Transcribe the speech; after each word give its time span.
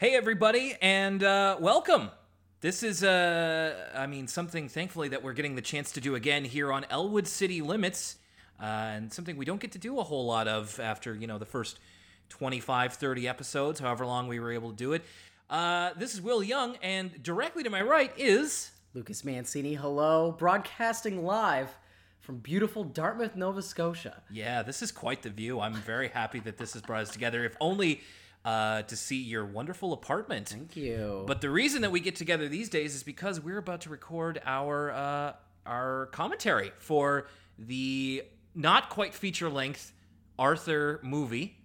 Hey, 0.00 0.14
everybody, 0.14 0.76
and 0.80 1.24
uh, 1.24 1.56
welcome. 1.58 2.12
This 2.60 2.84
is, 2.84 3.02
uh, 3.02 3.90
I 3.96 4.06
mean, 4.06 4.28
something 4.28 4.68
thankfully 4.68 5.08
that 5.08 5.24
we're 5.24 5.32
getting 5.32 5.56
the 5.56 5.60
chance 5.60 5.90
to 5.90 6.00
do 6.00 6.14
again 6.14 6.44
here 6.44 6.72
on 6.72 6.86
Elwood 6.88 7.26
City 7.26 7.60
Limits, 7.60 8.14
uh, 8.62 8.64
and 8.64 9.12
something 9.12 9.36
we 9.36 9.44
don't 9.44 9.60
get 9.60 9.72
to 9.72 9.78
do 9.80 9.98
a 9.98 10.04
whole 10.04 10.24
lot 10.24 10.46
of 10.46 10.78
after, 10.78 11.16
you 11.16 11.26
know, 11.26 11.36
the 11.36 11.44
first 11.44 11.80
25, 12.28 12.92
30 12.92 13.26
episodes, 13.26 13.80
however 13.80 14.06
long 14.06 14.28
we 14.28 14.38
were 14.38 14.52
able 14.52 14.70
to 14.70 14.76
do 14.76 14.92
it. 14.92 15.02
Uh, 15.50 15.90
this 15.96 16.14
is 16.14 16.22
Will 16.22 16.44
Young, 16.44 16.76
and 16.80 17.20
directly 17.20 17.64
to 17.64 17.70
my 17.70 17.82
right 17.82 18.12
is. 18.16 18.70
Lucas 18.94 19.24
Mancini, 19.24 19.74
hello, 19.74 20.30
broadcasting 20.30 21.24
live 21.24 21.76
from 22.20 22.38
beautiful 22.38 22.84
Dartmouth, 22.84 23.34
Nova 23.34 23.62
Scotia. 23.62 24.22
Yeah, 24.30 24.62
this 24.62 24.80
is 24.80 24.92
quite 24.92 25.22
the 25.22 25.30
view. 25.30 25.58
I'm 25.58 25.74
very 25.74 26.06
happy 26.06 26.38
that 26.38 26.56
this 26.56 26.74
has 26.74 26.82
brought 26.82 27.02
us 27.02 27.10
together, 27.10 27.44
if 27.44 27.56
only 27.60 28.02
uh, 28.44 28.82
to 28.82 28.96
see 28.96 29.20
your 29.20 29.44
wonderful 29.44 29.92
apartment. 29.92 30.48
Thank 30.48 30.76
you. 30.76 31.24
But 31.26 31.40
the 31.40 31.50
reason 31.50 31.82
that 31.82 31.90
we 31.90 32.00
get 32.00 32.16
together 32.16 32.48
these 32.48 32.68
days 32.68 32.94
is 32.94 33.02
because 33.02 33.40
we're 33.40 33.58
about 33.58 33.82
to 33.82 33.90
record 33.90 34.40
our 34.44 34.90
uh, 34.90 35.32
our 35.66 36.06
commentary 36.12 36.72
for 36.78 37.28
the 37.58 38.22
not 38.54 38.90
quite 38.90 39.14
feature 39.14 39.50
length 39.50 39.92
Arthur 40.38 41.00
movie. 41.02 41.56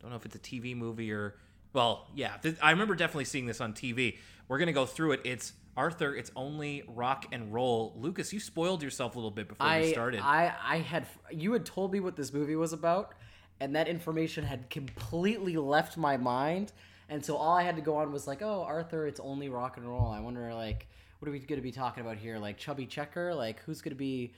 Don't 0.00 0.10
know 0.10 0.16
if 0.16 0.26
it's 0.26 0.36
a 0.36 0.40
TV 0.40 0.76
movie 0.76 1.12
or 1.12 1.36
well, 1.72 2.08
yeah. 2.14 2.36
Th- 2.42 2.56
I 2.62 2.70
remember 2.70 2.94
definitely 2.94 3.24
seeing 3.24 3.46
this 3.46 3.60
on 3.60 3.72
TV. 3.72 4.18
We're 4.48 4.58
gonna 4.58 4.72
go 4.72 4.86
through 4.86 5.12
it. 5.12 5.20
It's 5.24 5.52
Arthur. 5.76 6.14
It's 6.14 6.32
only 6.34 6.82
rock 6.88 7.26
and 7.30 7.54
roll. 7.54 7.94
Lucas, 7.96 8.32
you 8.32 8.40
spoiled 8.40 8.82
yourself 8.82 9.14
a 9.14 9.18
little 9.18 9.30
bit 9.30 9.48
before 9.48 9.66
I, 9.66 9.80
we 9.82 9.92
started. 9.92 10.20
I, 10.20 10.52
I 10.62 10.78
had 10.78 11.06
you 11.30 11.52
had 11.52 11.64
told 11.64 11.92
me 11.92 12.00
what 12.00 12.16
this 12.16 12.32
movie 12.32 12.56
was 12.56 12.72
about, 12.72 13.14
and 13.60 13.74
that 13.74 13.88
information 13.88 14.44
had 14.44 14.70
completely 14.70 15.56
left 15.56 15.96
my 15.96 16.16
mind. 16.16 16.72
And 17.08 17.24
so 17.24 17.36
all 17.36 17.56
I 17.56 17.62
had 17.62 17.76
to 17.76 17.82
go 17.82 17.96
on 17.96 18.12
was 18.12 18.26
like, 18.26 18.42
oh, 18.42 18.64
Arthur, 18.66 19.06
it's 19.06 19.20
only 19.20 19.48
rock 19.48 19.76
and 19.76 19.88
roll. 19.88 20.08
I 20.08 20.20
wonder, 20.20 20.52
like, 20.54 20.86
what 21.18 21.28
are 21.28 21.32
we 21.32 21.38
going 21.38 21.58
to 21.58 21.62
be 21.62 21.72
talking 21.72 22.04
about 22.04 22.16
here? 22.16 22.38
Like 22.38 22.58
Chubby 22.58 22.86
Checker? 22.86 23.34
Like, 23.34 23.60
who's 23.60 23.80
going 23.80 23.94
to 23.94 23.98
be 23.98 24.32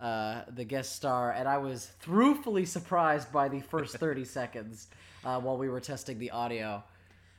uh, 0.00 0.42
the 0.54 0.64
guest 0.64 0.94
star? 0.94 1.32
And 1.32 1.48
I 1.48 1.58
was 1.58 1.90
throughfully 2.04 2.66
surprised 2.66 3.32
by 3.32 3.48
the 3.48 3.60
first 3.60 3.96
30 3.98 4.24
seconds 4.24 4.88
uh, 5.24 5.40
while 5.40 5.56
we 5.56 5.68
were 5.68 5.80
testing 5.80 6.18
the 6.18 6.30
audio. 6.30 6.82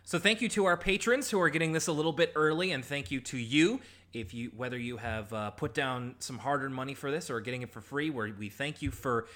So 0.03 0.17
thank 0.19 0.41
you 0.41 0.49
to 0.49 0.65
our 0.65 0.77
patrons 0.77 1.29
who 1.29 1.39
are 1.41 1.49
getting 1.49 1.73
this 1.73 1.87
a 1.87 1.91
little 1.91 2.13
bit 2.13 2.31
early, 2.35 2.71
and 2.71 2.83
thank 2.83 3.11
you 3.11 3.19
to 3.21 3.37
you 3.37 3.81
if 4.13 4.33
you 4.33 4.51
whether 4.55 4.77
you 4.77 4.95
have 4.97 5.33
uh, 5.33 5.51
put 5.51 5.73
down 5.73 6.15
some 6.19 6.37
hard-earned 6.37 6.73
money 6.73 6.93
for 6.93 7.11
this 7.11 7.29
or 7.29 7.41
getting 7.41 7.61
it 7.61 7.69
for 7.69 7.81
free. 7.81 8.09
Where 8.09 8.33
we 8.37 8.47
thank 8.47 8.81
you 8.81 8.89
for 8.89 9.27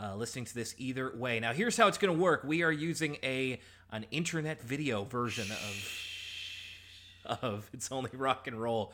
uh, 0.00 0.14
listening 0.16 0.44
to 0.46 0.54
this 0.54 0.74
either 0.78 1.12
way. 1.14 1.40
Now 1.40 1.52
here's 1.52 1.76
how 1.76 1.88
it's 1.88 1.98
going 1.98 2.16
to 2.16 2.20
work. 2.22 2.44
We 2.44 2.62
are 2.62 2.72
using 2.72 3.18
a 3.22 3.60
an 3.92 4.06
internet 4.10 4.62
video 4.62 5.04
version 5.04 5.50
of 5.50 7.40
of 7.42 7.70
it's 7.72 7.90
only 7.92 8.10
rock 8.14 8.46
and 8.46 8.60
roll. 8.60 8.92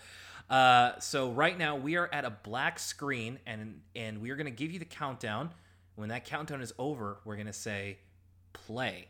Uh, 0.48 0.98
so 1.01 1.31
right 1.31 1.57
now 1.59 1.77
we 1.77 1.97
are 1.97 2.09
at 2.13 2.25
a 2.25 2.31
black 2.31 2.79
screen, 2.79 3.39
and 3.47 3.81
and 3.95 4.21
we 4.21 4.31
are 4.31 4.37
going 4.37 4.47
to 4.47 4.51
give 4.51 4.73
you 4.73 4.79
the 4.79 4.85
countdown. 4.85 5.51
When 5.95 6.11
that 6.11 6.25
countdown 6.25 6.61
is 6.61 6.73
over, 6.79 7.19
we're 7.25 7.37
going 7.37 7.47
to 7.47 7.53
say 7.53 7.98
play. 8.53 9.09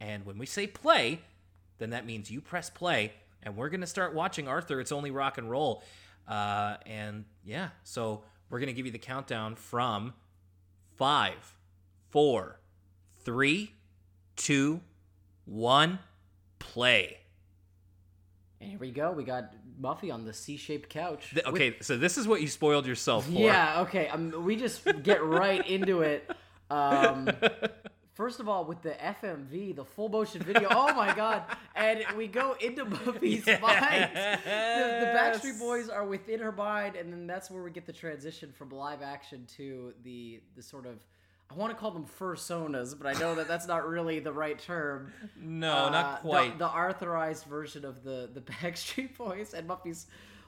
And 0.00 0.24
when 0.24 0.38
we 0.38 0.46
say 0.46 0.66
play, 0.66 1.20
then 1.78 1.90
that 1.90 2.06
means 2.06 2.30
you 2.30 2.40
press 2.40 2.70
play 2.70 3.12
and 3.42 3.56
we're 3.56 3.68
going 3.68 3.80
to 3.80 3.86
start 3.86 4.12
watching 4.12 4.48
Arthur. 4.48 4.80
It's 4.80 4.92
only 4.92 5.10
rock 5.10 5.38
and 5.38 5.48
roll. 5.48 5.82
Uh, 6.26 6.76
and 6.84 7.24
yeah, 7.44 7.68
so 7.84 8.24
we're 8.50 8.58
going 8.58 8.68
to 8.68 8.72
give 8.72 8.86
you 8.86 8.92
the 8.92 8.98
countdown 8.98 9.54
from 9.54 10.12
five, 10.96 11.54
four, 12.10 12.58
three, 13.24 13.72
two, 14.36 14.80
one, 15.44 15.98
play. 16.58 17.18
And 18.60 18.70
here 18.70 18.78
we 18.78 18.90
go. 18.90 19.12
We 19.12 19.24
got 19.24 19.52
Muffy 19.80 20.12
on 20.12 20.24
the 20.24 20.32
C-shaped 20.32 20.88
couch. 20.88 21.30
Th- 21.34 21.44
with- 21.46 21.54
okay, 21.54 21.76
so 21.80 21.96
this 21.96 22.16
is 22.16 22.26
what 22.26 22.40
you 22.40 22.48
spoiled 22.48 22.86
yourself 22.86 23.26
for. 23.26 23.32
Yeah, 23.32 23.82
okay. 23.82 24.08
Um, 24.08 24.44
we 24.44 24.56
just 24.56 24.82
get 25.02 25.22
right 25.22 25.66
into 25.66 26.02
it. 26.02 26.30
Um, 26.68 27.30
first 28.16 28.40
of 28.40 28.48
all, 28.48 28.64
with 28.64 28.82
the 28.82 28.96
FMV, 29.22 29.76
the 29.76 29.84
full 29.84 30.08
motion 30.08 30.42
video. 30.42 30.68
Oh 30.70 30.92
my 30.94 31.14
god! 31.14 31.44
And 31.76 32.02
we 32.16 32.26
go 32.26 32.56
into 32.58 32.86
Muffy's 32.86 33.46
mind. 33.46 34.10
The, 34.14 34.40
the 35.02 35.12
Backstreet 35.14 35.58
Boys 35.60 35.90
are 35.90 36.06
within 36.06 36.40
her 36.40 36.50
mind, 36.50 36.96
and 36.96 37.12
then 37.12 37.26
that's 37.26 37.50
where 37.50 37.62
we 37.62 37.70
get 37.70 37.84
the 37.84 37.92
transition 37.92 38.50
from 38.50 38.70
live 38.70 39.02
action 39.02 39.46
to 39.58 39.92
the 40.02 40.40
the 40.56 40.62
sort 40.62 40.86
of. 40.86 40.96
I 41.50 41.54
want 41.54 41.70
to 41.72 41.78
call 41.78 41.92
them 41.92 42.06
fursonas, 42.18 42.98
but 42.98 43.06
I 43.14 43.20
know 43.20 43.36
that 43.36 43.46
that's 43.46 43.68
not 43.68 43.86
really 43.86 44.18
the 44.18 44.32
right 44.32 44.58
term. 44.58 45.12
No, 45.40 45.86
Uh, 45.86 45.90
not 45.90 46.20
quite. 46.22 46.58
The, 46.58 46.66
Arthurized 46.66 47.44
version 47.44 47.84
of 47.84 48.02
the 48.02 48.28
the 48.32 48.40
Backstreet 48.52 49.16
Boys, 49.16 49.52
and 49.54 49.68
Muffy's 49.68 50.06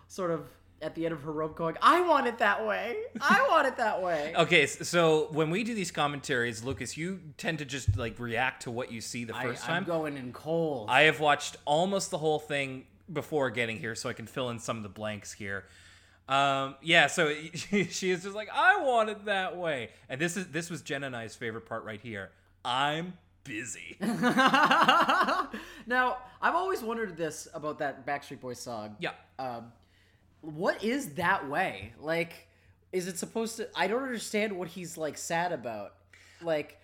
sort 0.08 0.30
of 0.30 0.48
at 0.80 0.94
the 0.94 1.04
end 1.04 1.12
of 1.12 1.22
her 1.22 1.32
rope 1.32 1.56
going, 1.56 1.76
"I 1.82 2.00
want 2.02 2.26
it 2.26 2.38
that 2.38 2.66
way. 2.66 2.96
I 3.20 3.46
want 3.50 3.66
it 3.66 3.76
that 3.78 4.02
way." 4.02 4.32
Okay, 4.36 4.66
so 4.66 5.28
when 5.32 5.50
we 5.50 5.64
do 5.64 5.74
these 5.74 5.90
commentaries, 5.90 6.62
Lucas, 6.64 6.96
you 6.96 7.20
tend 7.36 7.58
to 7.58 7.64
just 7.64 7.96
like 7.96 8.18
react 8.18 8.62
to 8.62 8.70
what 8.70 8.92
you 8.92 9.00
see 9.00 9.24
the 9.24 9.36
I, 9.36 9.44
first 9.44 9.64
I'm 9.68 9.68
time. 9.68 9.84
going 9.84 10.16
in 10.16 10.32
cold. 10.32 10.88
I 10.90 11.02
have 11.02 11.20
watched 11.20 11.56
almost 11.64 12.10
the 12.10 12.18
whole 12.18 12.38
thing 12.38 12.86
before 13.12 13.50
getting 13.50 13.78
here, 13.78 13.94
so 13.94 14.08
I 14.08 14.12
can 14.12 14.26
fill 14.26 14.50
in 14.50 14.58
some 14.58 14.76
of 14.76 14.82
the 14.82 14.88
blanks 14.88 15.32
here. 15.32 15.64
Um, 16.28 16.76
yeah, 16.82 17.06
so 17.06 17.34
she, 17.54 17.84
she 17.90 18.10
is 18.10 18.22
just 18.22 18.34
like, 18.36 18.50
I 18.52 18.82
want 18.82 19.08
it 19.08 19.24
that 19.24 19.56
way, 19.56 19.90
and 20.08 20.20
this 20.20 20.36
is 20.36 20.48
this 20.48 20.70
was 20.70 20.82
Jen 20.82 21.04
and 21.04 21.16
I's 21.16 21.34
favorite 21.34 21.66
part 21.66 21.84
right 21.84 22.00
here. 22.00 22.30
I'm 22.64 23.14
busy. 23.44 23.96
now, 24.00 25.48
I've 26.42 26.54
always 26.54 26.82
wondered 26.82 27.16
this 27.16 27.48
about 27.54 27.78
that 27.78 28.06
Backstreet 28.06 28.40
Boys 28.40 28.60
song. 28.60 28.96
yeah, 29.00 29.12
Um, 29.38 29.72
what 30.40 30.82
is 30.84 31.14
that 31.14 31.48
way? 31.48 31.92
Like, 32.00 32.48
is 32.92 33.06
it 33.08 33.18
supposed 33.18 33.56
to? 33.58 33.68
I 33.74 33.86
don't 33.86 34.02
understand 34.02 34.52
what 34.54 34.68
he's 34.68 34.96
like 34.96 35.18
sad 35.18 35.52
about. 35.52 35.94
Like, 36.42 36.78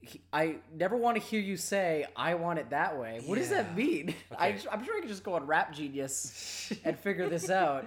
he, 0.00 0.20
I 0.32 0.56
never 0.74 0.96
want 0.96 1.16
to 1.16 1.22
hear 1.22 1.40
you 1.40 1.56
say 1.56 2.06
"I 2.16 2.34
want 2.34 2.58
it 2.58 2.70
that 2.70 2.98
way." 2.98 3.20
What 3.24 3.38
does 3.38 3.50
that 3.50 3.76
mean? 3.76 4.14
I, 4.38 4.48
Okay. 4.50 4.66
I'm 4.70 4.84
sure 4.84 4.96
I 4.96 5.00
could 5.00 5.08
just 5.08 5.24
go 5.24 5.34
on 5.34 5.46
Rap 5.46 5.74
Genius 5.74 6.72
and 6.84 6.98
figure 6.98 7.28
this 7.28 7.50
out. 7.50 7.86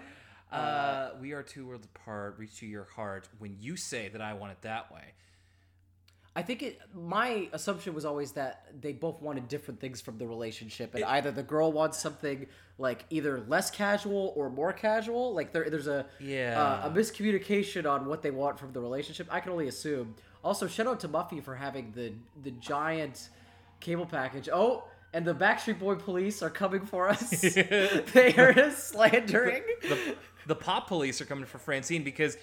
uh, 0.52 1.12
we 1.22 1.34
are 1.34 1.44
two 1.44 1.66
worlds 1.68 1.88
apart. 1.96 2.36
Reach 2.38 2.58
to 2.60 2.66
your 2.66 2.86
heart 2.96 3.28
when 3.40 3.56
you 3.60 3.76
say 3.78 4.10
that 4.10 4.22
I 4.22 4.34
want 4.34 4.52
it 4.52 4.62
that 4.62 4.92
way. 4.92 5.14
I 6.40 6.42
think 6.42 6.64
it. 6.64 6.80
My 6.96 7.50
assumption 7.52 7.94
was 7.94 8.06
always 8.06 8.32
that 8.34 8.68
they 8.80 8.94
both 8.94 9.22
wanted 9.22 9.50
different 9.50 9.82
things 9.82 10.00
from 10.00 10.18
the 10.18 10.26
relationship, 10.26 10.96
and 10.96 11.04
either 11.04 11.32
the 11.32 11.44
girl 11.44 11.72
wants 11.74 12.00
something 12.00 12.48
like 12.78 13.04
either 13.10 13.44
less 13.50 13.70
casual 13.70 14.32
or 14.38 14.50
more 14.50 14.72
casual. 14.72 15.34
Like 15.34 15.52
there, 15.52 15.70
there's 15.70 15.88
a 15.88 16.06
Yeah. 16.20 16.80
uh, 16.84 16.88
a 16.88 16.92
miscommunication 16.92 17.90
on 17.90 18.06
what 18.06 18.22
they 18.22 18.32
want 18.32 18.58
from 18.58 18.72
the 18.72 18.80
relationship. 18.80 19.28
I 19.30 19.42
can 19.42 19.52
only 19.52 19.68
assume. 19.68 20.16
Also, 20.42 20.66
shout 20.68 20.88
out 20.88 21.02
to 21.02 21.10
Muffy 21.10 21.44
for 21.44 21.56
having 21.56 21.92
the 21.92 22.14
the 22.42 22.52
giant 22.52 23.28
cable 23.82 24.06
package. 24.06 24.48
Oh, 24.52 24.86
and 25.14 25.26
the 25.26 25.36
Backstreet 25.36 25.78
Boy 25.80 25.96
police 25.96 26.42
are 26.42 26.50
coming 26.50 26.86
for 26.86 27.10
us. 27.10 27.30
they 27.42 28.34
are 28.38 28.72
slandering. 28.72 29.64
the, 29.82 30.16
the 30.48 30.56
pop 30.56 30.88
police 30.88 31.20
are 31.20 31.26
coming 31.26 31.46
for 31.46 31.58
Francine 31.58 32.04
because 32.06 32.38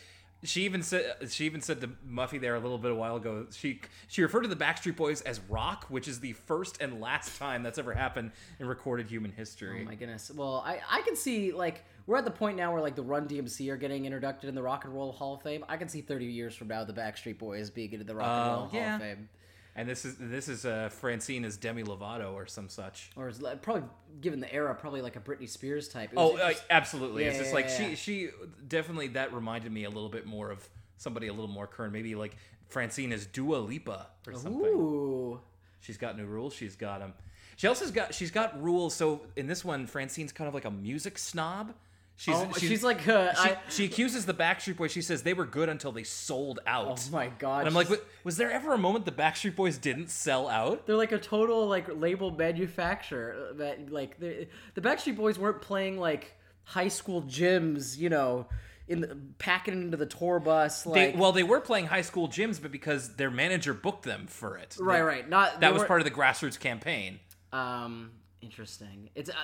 she 0.46 0.62
even 0.64 0.82
said 0.82 1.16
she 1.30 1.44
even 1.46 1.60
said 1.60 1.80
to 1.82 1.88
Muffy 2.08 2.40
there 2.40 2.54
a 2.54 2.60
little 2.60 2.78
bit 2.78 2.90
a 2.90 2.94
while 2.94 3.16
ago. 3.16 3.46
She 3.50 3.80
she 4.08 4.22
referred 4.22 4.42
to 4.42 4.48
the 4.48 4.56
Backstreet 4.56 4.96
Boys 4.96 5.20
as 5.22 5.40
rock, 5.48 5.86
which 5.88 6.08
is 6.08 6.20
the 6.20 6.32
first 6.32 6.80
and 6.80 7.00
last 7.00 7.38
time 7.38 7.62
that's 7.62 7.78
ever 7.78 7.92
happened 7.92 8.32
in 8.58 8.66
recorded 8.66 9.08
human 9.08 9.32
history. 9.32 9.80
Oh 9.82 9.84
my 9.84 9.94
goodness. 9.94 10.30
Well, 10.34 10.62
I, 10.66 10.80
I 10.90 11.02
can 11.02 11.16
see 11.16 11.52
like 11.52 11.84
we're 12.06 12.16
at 12.16 12.24
the 12.24 12.30
point 12.30 12.56
now 12.56 12.72
where 12.72 12.80
like 12.80 12.94
the 12.96 13.02
Run 13.02 13.26
DMC 13.28 13.70
are 13.70 13.76
getting 13.76 14.04
introduced 14.06 14.44
in 14.44 14.54
the 14.54 14.62
Rock 14.62 14.84
and 14.84 14.94
Roll 14.94 15.12
Hall 15.12 15.34
of 15.34 15.42
Fame. 15.42 15.64
I 15.68 15.76
can 15.76 15.88
see 15.88 16.00
30 16.00 16.24
years 16.26 16.54
from 16.54 16.68
now 16.68 16.84
the 16.84 16.92
Backstreet 16.92 17.38
Boys 17.38 17.68
being 17.70 17.92
into 17.92 18.04
the 18.04 18.14
Rock 18.14 18.26
and 18.26 18.40
Oh, 18.40 18.52
Roll 18.60 18.66
Hall 18.68 18.80
yeah. 18.80 18.94
of 18.96 19.00
Fame. 19.02 19.28
And 19.76 19.88
this 19.88 20.04
is 20.04 20.16
this 20.19 20.48
is 20.48 20.64
uh, 20.66 20.88
Francine 20.88 21.44
as 21.44 21.56
Demi 21.56 21.84
Lovato 21.84 22.32
or 22.34 22.47
some 22.47 22.69
such. 22.69 23.10
Or 23.14 23.28
is 23.28 23.41
probably 23.62 23.84
given 24.20 24.41
the 24.41 24.53
era, 24.53 24.75
probably 24.75 25.03
like 25.03 25.15
a 25.16 25.21
Britney 25.21 25.48
Spears 25.48 25.89
type. 25.89 26.10
It 26.12 26.16
Oh, 26.18 26.33
was 26.33 26.41
uh, 26.41 26.48
just- 26.50 26.65
absolutely. 26.71 27.24
it's 27.24 27.39
just 27.39 27.50
yeah, 27.50 27.54
like 27.54 27.66
yeah. 27.68 27.91
she 27.91 27.95
she 27.97 28.28
definitely 28.66 29.09
that 29.09 29.33
reminded 29.33 29.71
me 29.71 29.84
a 29.84 29.91
little 29.91 30.09
bit 30.09 30.27
more 30.27 30.50
of 30.50 30.68
somebody 30.97 31.28
a 31.28 31.33
little 31.33 31.47
more 31.47 31.66
current. 31.68 31.92
Maybe 31.92 32.15
like 32.16 32.36
Francine 32.68 33.12
as 33.12 33.27
Dua 33.27 33.59
Lipa 33.59 34.06
or 34.27 34.33
something. 34.34 34.62
Ooh. 34.65 35.41
She's 35.80 35.98
got 35.98 36.16
new 36.16 36.27
rules. 36.27 36.53
She's 36.54 36.74
got 36.74 36.98
them. 36.98 37.12
She 37.56 37.68
also 37.68 37.84
has 37.84 37.92
got 37.92 38.12
she's 38.15 38.30
got 38.30 38.60
rules. 38.62 38.95
So 38.95 39.21
in 39.36 39.47
this 39.47 39.65
one, 39.65 39.86
Francine's 39.86 40.33
kind 40.33 40.48
of 40.48 40.54
like 40.54 40.65
a 40.65 40.71
music 40.71 41.16
snob. 41.18 41.74
She's 42.18 42.34
Oh, 42.34 42.51
she's, 42.57 42.83
like, 42.83 43.07
uh, 43.07 43.34
she, 43.34 43.51
I, 43.51 43.59
she 43.68 43.84
accuses 43.84 44.24
the 44.24 44.33
Backstreet 44.33 44.77
Boys. 44.78 44.91
She 44.91 45.03
says 45.03 45.22
they 45.22 45.34
were 45.34 45.45
good 45.45 45.68
until 45.68 45.92
they 45.92 46.03
sold 46.03 46.60
out. 46.66 47.07
oh 47.07 47.13
my 47.13 47.28
god. 47.28 47.60
and 47.60 47.68
I'm 47.68 47.74
like, 47.74 47.89
was 48.24 48.39
there 48.39 48.51
ever 48.51 48.72
a 48.72 48.78
moment 48.78 49.04
the 49.04 49.13
Backstreet 49.13 49.54
Boys 49.54 49.77
didn't 49.77 50.09
sell 50.09 50.48
out? 50.48 50.86
they're 50.86 50.97
like 50.97 51.13
a 51.13 51.18
total 51.18 51.66
like 51.66 51.86
label 51.95 52.30
manufacturer 52.30 53.53
that 53.57 53.92
like 53.92 54.18
the 54.18 54.48
Backstreet 54.78 55.16
Boys 55.16 55.39
weren't 55.39 55.60
playing 55.60 55.98
like 55.98 56.33
high 56.65 56.89
school 56.89 57.22
gyms, 57.22 57.98
you 57.98 58.09
know, 58.09 58.47
in 58.89 59.01
the, 59.03 59.16
packing 59.39 59.74
into 59.74 59.97
the 59.97 60.07
tour 60.07 60.41
bus. 60.41 60.84
They, 60.84 61.09
Like, 61.12 61.19
well, 61.21 61.33
they 61.33 61.42
were 61.42 61.60
playing 61.60 61.86
high 61.86 62.03
school 62.03 62.28
gyms, 62.28 62.60
but 62.62 62.72
because 62.72 63.15
their 63.16 63.30
manager 63.30 63.74
booked 63.74 64.04
them 64.04 64.27
for 64.27 64.57
it. 64.57 64.74
right, 64.80 64.97
They- 64.97 65.03
right. 65.03 65.28
Not 65.28 65.60
That 65.60 65.74
was 65.74 65.84
part 65.84 66.01
of 66.01 66.04
the 66.07 66.10
grassroots 66.10 66.59
campaign. 66.59 67.21
Um, 67.53 68.12
Interesting. 68.41 69.10
It's, 69.15 69.28
uh, 69.28 69.34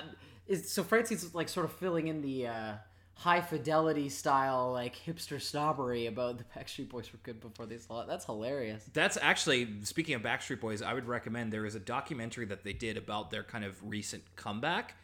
it's 0.47 0.71
so 0.71 0.83
Francie's 0.83 1.33
like 1.33 1.49
sort 1.49 1.65
of 1.65 1.73
filling 1.73 2.07
in 2.07 2.21
the 2.21 2.47
uh, 2.47 2.73
high 3.15 3.41
fidelity 3.41 4.09
style 4.09 4.71
like 4.71 4.95
hipster 4.95 5.41
snobbery 5.41 6.07
about 6.07 6.37
the 6.37 6.43
Backstreet 6.43 6.89
Boys 6.89 7.11
were 7.13 7.19
good 7.23 7.39
before 7.39 7.65
they 7.65 7.77
saw 7.77 8.01
it. 8.01 8.07
That's 8.07 8.25
hilarious. 8.25 8.83
That's 8.93 9.17
actually 9.21 9.67
speaking 9.83 10.15
of 10.15 10.21
Backstreet 10.21 10.59
Boys. 10.59 10.81
I 10.81 10.93
would 10.93 11.07
recommend 11.07 11.51
there 11.53 11.65
is 11.65 11.75
a 11.75 11.79
documentary 11.79 12.45
that 12.45 12.63
they 12.63 12.73
did 12.73 12.97
about 12.97 13.31
their 13.31 13.43
kind 13.43 13.63
of 13.63 13.77
recent 13.87 14.23
comeback, 14.35 14.95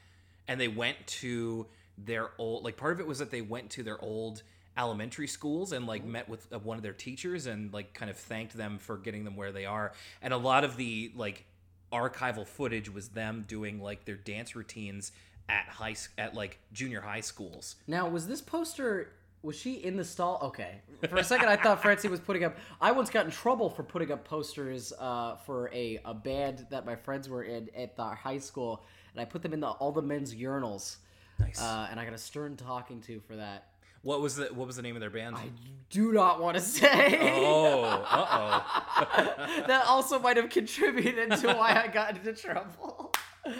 and 0.47 0.59
they 0.59 0.67
went 0.67 0.97
to 1.07 1.67
their 1.97 2.31
old 2.37 2.63
like 2.63 2.77
part 2.77 2.93
of 2.93 2.99
it 2.99 3.07
was 3.07 3.19
that 3.19 3.31
they 3.31 3.41
went 3.41 3.69
to 3.71 3.83
their 3.83 4.01
old 4.03 4.43
elementary 4.77 5.27
schools 5.27 5.73
and 5.73 5.85
like 5.87 6.05
met 6.05 6.29
with 6.29 6.47
uh, 6.53 6.59
one 6.59 6.77
of 6.77 6.83
their 6.83 6.93
teachers 6.93 7.45
and 7.45 7.73
like 7.73 7.93
kind 7.93 8.09
of 8.09 8.17
thanked 8.17 8.55
them 8.55 8.77
for 8.77 8.97
getting 8.97 9.25
them 9.25 9.35
where 9.35 9.51
they 9.51 9.65
are 9.65 9.91
and 10.21 10.33
a 10.33 10.37
lot 10.37 10.63
of 10.63 10.77
the 10.77 11.11
like 11.15 11.43
archival 11.91 12.47
footage 12.47 12.87
was 12.87 13.09
them 13.09 13.43
doing 13.47 13.81
like 13.81 14.05
their 14.05 14.15
dance 14.15 14.55
routines 14.55 15.11
at 15.49 15.65
high 15.67 15.95
at 16.17 16.33
like 16.35 16.59
junior 16.71 17.01
high 17.01 17.21
schools 17.21 17.75
Now, 17.87 18.07
was 18.07 18.27
this 18.27 18.41
poster? 18.41 19.11
Was 19.41 19.55
she 19.55 19.75
in 19.75 19.95
the 19.95 20.03
stall? 20.03 20.39
Okay. 20.43 20.81
For 21.09 21.15
a 21.15 21.23
second, 21.23 21.47
I 21.47 21.55
thought 21.55 21.81
Francie 21.81 22.09
was 22.09 22.19
putting 22.19 22.43
up. 22.43 22.57
I 22.81 22.91
once 22.91 23.09
got 23.09 23.23
in 23.25 23.31
trouble 23.31 23.69
for 23.69 23.83
putting 23.83 24.11
up 24.11 24.25
posters 24.25 24.91
uh, 24.99 25.37
for 25.37 25.69
a, 25.73 25.97
a 26.03 26.13
band 26.13 26.67
that 26.71 26.85
my 26.85 26.97
friends 26.97 27.29
were 27.29 27.43
in 27.43 27.69
at 27.73 27.95
the 27.95 28.03
high 28.03 28.39
school, 28.39 28.83
and 29.13 29.21
I 29.21 29.25
put 29.25 29.41
them 29.41 29.53
in 29.53 29.61
the 29.61 29.67
all 29.69 29.93
the 29.93 30.01
men's 30.01 30.35
urinals. 30.35 30.97
Nice. 31.39 31.61
Uh, 31.61 31.87
and 31.89 31.97
I 32.01 32.03
got 32.03 32.13
a 32.13 32.17
stern 32.17 32.57
talking 32.57 32.99
to 33.03 33.21
for 33.21 33.37
that. 33.37 33.67
what 34.01 34.19
was 34.19 34.35
the 34.35 34.47
what 34.47 34.67
was 34.67 34.75
the 34.75 34.81
name 34.81 34.97
of 34.97 34.99
their 34.99 35.09
band 35.09 35.37
I 35.37 35.49
do 35.89 36.11
not 36.11 36.41
want 36.41 36.55
to 36.57 36.61
say. 36.61 37.17
oh 37.21 37.83
uh-oh 37.83 39.63
that 39.67 39.85
also 39.87 40.19
might 40.19 40.35
have 40.35 40.49
contributed 40.49 41.31
to 41.31 41.47
why 41.53 41.81
I 41.81 41.87
got 41.87 42.17
into 42.17 42.33
trouble. 42.33 43.13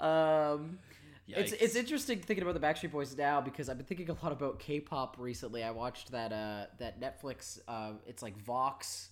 Um, 0.00 0.78
Yikes. 1.28 1.54
it's 1.58 1.74
interesting 1.74 2.20
thinking 2.20 2.42
about 2.42 2.60
the 2.60 2.66
Backstreet 2.66 2.92
Boys 2.92 3.16
now 3.16 3.40
because 3.40 3.70
I've 3.70 3.78
been 3.78 3.86
thinking 3.86 4.10
a 4.10 4.16
lot 4.22 4.32
about 4.32 4.58
K-pop 4.58 5.16
recently. 5.18 5.62
I 5.62 5.70
watched 5.70 6.12
that 6.12 6.32
uh, 6.32 6.66
that 6.78 7.00
Netflix. 7.00 7.60
Uh, 7.66 7.92
it's 8.06 8.22
like 8.22 8.36
Vox. 8.36 9.10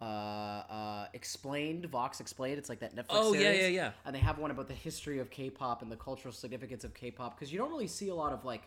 Uh, 0.00 0.62
uh, 0.70 1.06
explained 1.12 1.84
Vox 1.86 2.20
explained. 2.20 2.56
It's 2.56 2.70
like 2.70 2.80
that 2.80 2.96
Netflix. 2.96 3.04
Oh, 3.10 3.34
yeah, 3.34 3.52
yeah, 3.52 3.66
yeah. 3.66 3.90
And 4.06 4.14
they 4.14 4.20
have 4.20 4.38
one 4.38 4.50
about 4.50 4.66
the 4.66 4.74
history 4.74 5.18
of 5.18 5.28
K-pop 5.28 5.82
and 5.82 5.92
the 5.92 5.96
cultural 5.96 6.32
significance 6.32 6.84
of 6.84 6.94
K-pop 6.94 7.38
because 7.38 7.52
you 7.52 7.58
don't 7.58 7.70
really 7.70 7.86
see 7.86 8.08
a 8.08 8.14
lot 8.14 8.32
of 8.32 8.44
like 8.44 8.62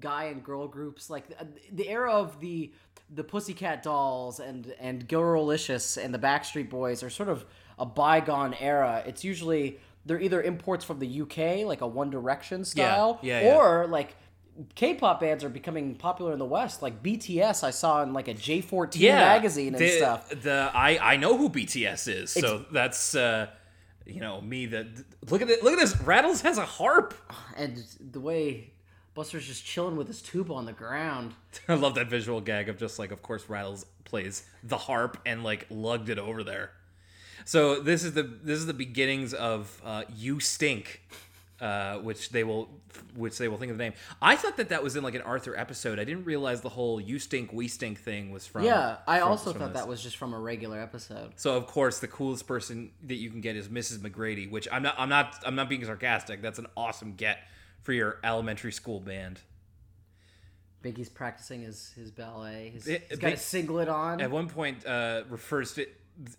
guy 0.00 0.24
and 0.24 0.42
girl 0.42 0.66
groups 0.66 1.08
like 1.08 1.28
the, 1.28 1.46
the 1.72 1.88
era 1.88 2.12
of 2.12 2.38
the 2.40 2.72
the 3.14 3.24
Pussycat 3.24 3.82
Dolls 3.82 4.40
and 4.40 4.74
and 4.78 5.08
Girlicious 5.08 6.02
and 6.02 6.12
the 6.12 6.18
Backstreet 6.18 6.68
Boys 6.68 7.02
are 7.02 7.10
sort 7.10 7.28
of 7.28 7.46
a 7.78 7.86
bygone 7.86 8.54
era. 8.54 9.02
It's 9.06 9.24
usually 9.24 9.78
they're 10.06 10.20
either 10.20 10.42
imports 10.42 10.84
from 10.84 10.98
the 10.98 11.22
UK 11.22 11.66
like 11.66 11.80
a 11.80 11.86
One 11.86 12.10
Direction 12.10 12.64
style 12.64 13.18
yeah, 13.22 13.40
yeah. 13.40 13.54
or 13.54 13.86
like 13.86 14.16
K-pop 14.74 15.20
bands 15.20 15.42
are 15.42 15.48
becoming 15.48 15.96
popular 15.96 16.32
in 16.32 16.38
the 16.38 16.44
West. 16.44 16.82
Like 16.82 17.02
BTS, 17.02 17.64
I 17.64 17.70
saw 17.70 18.02
in 18.02 18.12
like 18.12 18.28
a 18.28 18.34
J14 18.34 19.00
magazine 19.00 19.74
and 19.74 19.78
the, 19.78 19.88
stuff. 19.88 20.28
The 20.28 20.70
I 20.72 21.14
I 21.14 21.16
know 21.16 21.36
who 21.36 21.50
BTS 21.50 22.22
is, 22.22 22.30
so 22.30 22.64
that's 22.70 23.16
uh, 23.16 23.48
you 24.06 24.20
know 24.20 24.40
me. 24.40 24.66
That 24.66 24.86
look 25.30 25.42
at 25.42 25.50
it. 25.50 25.64
Look 25.64 25.72
at 25.72 25.78
this. 25.78 26.00
Rattles 26.00 26.42
has 26.42 26.58
a 26.58 26.66
harp. 26.66 27.14
And 27.56 27.84
the 28.00 28.18
way 28.18 28.72
Buster's 29.14 29.46
just 29.46 29.64
chilling 29.64 29.96
with 29.96 30.08
his 30.08 30.20
tuba 30.20 30.52
on 30.54 30.66
the 30.66 30.72
ground. 30.72 31.34
I 31.68 31.74
love 31.74 31.94
that 31.94 32.10
visual 32.10 32.40
gag 32.40 32.68
of 32.68 32.78
just 32.78 32.98
like, 32.98 33.12
of 33.12 33.22
course, 33.22 33.48
Rattles 33.48 33.86
plays 34.04 34.44
the 34.64 34.76
harp 34.76 35.18
and 35.24 35.44
like 35.44 35.66
lugged 35.70 36.08
it 36.08 36.18
over 36.18 36.42
there. 36.42 36.72
So 37.44 37.80
this 37.80 38.04
is 38.04 38.14
the 38.14 38.22
this 38.22 38.58
is 38.58 38.66
the 38.66 38.74
beginnings 38.74 39.34
of 39.34 39.80
uh, 39.84 40.04
"You 40.16 40.40
Stink," 40.40 41.02
uh, 41.60 41.98
which 41.98 42.30
they 42.30 42.42
will 42.44 42.68
which 43.16 43.38
they 43.38 43.48
will 43.48 43.58
think 43.58 43.72
of 43.72 43.78
the 43.78 43.84
name. 43.84 43.92
I 44.22 44.36
thought 44.36 44.56
that 44.56 44.68
that 44.70 44.82
was 44.82 44.96
in 44.96 45.02
like 45.02 45.14
an 45.14 45.22
Arthur 45.22 45.56
episode. 45.56 45.98
I 45.98 46.04
didn't 46.04 46.24
realize 46.24 46.60
the 46.62 46.68
whole 46.70 47.00
"You 47.00 47.18
Stink, 47.18 47.52
We 47.52 47.68
Stink" 47.68 48.00
thing 48.00 48.30
was 48.30 48.46
from. 48.46 48.64
Yeah, 48.64 48.96
I 49.06 49.18
from- 49.20 49.28
also 49.28 49.52
from 49.52 49.60
thought 49.60 49.72
this. 49.74 49.82
that 49.82 49.88
was 49.88 50.02
just 50.02 50.16
from 50.16 50.32
a 50.32 50.38
regular 50.38 50.80
episode. 50.80 51.32
So 51.36 51.56
of 51.56 51.66
course 51.66 51.98
the 51.98 52.08
coolest 52.08 52.46
person 52.46 52.92
that 53.04 53.16
you 53.16 53.30
can 53.30 53.40
get 53.40 53.56
is 53.56 53.68
Mrs. 53.68 53.98
MacGrady, 53.98 54.50
which 54.50 54.66
I'm 54.72 54.82
not 54.82 54.94
I'm 54.98 55.08
not 55.08 55.42
I'm 55.44 55.54
not 55.54 55.68
being 55.68 55.84
sarcastic. 55.84 56.40
That's 56.40 56.58
an 56.58 56.66
awesome 56.76 57.14
get 57.14 57.38
for 57.82 57.92
your 57.92 58.18
elementary 58.24 58.72
school 58.72 59.00
band. 59.00 59.40
Biggie's 60.82 61.08
practicing 61.08 61.62
his, 61.62 61.92
his 61.96 62.10
ballet. 62.10 62.70
His, 62.74 62.86
It- 62.86 63.06
he's 63.08 63.18
got 63.18 63.28
a 63.28 63.30
Big- 63.32 63.38
singlet 63.38 63.88
on. 63.88 64.20
At 64.20 64.30
one 64.30 64.48
point 64.48 64.86
uh 64.86 65.22
refers 65.28 65.74
to 65.74 65.86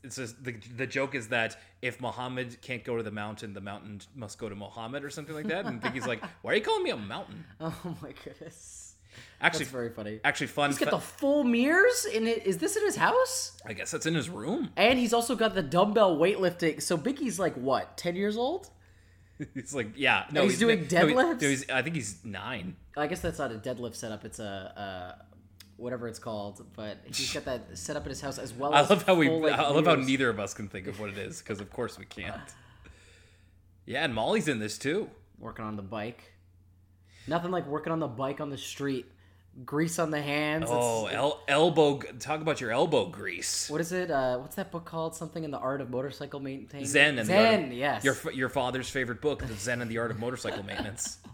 it 0.04 0.14
says 0.14 0.34
the 0.42 0.54
the 0.76 0.88
joke 0.88 1.16
is 1.16 1.28
that 1.30 1.58
if 1.82 2.00
Muhammad 2.02 2.62
can't 2.62 2.84
go 2.84 2.96
to 2.98 3.04
the 3.04 3.12
mountain, 3.12 3.54
the 3.54 3.62
mountain 3.62 4.02
must 4.16 4.38
go 4.38 4.48
to 4.50 4.56
Muhammad 4.56 5.04
or 5.04 5.10
something 5.10 5.36
like 5.36 5.48
that. 5.48 5.66
And 5.66 5.82
Biggie's 5.82 6.08
like, 6.08 6.24
"Why 6.42 6.54
are 6.54 6.56
you 6.56 6.62
calling 6.62 6.84
me 6.84 6.92
a 6.92 6.98
mountain?" 6.98 7.44
Oh 7.60 7.98
my 8.02 8.14
goodness. 8.24 8.96
Actually, 9.40 9.60
That's 9.60 9.72
very 9.72 9.90
funny. 9.92 10.20
actually 10.26 10.48
fun. 10.48 10.70
He's 10.72 10.80
got 10.80 10.90
fa- 10.90 10.96
the 10.96 11.02
full 11.02 11.44
mirrors 11.46 12.06
in 12.06 12.28
it. 12.28 12.46
Is 12.46 12.58
this 12.58 12.76
in 12.76 12.84
his 12.84 12.98
house? 12.98 13.58
I 13.66 13.72
guess 13.74 13.92
that's 13.92 14.06
in 14.06 14.14
his 14.14 14.30
room. 14.30 14.72
And 14.76 15.00
he's 15.00 15.14
also 15.14 15.36
got 15.36 15.54
the 15.56 15.64
dumbbell 15.64 16.18
weightlifting. 16.18 16.82
So 16.82 16.98
Biggie's 16.98 17.40
like 17.40 17.54
what, 17.56 17.96
ten 17.98 18.16
years 18.16 18.36
old? 18.38 18.70
He's 19.54 19.76
like, 19.76 19.90
yeah, 19.98 20.26
no, 20.32 20.44
he's 20.44 20.58
doing 20.60 20.80
no, 20.80 20.84
he- 20.86 21.14
deadlifts? 21.14 21.42
no, 21.42 21.48
he's- 21.50 21.70
I 21.70 21.82
think 21.82 21.96
he's 21.96 22.24
nine. 22.24 22.78
I 22.96 23.08
guess 23.08 23.20
that's 23.20 23.38
not 23.40 23.52
a 23.52 23.56
deadlift 23.56 23.96
setup. 23.96 24.24
It's 24.24 24.40
a, 24.40 24.44
a 24.44 25.35
whatever 25.78 26.08
it's 26.08 26.20
called. 26.20 26.66
But 26.76 26.98
he's 27.06 27.34
got 27.34 27.46
that 27.46 27.70
set 27.78 27.96
up 27.96 28.04
in 28.04 28.10
his 28.10 28.22
house 28.22 28.38
as 28.38 28.54
well. 28.54 28.74
I 28.74 28.82
as 28.82 28.90
love 28.90 29.04
how 29.04 29.16
we. 29.16 29.30
like, 29.30 29.54
I 29.54 29.70
love 29.70 29.86
how 29.86 29.96
neither 29.96 30.30
of 30.30 30.40
us 30.40 30.54
can 30.54 30.68
think 30.68 30.88
of 30.88 31.00
what 31.00 31.10
it 31.10 31.18
is 31.18 31.42
because, 31.42 31.60
of 31.62 31.72
course, 31.72 31.98
we 31.98 32.06
can't. 32.06 32.42
Yeah, 33.88 34.04
and 34.04 34.16
Molly's 34.16 34.48
in 34.48 34.58
this 34.58 34.80
too. 34.80 35.12
working 35.38 35.64
on 35.64 35.76
the 35.76 35.84
bike. 35.84 36.34
Nothing 37.28 37.52
like 37.52 37.68
working 37.68 37.92
on 37.94 38.00
the 38.00 38.08
bike 38.08 38.42
on 38.42 38.50
the 38.50 38.58
street. 38.58 39.06
Grease 39.64 40.00
on 40.00 40.10
the 40.10 40.22
hands. 40.22 40.66
Oh, 40.68 41.06
el- 41.06 41.40
elbow. 41.48 42.00
Talk 42.20 42.42
about 42.42 42.60
your 42.60 42.72
elbow 42.72 43.06
grease. 43.06 43.70
what 43.70 43.80
is 43.80 43.92
it? 43.92 44.10
Uh, 44.10 44.40
what's 44.40 44.56
that 44.56 44.72
book 44.72 44.86
called? 44.86 45.16
Something 45.16 45.44
in 45.44 45.52
the 45.52 45.60
art 45.60 45.82
of 45.82 45.92
motorcycle 45.92 46.40
maintenance. 46.40 46.90
Zen 46.90 47.10
and 47.10 47.20
the 47.20 47.26
Zen. 47.26 47.54
art 47.60 47.64
of- 47.68 47.74
yes. 47.74 48.04
Your 48.04 48.18
your 48.34 48.50
father's 48.50 48.90
favorite 48.90 49.22
book, 49.22 49.46
The 49.46 49.54
Zen 49.54 49.82
and 49.84 49.90
the 49.92 50.00
Art 50.00 50.10
of 50.12 50.20
Motorcycle 50.20 50.64
Maintenance. 50.64 51.20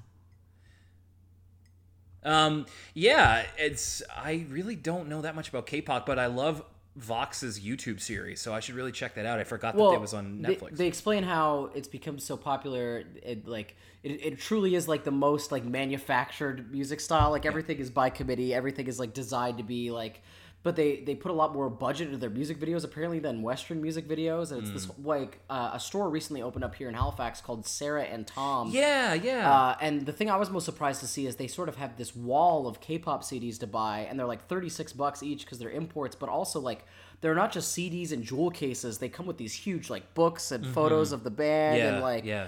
Um, 2.24 2.66
yeah, 2.94 3.46
it's. 3.58 4.04
I 4.16 4.46
really 4.50 4.76
don't 4.76 5.10
know 5.10 5.22
that 5.22 5.36
much 5.36 5.50
about 5.50 5.66
K-pop, 5.66 6.06
but 6.06 6.20
I 6.20 6.28
love 6.28 6.64
Vox's 6.98 7.60
YouTube 7.60 8.00
series, 8.00 8.42
so 8.42 8.54
I 8.54 8.60
should 8.60 8.76
really 8.76 8.92
check 8.92 9.16
that 9.16 9.26
out. 9.26 9.40
I 9.40 9.44
forgot 9.44 9.76
that 9.76 9.84
it 9.94 10.02
was 10.02 10.14
on 10.14 10.42
they- 10.42 10.56
Netflix. 10.56 10.78
They, 10.78 10.88
explain 10.88 11.24
how 11.24 11.72
it's 11.74 11.88
become 11.88 12.20
so 12.20 12.38
popular. 12.38 13.04
It 13.24 13.48
like 13.48 13.76
it, 14.04 14.26
it 14.26 14.40
truly 14.40 14.76
is 14.76 14.88
like 14.88 15.04
the 15.04 15.12
most 15.12 15.52
like 15.52 15.64
manufactured 15.66 16.72
music 16.72 17.00
style. 17.00 17.32
Like 17.32 17.46
everything 17.46 17.78
is 17.80 17.90
by 17.90 18.10
committee. 18.10 18.54
Everything 18.54 18.88
is 18.88 19.00
like 19.00 19.14
designed 19.14 19.58
to 19.58 19.64
be 19.64 19.92
like. 19.92 20.22
But 20.64 20.76
they 20.76 20.98
they 21.02 21.16
put 21.16 21.32
a 21.32 21.34
lot 21.34 21.54
more 21.54 21.70
budget 21.72 22.06
into 22.08 22.20
their 22.20 22.30
music 22.30 22.60
videos 22.60 22.84
apparently 22.84 23.18
than 23.18 23.42
Western 23.42 23.82
music 23.82 24.08
videos. 24.08 24.52
And 24.52 24.62
it's 24.62 24.70
this 24.72 24.86
Mm. 24.86 25.06
like 25.06 25.40
uh, 25.50 25.72
a 25.74 25.80
store 25.80 26.08
recently 26.10 26.44
opened 26.44 26.64
up 26.64 26.76
here 26.76 26.88
in 26.88 26.94
Halifax 26.94 27.42
called 27.42 27.66
Sarah 27.66 28.04
and 28.04 28.28
Tom. 28.28 28.70
yeah, 28.72 29.16
yeah. 29.16 29.52
Uh, 29.52 29.76
and 29.82 30.06
the 30.06 30.12
thing 30.14 30.30
I 30.30 30.38
was 30.38 30.52
most 30.52 30.66
surprised 30.66 31.00
to 31.02 31.08
see 31.08 31.26
is 31.26 31.38
they 31.38 31.48
sort 31.48 31.68
of 31.68 31.78
have 31.78 31.98
this 31.98 32.16
wall 32.16 32.68
of 32.68 32.80
K-pop 32.80 33.24
CDs 33.24 33.58
to 33.62 33.66
buy, 33.68 34.02
and 34.08 34.20
they're 34.20 34.28
like 34.28 34.48
thirty-six 34.48 34.94
bucks 34.94 35.24
each 35.24 35.46
because 35.46 35.58
they're 35.58 35.72
imports, 35.72 36.16
but 36.16 36.30
also 36.30 36.60
like 36.60 36.86
they're 37.22 37.34
not 37.36 37.52
just 37.52 37.76
CDs 37.76 38.12
and 38.12 38.24
jewel 38.24 38.52
cases. 38.52 39.00
They 39.00 39.10
come 39.10 39.26
with 39.26 39.38
these 39.38 39.54
huge 39.54 39.90
like 39.90 40.14
books 40.14 40.52
and 40.52 40.66
photos 40.68 41.12
of 41.12 41.24
the 41.24 41.32
band 41.32 41.80
Mm-hmm. 41.80 41.86
Yeah, 41.88 41.94
and 41.94 42.02
like 42.04 42.26
yeah. 42.26 42.48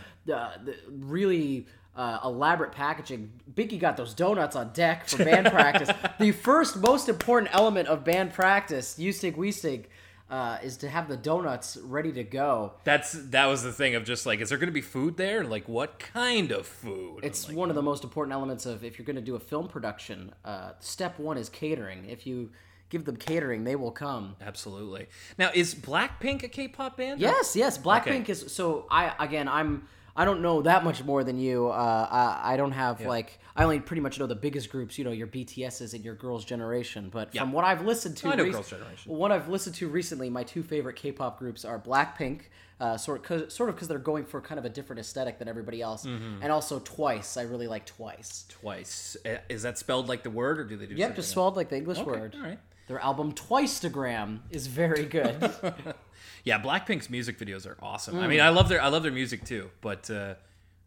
the 0.65 0.75
really 0.88 1.65
uh, 1.96 2.20
elaborate 2.24 2.72
packaging. 2.72 3.32
Biggie 3.54 3.80
got 3.80 3.98
those 3.98 4.14
donuts 4.14 4.56
on 4.56 4.72
deck 4.74 5.08
for 5.08 5.18
band 5.26 5.48
practice. 5.48 5.90
The 6.20 6.32
first 6.32 6.78
most 6.78 7.08
important 7.10 7.54
element 7.54 7.88
of 7.88 8.04
band 8.04 8.34
practice, 8.34 8.98
you 8.98 9.12
stink, 9.12 9.38
we 9.38 9.52
stink. 9.52 9.90
Uh, 10.30 10.58
is 10.64 10.78
to 10.78 10.90
have 10.90 11.08
the 11.08 11.18
donuts 11.18 11.78
ready 11.84 12.12
to 12.12 12.24
go. 12.24 12.74
That's 12.86 13.12
that 13.12 13.46
was 13.46 13.62
the 13.62 13.72
thing 13.72 13.94
of 13.94 14.04
just 14.04 14.26
like, 14.26 14.40
is 14.40 14.50
there 14.50 14.58
going 14.58 14.70
to 14.70 14.74
be 14.74 14.82
food 14.82 15.16
there? 15.16 15.44
Like, 15.44 15.68
what 15.70 16.00
kind 16.00 16.52
of 16.52 16.66
food? 16.66 17.20
It's 17.24 17.48
like, 17.50 17.56
one 17.56 17.70
of 17.70 17.76
the 17.76 17.84
most 17.84 18.04
important 18.04 18.34
elements 18.34 18.66
of 18.66 18.84
if 18.84 18.98
you're 18.98 19.06
going 19.06 19.18
to 19.18 19.22
do 19.22 19.36
a 19.36 19.40
film 19.40 19.68
production. 19.68 20.34
Uh, 20.44 20.72
step 20.80 21.20
one 21.20 21.38
is 21.38 21.50
catering. 21.50 22.06
If 22.10 22.26
you 22.26 22.50
give 22.90 23.06
them 23.06 23.16
catering, 23.18 23.64
they 23.64 23.76
will 23.76 23.92
come. 23.92 24.36
absolutely. 24.42 25.06
Now, 25.38 25.52
is 25.54 25.76
Blackpink 25.76 26.42
a 26.42 26.48
K-pop 26.48 26.98
band? 26.98 27.20
Yes, 27.20 27.56
yes. 27.56 27.78
Blackpink 27.78 28.22
Okay. 28.22 28.32
is 28.32 28.46
so. 28.52 28.88
I 28.90 29.14
again, 29.20 29.48
I'm. 29.48 29.88
I 30.15 30.25
don't 30.25 30.41
know 30.41 30.62
that 30.62 30.84
much 30.84 31.03
more 31.03 31.24
than 31.24 31.39
you. 31.39 31.70
Uh, 31.70 32.08
I, 32.43 32.53
I 32.53 32.58
don't 32.58 32.72
have 32.74 33.01
like. 33.01 33.39
I 33.55 33.63
only 33.63 33.79
pretty 33.79 34.01
much 34.01 34.20
know 34.20 34.27
the 34.27 34.36
biggest 34.36 34.70
groups. 34.70 34.98
You 34.98 35.05
know, 35.05 35.12
your 35.12 35.27
BTSs 35.27 35.93
and 35.96 36.05
your 36.05 36.13
Girls' 36.15 36.46
Generation. 36.46 37.10
But 37.12 37.36
from 37.36 37.51
what 37.51 37.65
I've 37.65 37.84
listened 37.86 38.17
to, 38.17 38.29
I 38.29 38.36
know 38.36 38.43
rec- 38.43 38.51
Girls' 38.53 38.70
Generation. 38.70 39.12
What 39.12 39.32
I've 39.32 39.50
listened 39.50 39.75
to 39.77 39.88
recently, 39.88 40.29
my 40.29 40.43
two 40.43 40.62
favorite 40.63 40.96
K-pop 40.98 41.39
groups 41.39 41.65
are 41.65 41.79
Blackpink. 41.79 42.41
Uh, 42.79 42.98
sort, 42.98 43.24
cause, 43.24 43.53
sort 43.53 43.70
of 43.70 43.75
because 43.75 43.88
they're 43.88 43.98
going 44.00 44.25
for 44.25 44.41
kind 44.41 44.60
of 44.60 44.65
a 44.65 44.70
different 44.70 45.00
aesthetic 45.00 45.39
than 45.39 45.48
everybody 45.48 45.82
else, 45.82 46.05
Mm-hmm. 46.05 46.41
and 46.43 46.51
also 46.51 46.79
Twice. 46.79 47.38
I 47.38 47.43
really 47.43 47.67
like 47.67 47.86
Twice. 47.86 48.46
Twice. 48.50 49.15
Uh, 49.25 49.38
Is 49.48 49.62
that 49.62 49.77
spelled 49.77 50.10
like 50.10 50.24
the 50.24 50.29
word, 50.32 50.60
or 50.60 50.65
do 50.65 50.75
they 50.75 50.88
do? 50.88 50.96
Yep, 50.96 51.15
just 51.15 51.29
spelled 51.29 51.55
like 51.55 51.70
the 51.70 51.77
English 51.77 52.00
Okay, 52.00 52.10
word. 52.10 52.36
all 52.36 52.41
right. 52.41 52.60
Their 52.88 53.00
album 53.00 53.32
Twicetagram 53.34 54.39
is 54.50 54.67
very 54.67 55.05
good. 55.05 55.38
Yeah, 56.44 56.62
Blackpink's 56.62 57.10
music 57.10 57.38
videos 57.39 57.65
are 57.68 57.77
awesome. 57.82 58.15
Mm. 58.15 58.24
I 58.24 58.27
mean, 58.27 58.42
I 58.42 58.50
love 58.50 58.70
their 58.70 58.82
I 58.82 58.88
love 58.89 59.03
their 59.03 59.12
music 59.12 59.46
too, 59.46 59.70
but 59.82 60.10
uh, 60.10 60.36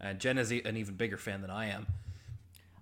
And 0.00 0.19
Jen 0.19 0.38
is 0.38 0.50
an 0.50 0.76
even 0.76 0.95
bigger 0.95 1.16
fan 1.16 1.40
than 1.40 1.50
I 1.50 1.66
am. 1.66 1.87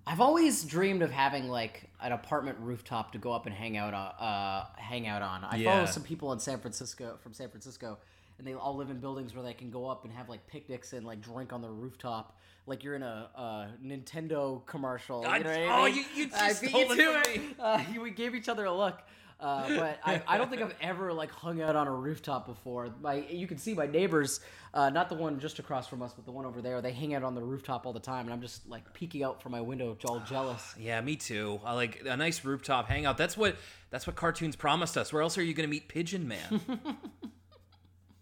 I've 0.07 0.21
always 0.21 0.65
dreamed 0.65 1.03
of 1.03 1.11
having 1.11 1.49
like 1.49 1.89
an 2.03 2.13
apartment 2.13 2.59
rooftop 2.61 3.13
to 3.13 3.19
go 3.19 3.33
up 3.33 3.47
and 3.47 3.55
hang 3.55 3.77
out 3.79 3.95
on. 3.95 4.07
Uh, 4.19 4.67
hang 4.77 5.07
out 5.07 5.23
on. 5.23 5.45
I 5.45 5.57
Yeah. 5.57 5.73
follow 5.77 5.87
some 5.87 6.03
people 6.03 6.33
in 6.33 6.39
San 6.41 6.59
Francisco 6.61 7.17
from 7.23 7.33
San 7.33 7.49
Francisco, 7.49 7.99
and 8.39 8.47
they 8.47 8.53
all 8.53 8.77
live 8.77 8.91
in 8.91 8.99
buildings 9.01 9.35
where 9.35 9.43
they 9.43 9.55
can 9.55 9.71
go 9.71 9.87
up 9.89 10.05
and 10.05 10.13
have 10.13 10.29
like 10.29 10.47
picnics 10.47 10.93
and 10.93 11.07
like 11.07 11.23
drink 11.23 11.53
on 11.55 11.63
the 11.63 11.71
rooftop, 11.71 12.37
like 12.67 12.85
you're 12.85 12.97
in 12.97 13.03
a, 13.03 13.31
uh 13.35 13.67
Nintendo 13.83 14.65
commercial. 14.67 15.23
You 15.23 15.43
know 15.45 15.51
I 15.51 15.67
oh, 15.71 15.85
mean? 15.85 15.95
you- 15.95 16.25
you 16.25 16.31
I 16.37 16.49
just 16.49 16.65
stole 16.67 16.81
you 16.81 16.93
it 16.93 16.97
to 16.97 17.23
from 17.23 17.43
me. 17.43 17.55
Uh, 17.59 17.83
we 18.03 18.11
gave 18.11 18.35
each 18.35 18.49
other 18.51 18.67
a 18.67 18.75
look. 18.75 19.01
Uh, 19.41 19.69
but 19.77 19.99
I, 20.05 20.23
I 20.27 20.39
don't 20.39 20.49
think 20.49 20.63
I've 20.63 20.75
ever 20.81 21.13
like 21.13 21.31
hung 21.31 21.61
out 21.61 21.77
on 21.77 21.87
a 21.87 21.93
rooftop 21.93 22.47
before. 22.47 22.89
My 23.01 23.17
you 23.29 23.47
can 23.47 23.59
see 23.59 23.75
my 23.75 23.87
neighbors, 23.87 24.41
uh, 24.73 24.91
not 24.91 25.09
the 25.09 25.17
one 25.17 25.39
just 25.41 25.59
across 25.59 25.87
from 25.87 26.03
us, 26.03 26.13
but 26.15 26.25
the 26.25 26.31
one 26.31 26.47
over 26.47 26.63
there. 26.63 26.81
They 26.81 26.93
hang 26.93 27.15
out 27.15 27.23
on 27.23 27.35
the 27.35 27.43
rooftop 27.43 27.85
all 27.85 27.93
the 27.93 28.01
time, 28.01 28.27
and 28.27 28.33
I'm 28.33 28.41
just 28.41 28.67
like 28.69 28.93
peeking 28.95 29.23
out 29.23 29.43
from 29.43 29.53
my 29.53 29.61
window, 29.61 29.97
all 30.07 30.21
jealous. 30.21 30.75
Yeah, 30.85 31.01
me 31.01 31.17
too. 31.17 31.61
I 31.65 31.75
like 31.75 32.03
a 32.05 32.17
nice 32.17 32.45
rooftop 32.45 32.89
hangout. 32.89 33.17
That's 33.19 33.37
what 33.37 33.57
that's 33.91 34.07
what 34.07 34.17
cartoons 34.17 34.57
promised 34.57 34.97
us. 34.97 35.13
Where 35.13 35.23
else 35.23 35.37
are 35.39 35.43
you 35.43 35.55
going 35.55 35.69
to 35.69 35.71
meet 35.71 35.89
Pigeon 35.89 36.29
Man? 36.29 36.61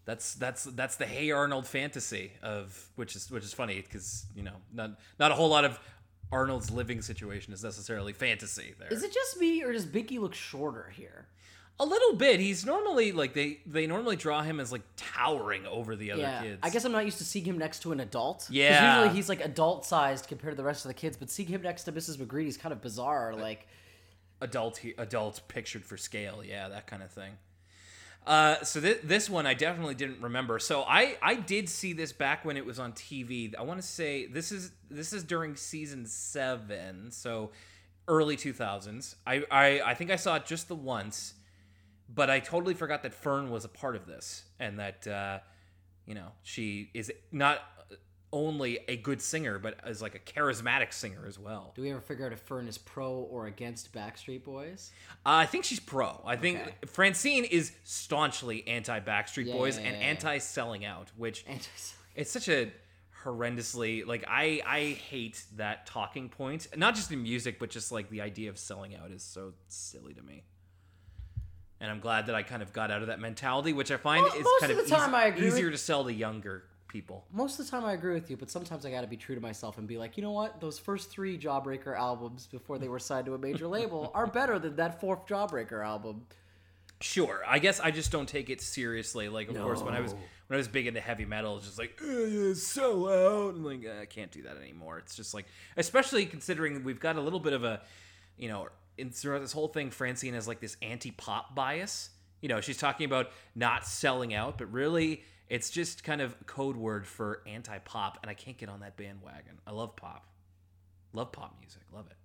that's 0.05 0.35
that's 0.35 0.65
that's 0.65 0.95
the 0.97 1.05
Hey 1.05 1.31
Arnold 1.31 1.67
fantasy 1.67 2.31
of 2.41 2.89
which 2.95 3.15
is 3.15 3.31
which 3.31 3.43
is 3.43 3.53
funny 3.53 3.81
because 3.81 4.25
you 4.35 4.43
know 4.43 4.55
not 4.73 4.91
not 5.19 5.31
a 5.31 5.35
whole 5.35 5.49
lot 5.49 5.65
of 5.65 5.79
Arnold's 6.33 6.71
living 6.71 7.01
situation 7.01 7.53
is 7.53 7.63
necessarily 7.63 8.11
fantasy. 8.13 8.73
There, 8.79 8.87
Is 8.91 9.03
it 9.03 9.13
just 9.13 9.39
me, 9.39 9.63
or 9.63 9.71
does 9.71 9.85
Binky 9.85 10.19
look 10.19 10.33
shorter 10.35 10.91
here? 10.95 11.27
a 11.79 11.85
little 11.85 12.13
bit. 12.15 12.39
He's 12.39 12.65
normally 12.67 13.11
like 13.11 13.33
they 13.33 13.59
they 13.65 13.87
normally 13.87 14.15
draw 14.15 14.43
him 14.43 14.59
as 14.59 14.71
like 14.71 14.83
towering 14.95 15.65
over 15.65 15.95
the 15.95 16.11
other 16.11 16.21
Yeah, 16.21 16.41
kids. 16.43 16.59
I 16.61 16.69
guess 16.69 16.85
I'm 16.85 16.91
not 16.91 17.03
used 17.03 17.17
to 17.17 17.23
seeing 17.25 17.45
him 17.45 17.57
next 17.57 17.79
to 17.81 17.91
an 17.91 17.99
adult. 17.99 18.47
Yeah. 18.51 18.99
usually 19.01 19.15
he's 19.15 19.27
like 19.27 19.41
adult 19.43 19.83
sized 19.83 20.27
compared 20.27 20.53
to 20.53 20.57
the 20.57 20.63
rest 20.63 20.85
of 20.85 20.89
the 20.89 20.93
kids, 20.93 21.17
but 21.17 21.31
seeing 21.31 21.49
him 21.49 21.63
next 21.63 21.83
to 21.85 21.91
Mrs. 21.91 22.17
MacGrady 22.17 22.45
is 22.47 22.57
kind 22.57 22.73
of 22.73 22.81
bizarre. 22.81 23.33
Like, 23.35 23.67
adult 24.39 24.77
he- 24.77 24.93
adult 24.99 25.41
pictured 25.47 25.83
for 25.85 25.97
scale 25.97 26.43
yeah 26.45 26.67
that 26.69 26.85
kind 26.85 27.01
of 27.01 27.09
thing 27.09 27.31
uh, 28.25 28.63
so 28.63 28.79
th- 28.79 29.01
this 29.03 29.29
one 29.29 29.45
i 29.45 29.53
definitely 29.53 29.95
didn't 29.95 30.21
remember. 30.21 30.59
So 30.59 30.83
i 30.83 31.17
i 31.21 31.35
did 31.35 31.69
see 31.69 31.93
this 31.93 32.13
back 32.13 32.45
when 32.45 32.57
it 32.57 32.65
was 32.65 32.79
on 32.79 32.93
tv 32.93 33.53
i 33.57 33.61
want 33.61 33.81
to 33.81 33.87
say 33.87 34.25
this 34.25 34.51
is 34.51 34.71
this 34.89 35.13
is 35.13 35.23
during 35.23 35.55
season 35.55 36.05
seven 36.05 37.11
so 37.11 37.51
early 38.07 38.35
2000s 38.35 39.15
I, 39.25 39.43
I 39.49 39.81
i 39.85 39.93
think 39.93 40.11
i 40.11 40.17
saw 40.17 40.35
it 40.35 40.45
just 40.45 40.67
the 40.67 40.75
once 40.75 41.35
but 42.13 42.29
i 42.29 42.39
totally 42.39 42.73
forgot 42.73 43.03
that 43.03 43.13
fern 43.13 43.49
was 43.49 43.63
a 43.63 43.69
part 43.69 43.95
of 43.95 44.05
this 44.05 44.43
and 44.59 44.79
that 44.79 45.07
uh 45.07 45.39
you 46.05 46.13
know 46.13 46.27
she 46.43 46.89
is 46.93 47.11
not 47.31 47.59
only 48.33 48.79
a 48.89 48.97
good 48.97 49.21
singer 49.21 49.59
but 49.59 49.79
as 49.85 50.01
like 50.01 50.15
a 50.15 50.19
charismatic 50.19 50.91
singer 50.91 51.23
as 51.25 51.37
well 51.39 51.71
do 51.75 51.83
we 51.83 51.91
ever 51.91 52.01
figure 52.01 52.25
out 52.25 52.33
if 52.33 52.39
Fern 52.39 52.67
is 52.67 52.77
pro 52.77 53.11
or 53.13 53.45
against 53.47 53.93
Backstreet 53.93 54.43
Boys? 54.43 54.91
Uh, 55.25 55.29
I 55.29 55.45
think 55.45 55.63
she's 55.63 55.79
pro. 55.79 56.19
I 56.25 56.35
think 56.35 56.59
Okay. 56.59 56.73
Francine 56.87 57.45
is 57.45 57.71
staunchly 57.83 58.67
anti 58.67 58.99
Backstreet 58.99 59.45
Yeah, 59.45 59.53
Boys 59.53 59.77
yeah, 59.77 59.85
and 59.85 59.95
yeah, 59.95 60.01
yeah. 60.01 60.07
anti 60.07 60.37
selling 60.39 60.83
out, 60.83 61.11
which 61.15 61.45
And 61.47 61.65
it's 62.15 62.31
such 62.31 62.49
a 62.49 62.71
horrendously 63.23 64.05
like 64.05 64.25
I 64.27 64.61
I 64.65 64.79
hate 65.09 65.43
that 65.55 65.85
talking 65.85 66.29
point. 66.29 66.67
Not 66.75 66.95
just 66.95 67.11
in 67.11 67.21
music, 67.23 67.59
but 67.59 67.69
just 67.69 67.91
like 67.91 68.09
the 68.09 68.21
idea 68.21 68.49
of 68.49 68.57
selling 68.57 68.95
out 68.95 69.11
is 69.11 69.23
so 69.23 69.53
silly 69.67 70.13
to 70.13 70.21
me. 70.21 70.43
And 71.79 71.91
I'm 71.91 71.99
glad 71.99 72.27
that 72.27 72.35
I 72.35 72.43
kind 72.43 72.61
of 72.61 72.71
got 72.73 72.91
out 72.91 73.01
of 73.01 73.07
that 73.07 73.19
mentality, 73.19 73.73
which 73.73 73.91
I 73.91 73.97
find 73.97 74.21
Mo- 74.23 74.27
is 74.35 74.47
kind 74.59 74.71
of 74.71 74.79
of 74.79 74.85
easy- 74.85 74.95
I 74.95 75.25
agree 75.27 75.45
with- 75.45 75.53
easier 75.55 75.69
to 75.71 75.77
sell 75.77 76.03
to 76.05 76.13
younger 76.13 76.63
people. 76.93 77.25
most 77.33 77.59
of 77.59 77.65
the 77.65 77.71
time 77.71 77.83
I 77.83 77.93
agree 77.93 78.13
with 78.13 78.29
you, 78.29 78.37
but 78.37 78.49
sometimes 78.49 78.85
I 78.85 78.91
got 78.91 79.01
to 79.01 79.07
be 79.07 79.17
true 79.17 79.35
to 79.35 79.41
myself 79.41 79.77
and 79.77 79.87
be 79.87 79.97
like, 79.97 80.15
you 80.15 80.23
know 80.23 80.31
what? 80.31 80.61
Those 80.61 80.79
first 80.79 81.09
three 81.09 81.37
Jawbreaker 81.37 81.97
albums 81.97 82.47
before 82.47 82.77
they 82.77 82.87
were 82.87 82.99
signed 82.99 83.25
to 83.25 83.33
a 83.33 83.37
major 83.37 83.67
label 83.79 84.11
are 84.13 84.27
better 84.27 84.59
than 84.59 84.77
that 84.77 85.01
fourth 85.01 85.25
Jawbreaker 85.27 85.83
album. 85.83 86.27
Sure. 87.01 87.41
I 87.45 87.59
guess 87.59 87.81
I 87.81 87.91
just 87.91 88.11
don't 88.11 88.29
take 88.29 88.49
it 88.49 88.61
seriously. 88.61 89.27
Like, 89.27 89.49
of 89.49 89.57
course, 89.57 89.81
when 89.81 89.93
I 89.93 89.99
was 89.99 90.13
when 90.13 90.55
I 90.55 90.57
was 90.57 90.69
big 90.69 90.87
into 90.87 91.01
heavy 91.01 91.25
metal, 91.25 91.57
it's 91.57 91.65
just 91.65 91.77
like 91.79 92.01
"Uh, 92.01 92.53
sell 92.53 93.09
out, 93.09 93.55
and 93.55 93.65
like 93.65 93.85
uh, 93.85 94.01
I 94.01 94.05
can't 94.05 94.31
do 94.31 94.43
that 94.43 94.55
anymore. 94.55 94.99
It's 94.99 95.15
just 95.15 95.33
like, 95.33 95.45
especially 95.75 96.25
considering 96.25 96.83
we've 96.85 97.01
got 97.01 97.17
a 97.17 97.21
little 97.21 97.41
bit 97.41 97.51
of 97.51 97.65
a, 97.65 97.81
you 98.37 98.47
know, 98.47 98.69
in 98.97 99.09
throughout 99.09 99.41
this 99.41 99.51
whole 99.51 99.67
thing, 99.67 99.89
Francine 99.89 100.33
has 100.33 100.47
like 100.47 100.61
this 100.61 100.77
anti-pop 100.81 101.55
bias. 101.55 102.09
You 102.41 102.49
know, 102.49 102.61
she's 102.61 102.77
talking 102.77 103.05
about 103.05 103.31
not 103.55 103.85
selling 103.85 104.33
out, 104.33 104.57
but 104.57 104.71
really, 104.71 105.23
it's 105.49 105.69
just 105.69 106.03
kind 106.03 106.21
of 106.21 106.35
code 106.45 106.75
word 106.75 107.05
for 107.05 107.41
anti-pop, 107.47 108.19
and 108.21 108.29
I 108.29 108.33
can't 108.33 108.57
get 108.57 108.69
on 108.69 108.79
that 108.81 108.97
bandwagon. 108.97 109.59
I 109.67 109.71
love 109.71 109.95
pop, 109.95 110.25
love 111.13 111.31
pop 111.31 111.55
music, 111.59 111.81
love 111.91 112.07
it. 112.09 112.17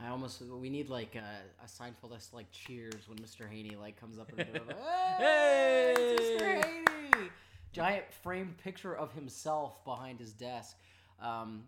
I 0.00 0.08
almost 0.08 0.40
we 0.42 0.70
need 0.70 0.88
like 0.88 1.16
a, 1.16 1.40
a 1.62 1.66
Seinfeld 1.66 2.10
that's 2.10 2.32
like 2.32 2.50
Cheers 2.52 3.08
when 3.08 3.18
Mr. 3.18 3.48
Haney 3.48 3.76
like 3.76 3.98
comes 3.98 4.18
up 4.18 4.34
middle 4.36 4.54
of 4.70 4.76
Hey! 5.18 5.94
hey, 5.96 6.16
Mr. 6.20 6.64
Haney! 6.64 7.30
Giant 7.72 8.04
framed 8.22 8.56
picture 8.58 8.96
of 8.96 9.12
himself 9.12 9.84
behind 9.84 10.20
his 10.20 10.32
desk. 10.32 10.76
Um, 11.20 11.64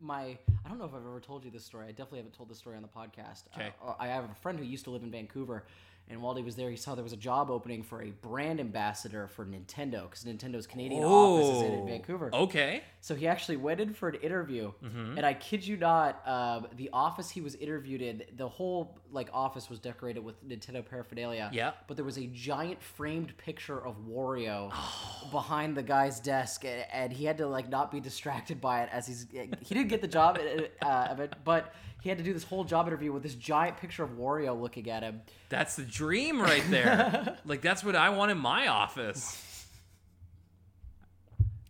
my 0.00 0.36
I 0.64 0.68
don't 0.68 0.78
know 0.78 0.84
if 0.84 0.94
I've 0.94 1.06
ever 1.06 1.20
told 1.20 1.44
you 1.44 1.50
this 1.50 1.64
story. 1.64 1.86
I 1.86 1.90
definitely 1.90 2.18
haven't 2.18 2.34
told 2.34 2.50
this 2.50 2.58
story 2.58 2.76
on 2.76 2.82
the 2.82 2.88
podcast. 2.88 3.44
Okay. 3.54 3.72
Uh, 3.84 3.94
I 3.98 4.08
have 4.08 4.24
a 4.24 4.34
friend 4.34 4.58
who 4.58 4.64
used 4.64 4.84
to 4.84 4.90
live 4.90 5.02
in 5.02 5.10
Vancouver, 5.10 5.64
and 6.10 6.20
while 6.20 6.34
he 6.34 6.42
was 6.42 6.56
there, 6.56 6.68
he 6.70 6.76
saw 6.76 6.94
there 6.94 7.04
was 7.04 7.12
a 7.12 7.16
job 7.16 7.50
opening 7.50 7.82
for 7.82 8.02
a 8.02 8.10
brand 8.10 8.58
ambassador 8.60 9.28
for 9.28 9.46
Nintendo 9.46 10.02
because 10.10 10.24
Nintendo's 10.24 10.66
Canadian 10.66 11.04
office 11.04 11.56
is 11.56 11.62
in, 11.62 11.72
in 11.72 11.86
Vancouver. 11.86 12.30
Okay. 12.32 12.82
So 13.00 13.14
he 13.14 13.28
actually 13.28 13.56
went 13.56 13.80
in 13.80 13.94
for 13.94 14.08
an 14.08 14.16
interview, 14.16 14.72
Mm-hmm. 14.84 15.16
and 15.16 15.24
I 15.24 15.34
kid 15.34 15.66
you 15.66 15.76
not, 15.76 16.26
um, 16.26 16.66
the 16.76 16.90
office 16.92 17.30
he 17.30 17.40
was 17.40 17.54
interviewed 17.54 18.02
in, 18.02 18.22
the 18.36 18.48
whole 18.48 18.98
like 19.12 19.28
office 19.32 19.70
was 19.70 19.78
decorated 19.78 20.20
with 20.24 20.46
Nintendo 20.46 20.84
paraphernalia. 20.84 21.48
Yeah. 21.52 21.72
But 21.86 21.96
there 21.96 22.04
was 22.04 22.18
a 22.18 22.26
giant 22.26 22.82
framed 22.82 23.36
picture 23.38 23.84
of 23.84 23.96
Wario 24.08 24.72
behind 25.30 25.76
the 25.76 25.82
guy's 25.82 26.18
desk, 26.20 26.64
and, 26.64 26.84
and 26.92 27.12
he 27.12 27.24
had 27.24 27.38
to 27.38 27.46
like 27.46 27.68
not 27.68 27.90
be 27.90 28.00
distracted 28.00 28.60
by 28.60 28.82
it 28.82 28.88
as 28.92 29.06
he's 29.06 29.26
he 29.32 29.74
didn't 29.74 29.88
get 29.88 30.00
the 30.02 30.08
job 30.08 30.38
uh, 30.82 30.86
of 31.10 31.20
it, 31.20 31.34
but 31.44 31.72
he 32.00 32.08
had 32.08 32.18
to 32.18 32.24
do 32.24 32.32
this 32.32 32.44
whole 32.44 32.64
job 32.64 32.86
interview 32.86 33.12
with 33.12 33.22
this 33.22 33.34
giant 33.34 33.76
picture 33.76 34.02
of 34.02 34.10
Wario 34.10 34.58
looking 34.60 34.88
at 34.90 35.02
him. 35.02 35.22
That's 35.48 35.76
the 35.76 35.82
dream 35.82 36.40
right 36.40 36.64
there. 36.70 37.38
like 37.44 37.60
that's 37.60 37.84
what 37.84 37.96
I 37.96 38.10
want 38.10 38.30
in 38.30 38.38
my 38.38 38.68
office. 38.68 39.66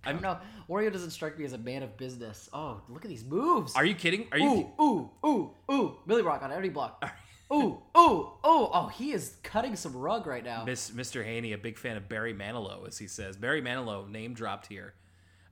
I 0.05 0.13
don't 0.13 0.23
know. 0.23 0.39
Wario 0.69 0.93
doesn't 0.93 1.11
strike 1.11 1.39
me 1.39 1.45
as 1.45 1.53
a 1.53 1.59
man 1.59 1.83
of 1.83 1.97
business. 1.97 2.49
Oh, 2.53 2.81
look 2.89 3.05
at 3.05 3.11
these 3.11 3.25
moves. 3.25 3.75
Are 3.75 3.85
you 3.85 3.95
kidding? 3.95 4.29
Are 4.33 4.39
you? 4.39 4.73
Ooh, 4.81 4.83
ooh, 4.83 5.11
ooh, 5.27 5.51
ooh. 5.73 5.97
Billy 6.07 6.23
Rock 6.23 6.43
on 6.43 6.53
every 6.53 6.71
block. 6.71 7.05
Ooh, 7.53 7.83
ooh, 7.97 7.99
ooh. 7.99 8.31
Oh, 8.45 8.91
he 8.95 9.11
is 9.11 9.37
cutting 9.43 9.75
some 9.75 9.97
rug 9.97 10.27
right 10.27 10.45
now. 10.45 10.65
Miss, 10.65 10.91
Mr. 10.91 11.25
Haney, 11.25 11.53
a 11.53 11.59
big 11.59 11.77
fan 11.77 11.97
of 11.97 12.09
Barry 12.09 12.33
Manilow, 12.33 12.87
as 12.87 12.97
he 12.97 13.09
says. 13.09 13.37
Barry 13.37 13.61
Manilow, 13.61 14.09
name 14.09 14.35
dropped 14.35 14.69
here. 14.69 14.95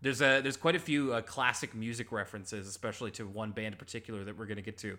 There's 0.01 0.21
a 0.21 0.41
there's 0.41 0.57
quite 0.57 0.77
a 0.77 0.81
few 0.81 1.13
uh, 1.13 1.23
classic 1.23 1.75
music 1.75 2.13
references, 2.13 2.69
especially 2.69 3.11
to 3.13 3.27
one 3.27 3.51
band 3.53 3.75
in 3.75 3.79
particular 3.79 4.25
that 4.25 4.39
we're 4.39 4.47
going 4.47 4.57
to 4.57 4.63
get 4.63 4.79
to 4.79 4.97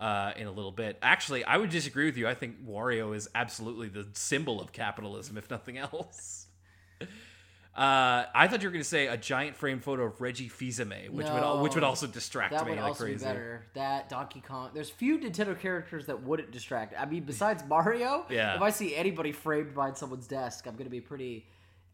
uh, 0.00 0.32
in 0.36 0.46
a 0.46 0.50
little 0.52 0.72
bit. 0.72 0.96
Actually, 1.02 1.44
I 1.44 1.56
would 1.58 1.70
disagree 1.70 2.06
with 2.06 2.16
you. 2.16 2.26
I 2.26 2.34
think 2.34 2.64
Wario 2.66 3.14
is 3.14 3.28
absolutely 3.34 3.88
the 3.88 4.06
symbol 4.14 4.60
of 4.60 4.72
capitalism, 4.72 5.36
if 5.36 5.50
nothing 5.50 5.76
else. 5.78 6.46
Uh, 7.72 8.26
I 8.34 8.48
thought 8.48 8.62
you 8.62 8.68
were 8.68 8.72
going 8.72 8.82
to 8.82 8.88
say 8.88 9.06
a 9.06 9.16
giant 9.16 9.54
frame 9.56 9.78
photo 9.78 10.02
of 10.02 10.20
Reggie 10.20 10.48
Fils-Aimé, 10.48 11.08
which 11.08 11.24
would 11.28 11.32
al- 11.42 11.62
which 11.62 11.76
would 11.76 11.84
also 11.84 12.08
distract 12.08 12.52
That 12.52 12.64
me 12.64 12.70
would 12.72 12.80
like 12.80 12.88
also 12.88 13.04
crazy. 13.04 13.18
be 13.18 13.24
better. 13.24 13.64
That 13.74 14.08
Donkey 14.08 14.40
Kong. 14.40 14.70
There's 14.74 14.90
few 14.90 15.18
Nintendo 15.20 15.58
characters 15.58 16.06
that 16.06 16.20
wouldn't 16.20 16.50
distract. 16.50 16.94
I 16.98 17.06
mean, 17.06 17.22
besides 17.22 17.62
Mario, 17.68 18.26
Yeah. 18.28 18.56
if 18.56 18.60
I 18.60 18.70
see 18.70 18.96
anybody 18.96 19.30
framed 19.30 19.72
behind 19.72 19.96
someone's 19.96 20.26
desk, 20.26 20.66
I'm 20.66 20.74
gonna 20.74 20.90
be 20.90 21.00
pretty, 21.00 21.46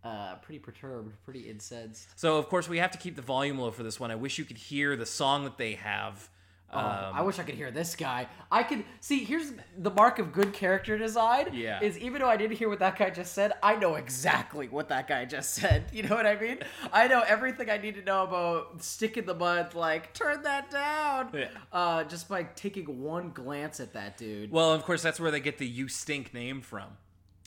uh, 0.07 0.37
pretty 0.37 0.59
perturbed, 0.59 1.13
pretty 1.25 1.49
incensed. 1.49 2.09
So 2.17 2.39
of 2.39 2.49
course 2.49 2.69
we 2.69 2.79
have 2.79 2.91
to 2.93 2.99
keep 2.99 3.17
the 3.17 3.23
volume 3.23 3.59
low 3.59 3.71
for 3.71 3.83
this 3.83 3.99
one. 3.99 4.11
I 4.11 4.17
wish 4.17 4.39
you 4.39 4.45
could 4.45 4.59
hear 4.59 4.97
the 4.97 5.07
song 5.07 5.45
that 5.45 5.59
they 5.59 5.75
have. 5.75 6.29
Oh, 6.73 6.79
Um, 6.81 7.15
I 7.15 7.23
wish 7.23 7.39
I 7.39 7.45
could 7.45 7.55
hear 7.55 7.71
this 7.71 7.95
guy. 7.95 8.27
I 8.51 8.65
could 8.65 8.85
see. 9.01 9.23
Here's 9.25 9.53
the 9.79 9.91
mark 9.91 10.19
of 10.19 10.33
good 10.33 10.53
character 10.53 10.99
design. 10.99 11.51
Yeah. 11.53 11.79
Is 11.81 11.97
even 11.99 12.21
though 12.21 12.29
I 12.29 12.37
didn't 12.37 12.57
hear 12.57 12.69
what 12.69 12.81
that 12.81 12.99
guy 12.99 13.11
just 13.11 13.33
said, 13.35 13.53
I 13.63 13.77
know 13.77 13.95
exactly 13.95 14.67
what 14.67 14.89
that 14.89 15.07
guy 15.07 15.25
just 15.27 15.55
said. 15.55 15.85
You 15.93 16.03
know 16.03 16.17
what 16.17 16.27
I 16.27 16.35
mean? 16.39 16.59
I 16.93 17.07
know 17.07 17.23
everything 17.27 17.71
I 17.71 17.79
need 17.79 17.95
to 17.95 18.03
know 18.03 18.25
about 18.25 18.83
stick 18.83 19.17
in 19.17 19.27
the 19.27 19.35
mud. 19.35 19.75
Like 19.77 20.13
turn 20.13 20.43
that 20.43 20.69
down. 20.73 21.31
Yeah. 21.33 21.49
Uh, 21.73 22.03
just 22.03 22.29
by 22.29 22.43
taking 22.43 23.01
one 23.01 23.31
glance 23.31 23.79
at 23.79 23.93
that 23.93 24.19
dude. 24.19 24.51
Well, 24.51 24.73
of 24.73 24.83
course, 24.83 25.03
that's 25.03 25.21
where 25.21 25.31
they 25.31 25.41
get 25.41 25.59
the 25.59 25.67
"you 25.69 25.87
stink" 25.87 26.35
name 26.35 26.61
from. 26.63 26.89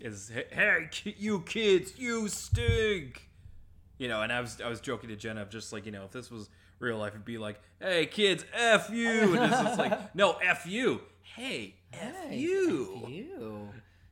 Is 0.02 0.32
hey, 0.52 0.90
you 1.18 1.42
kids, 1.42 1.94
you 1.98 2.28
stink. 2.30 3.28
You 3.98 4.08
know, 4.08 4.22
and 4.22 4.32
I 4.32 4.40
was 4.40 4.62
I 4.62 4.70
was 4.70 4.80
joking 4.80 5.10
to 5.10 5.16
Jenna 5.16 5.42
of 5.42 5.50
just 5.50 5.74
like 5.74 5.86
you 5.86 5.92
know 5.92 6.06
if 6.06 6.12
this 6.12 6.32
was 6.32 6.50
real 6.80 6.98
life, 6.98 7.14
it'd 7.14 7.26
be 7.26 7.38
like, 7.38 7.60
hey 7.82 8.06
kids, 8.06 8.46
f 8.54 8.90
you, 8.90 9.36
and 9.36 9.44
it's 9.52 9.62
just 9.62 9.78
like 9.78 10.16
no 10.16 10.34
f 10.44 10.66
you, 10.66 11.02
hey 11.24 11.76
f 11.94 12.16
Hey, 12.28 12.38
you. 12.38 13.02
F 13.04 13.10
you. 13.10 13.70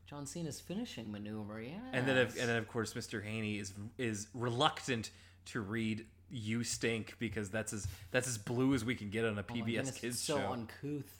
John 0.07 0.25
Cena's 0.25 0.59
finishing 0.59 1.11
maneuver. 1.11 1.61
Yeah. 1.61 1.75
And 1.91 2.07
then, 2.07 2.17
of, 2.17 2.29
and 2.37 2.47
then 2.49 2.55
of 2.57 2.67
course, 2.67 2.93
Mr. 2.93 3.23
Haney 3.23 3.57
is 3.59 3.73
is 3.97 4.27
reluctant 4.33 5.11
to 5.47 5.61
read 5.61 6.05
"You 6.29 6.63
stink" 6.63 7.15
because 7.19 7.49
that's 7.49 7.71
as 7.71 7.87
that's 8.11 8.27
as 8.27 8.37
blue 8.37 8.73
as 8.73 8.83
we 8.83 8.95
can 8.95 9.09
get 9.09 9.23
on 9.25 9.37
a 9.37 9.41
Oh 9.41 9.53
PBS 9.53 9.65
goodness, 9.65 9.97
Kids 9.97 10.19
so 10.19 10.37
show. 10.37 10.51
uncouth. 10.51 11.13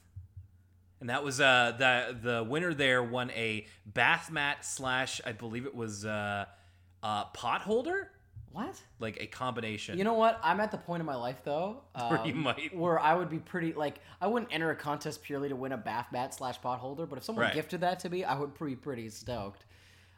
And 1.00 1.10
that 1.10 1.24
was 1.24 1.40
uh 1.40 1.74
the 1.78 2.18
the 2.22 2.44
winner 2.44 2.74
there 2.74 3.04
won 3.04 3.30
a 3.32 3.66
bath 3.86 4.32
mat 4.32 4.66
slash 4.66 5.22
I 5.26 5.32
believe 5.32 5.66
it 5.66 5.76
was 5.76 6.06
uh 6.06 6.46
uh 7.04 7.26
pot 7.26 7.62
holder 7.62 8.12
What? 8.52 8.82
like 9.00 9.18
a 9.22 9.28
combination. 9.28 9.98
You 9.98 10.04
know 10.04 10.16
what? 10.16 10.40
I'm 10.44 10.60
at 10.60 10.72
the 10.72 10.78
point 10.80 11.02
in 11.02 11.06
my 11.06 11.16
life 11.16 11.42
though, 11.44 11.84
Where 11.96 12.26
you 12.26 12.34
um, 12.34 12.44
might- 12.44 12.76
where 12.76 13.00
I 13.00 13.14
would 13.14 13.30
be 13.30 13.40
pretty 13.40 13.74
like 13.74 14.00
I 14.20 14.28
wouldn't 14.28 14.52
enter 14.54 14.72
a 14.72 14.76
contest 14.76 15.22
purely 15.24 15.50
to 15.50 15.56
win 15.56 15.72
a 15.72 15.78
bath 15.78 16.08
mat 16.12 16.34
slash 16.34 16.60
pot 16.62 16.80
holder, 16.80 17.06
but 17.06 17.18
if 17.18 17.24
someone 17.24 17.46
Right. 17.46 17.54
gifted 17.54 17.82
that 17.82 18.00
to 18.02 18.10
me, 18.10 18.24
I 18.24 18.36
would 18.38 18.58
be 18.60 18.76
pretty 18.76 19.10
stoked. 19.10 19.66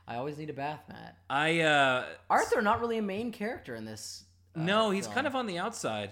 I 0.07 0.15
always 0.15 0.37
need 0.37 0.49
a 0.49 0.53
bath 0.53 0.81
mat. 0.89 1.17
I 1.29 1.59
uh 1.59 2.05
Arthur, 2.29 2.61
not 2.61 2.79
really 2.79 2.97
a 2.97 3.01
main 3.01 3.31
character 3.31 3.75
in 3.75 3.83
this. 3.85 4.23
uh, 4.55 4.61
no, 4.61 4.89
he's 4.91 5.05
film. 5.05 5.15
kind 5.15 5.27
of 5.27 5.35
on 5.35 5.45
the 5.45 5.57
outside. 5.59 6.11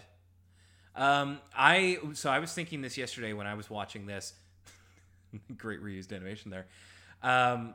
Um, 0.96 1.40
I 1.56 2.00
so 2.14 2.30
I 2.30 2.40
was 2.40 2.54
thinking 2.54 2.82
this 2.82 2.98
yesterday 2.98 3.32
when 3.34 3.48
I 3.48 3.54
was 3.54 3.70
watching 3.70 4.06
this. 4.08 4.34
Great 5.58 5.82
reused 5.82 6.14
animation 6.14 6.52
there. 6.52 6.66
Um, 7.24 7.74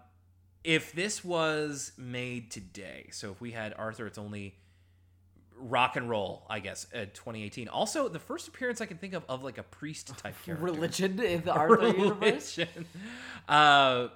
if 0.65 0.93
this 0.93 1.25
was 1.25 1.93
made 1.99 2.51
today, 2.51 3.09
so 3.11 3.31
if 3.31 3.41
we 3.41 3.51
had 3.51 3.75
Arthur, 3.77 4.07
it's 4.07 4.19
only 4.19 4.55
rock 5.57 5.97
and 5.97 6.09
roll, 6.09 6.47
I 6.49 6.61
guess, 6.61 6.87
at 6.93 7.15
2018. 7.15 7.69
Also, 7.69 8.09
the 8.09 8.19
first 8.19 8.49
appearance 8.49 8.81
I 8.81 8.87
can 8.87 8.99
think 8.99 9.15
of 9.15 9.25
of 9.29 9.43
like 9.43 9.59
a 9.59 9.63
priest 9.63 10.17
type 10.19 10.35
character. 10.45 10.65
religion 10.65 11.21
in 11.21 11.43
the 11.43 11.53
Arthur 11.57 11.89
universe. 11.89 12.59
Uh, 13.49 14.09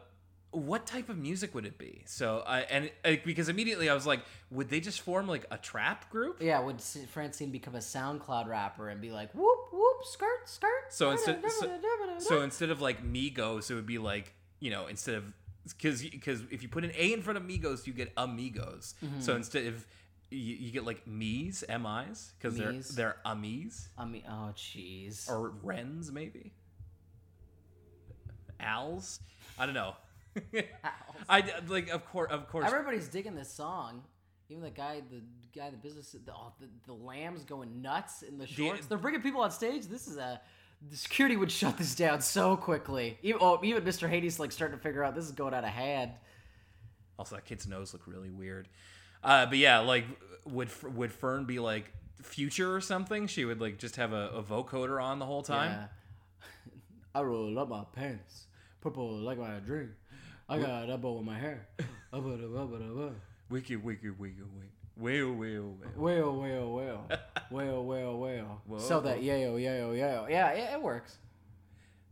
what 0.56 0.86
type 0.86 1.08
of 1.08 1.18
music 1.18 1.54
would 1.54 1.66
it 1.66 1.76
be? 1.76 2.02
So, 2.06 2.42
I 2.46 2.60
and 2.60 2.90
uh, 3.04 3.12
because 3.24 3.48
immediately 3.48 3.90
I 3.90 3.94
was 3.94 4.06
like, 4.06 4.20
would 4.50 4.70
they 4.70 4.80
just 4.80 5.02
form 5.02 5.28
like 5.28 5.44
a 5.50 5.58
trap 5.58 6.10
group? 6.10 6.40
Yeah, 6.40 6.60
would 6.60 6.80
Francine 6.80 7.50
become 7.50 7.74
a 7.74 7.80
SoundCloud 7.80 8.46
rapper 8.46 8.88
and 8.88 9.00
be 9.00 9.10
like 9.10 9.32
whoop 9.34 9.68
whoop 9.72 10.04
skirt 10.04 10.48
skirt? 10.48 10.86
So 10.90 11.10
instead, 11.10 11.42
so, 11.48 11.70
so 12.18 12.42
instead 12.42 12.70
of 12.70 12.80
like 12.80 13.04
Migos, 13.04 13.70
it 13.70 13.74
would 13.74 13.86
be 13.86 13.98
like 13.98 14.32
you 14.60 14.70
know 14.70 14.86
instead 14.86 15.16
of 15.16 15.32
because 15.64 16.02
because 16.02 16.40
if 16.50 16.62
you 16.62 16.68
put 16.68 16.84
an 16.84 16.92
A 16.96 17.12
in 17.12 17.20
front 17.20 17.36
of 17.36 17.42
Migos, 17.42 17.86
you 17.86 17.92
get 17.92 18.12
amigos. 18.16 18.94
Mm-hmm. 19.04 19.20
So 19.20 19.36
instead 19.36 19.66
of 19.66 19.86
you, 20.30 20.54
you 20.54 20.72
get 20.72 20.86
like 20.86 21.06
me's, 21.06 21.64
mi's, 21.68 22.32
because 22.38 22.56
they're 22.56 22.72
they're 22.94 23.16
amis 23.26 23.88
I 23.98 24.06
mean, 24.06 24.24
oh 24.28 24.52
jeez. 24.56 25.28
or 25.28 25.50
wrens 25.62 26.10
maybe. 26.10 26.52
Als, 28.58 29.20
I 29.58 29.66
don't 29.66 29.74
know. 29.74 29.94
I 31.28 31.44
like 31.68 31.88
of 31.88 32.04
course 32.06 32.30
of 32.30 32.48
course 32.48 32.66
Everybody's 32.66 33.08
digging 33.08 33.34
this 33.34 33.52
song. 33.52 34.02
Even 34.48 34.62
the 34.62 34.70
guy, 34.70 35.02
the 35.10 35.22
guy, 35.52 35.70
the 35.70 35.76
business, 35.76 36.12
the, 36.12 36.32
oh, 36.32 36.52
the, 36.60 36.68
the 36.86 36.92
lambs 36.92 37.42
going 37.42 37.82
nuts 37.82 38.22
in 38.22 38.38
the 38.38 38.46
shorts. 38.46 38.86
They're 38.86 38.96
bringing 38.96 39.20
people 39.20 39.40
on 39.40 39.50
stage. 39.50 39.86
This 39.86 40.06
is 40.06 40.18
a 40.18 40.40
the 40.90 40.96
security 40.96 41.36
would 41.36 41.50
shut 41.50 41.78
this 41.78 41.94
down 41.94 42.20
so 42.20 42.56
quickly. 42.56 43.18
Even, 43.22 43.40
oh, 43.42 43.58
even 43.62 43.82
Mr. 43.82 44.08
Haney 44.08 44.30
like 44.38 44.52
starting 44.52 44.76
to 44.76 44.82
figure 44.82 45.02
out 45.02 45.14
this 45.14 45.24
is 45.24 45.32
going 45.32 45.54
out 45.54 45.64
of 45.64 45.70
hand. 45.70 46.12
Also, 47.18 47.34
that 47.34 47.44
kid's 47.44 47.66
nose 47.66 47.92
looked 47.92 48.06
really 48.06 48.30
weird. 48.30 48.68
Uh, 49.24 49.46
but 49.46 49.58
yeah, 49.58 49.78
like, 49.78 50.04
would 50.44 50.68
would 50.94 51.12
Fern 51.12 51.44
be 51.44 51.58
like 51.58 51.92
future 52.22 52.74
or 52.74 52.80
something? 52.80 53.26
She 53.26 53.44
would 53.44 53.60
like 53.60 53.78
just 53.78 53.96
have 53.96 54.12
a, 54.12 54.28
a 54.28 54.42
vocoder 54.42 55.02
on 55.02 55.18
the 55.18 55.26
whole 55.26 55.42
time. 55.42 55.72
Yeah. 55.72 55.86
I 57.14 57.22
roll 57.22 57.58
up 57.58 57.68
my 57.68 57.84
pants, 57.92 58.46
purple 58.80 59.16
like 59.16 59.38
my 59.38 59.58
dream. 59.60 59.94
I 60.48 60.58
got 60.58 60.88
a 60.90 60.96
bow 60.96 61.18
in 61.18 61.24
my 61.24 61.38
hair. 61.38 61.66
Up 62.12 62.24
it 62.26 62.44
up, 62.44 62.56
up 62.56 62.72
it 62.72 62.82
up, 62.82 63.06
up. 63.08 63.12
Wiki, 63.50 63.76
wiki, 63.76 64.10
wiki, 64.10 64.42
wiki. 64.42 64.70
Well, 64.96 65.32
well, 65.32 65.74
well. 65.96 66.32
Well, 66.32 66.32
well, 66.32 66.72
well, 66.72 67.08
well, 67.50 67.84
well, 67.84 68.18
well. 68.18 68.62
Whoa. 68.66 68.78
So 68.78 69.00
that 69.00 69.20
yayo, 69.20 69.56
yayo, 69.56 69.92
yayo. 69.92 70.30
Yeah, 70.30 70.50
it, 70.50 70.74
it 70.74 70.82
works. 70.82 71.18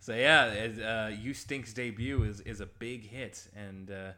So 0.00 0.14
yeah, 0.14 0.46
it, 0.48 0.82
uh, 0.82 1.08
You 1.16 1.32
Stink's 1.32 1.72
debut 1.72 2.24
is 2.24 2.40
is 2.40 2.60
a 2.60 2.66
big 2.66 3.08
hit, 3.08 3.48
and 3.56 3.90
uh, 3.90 4.10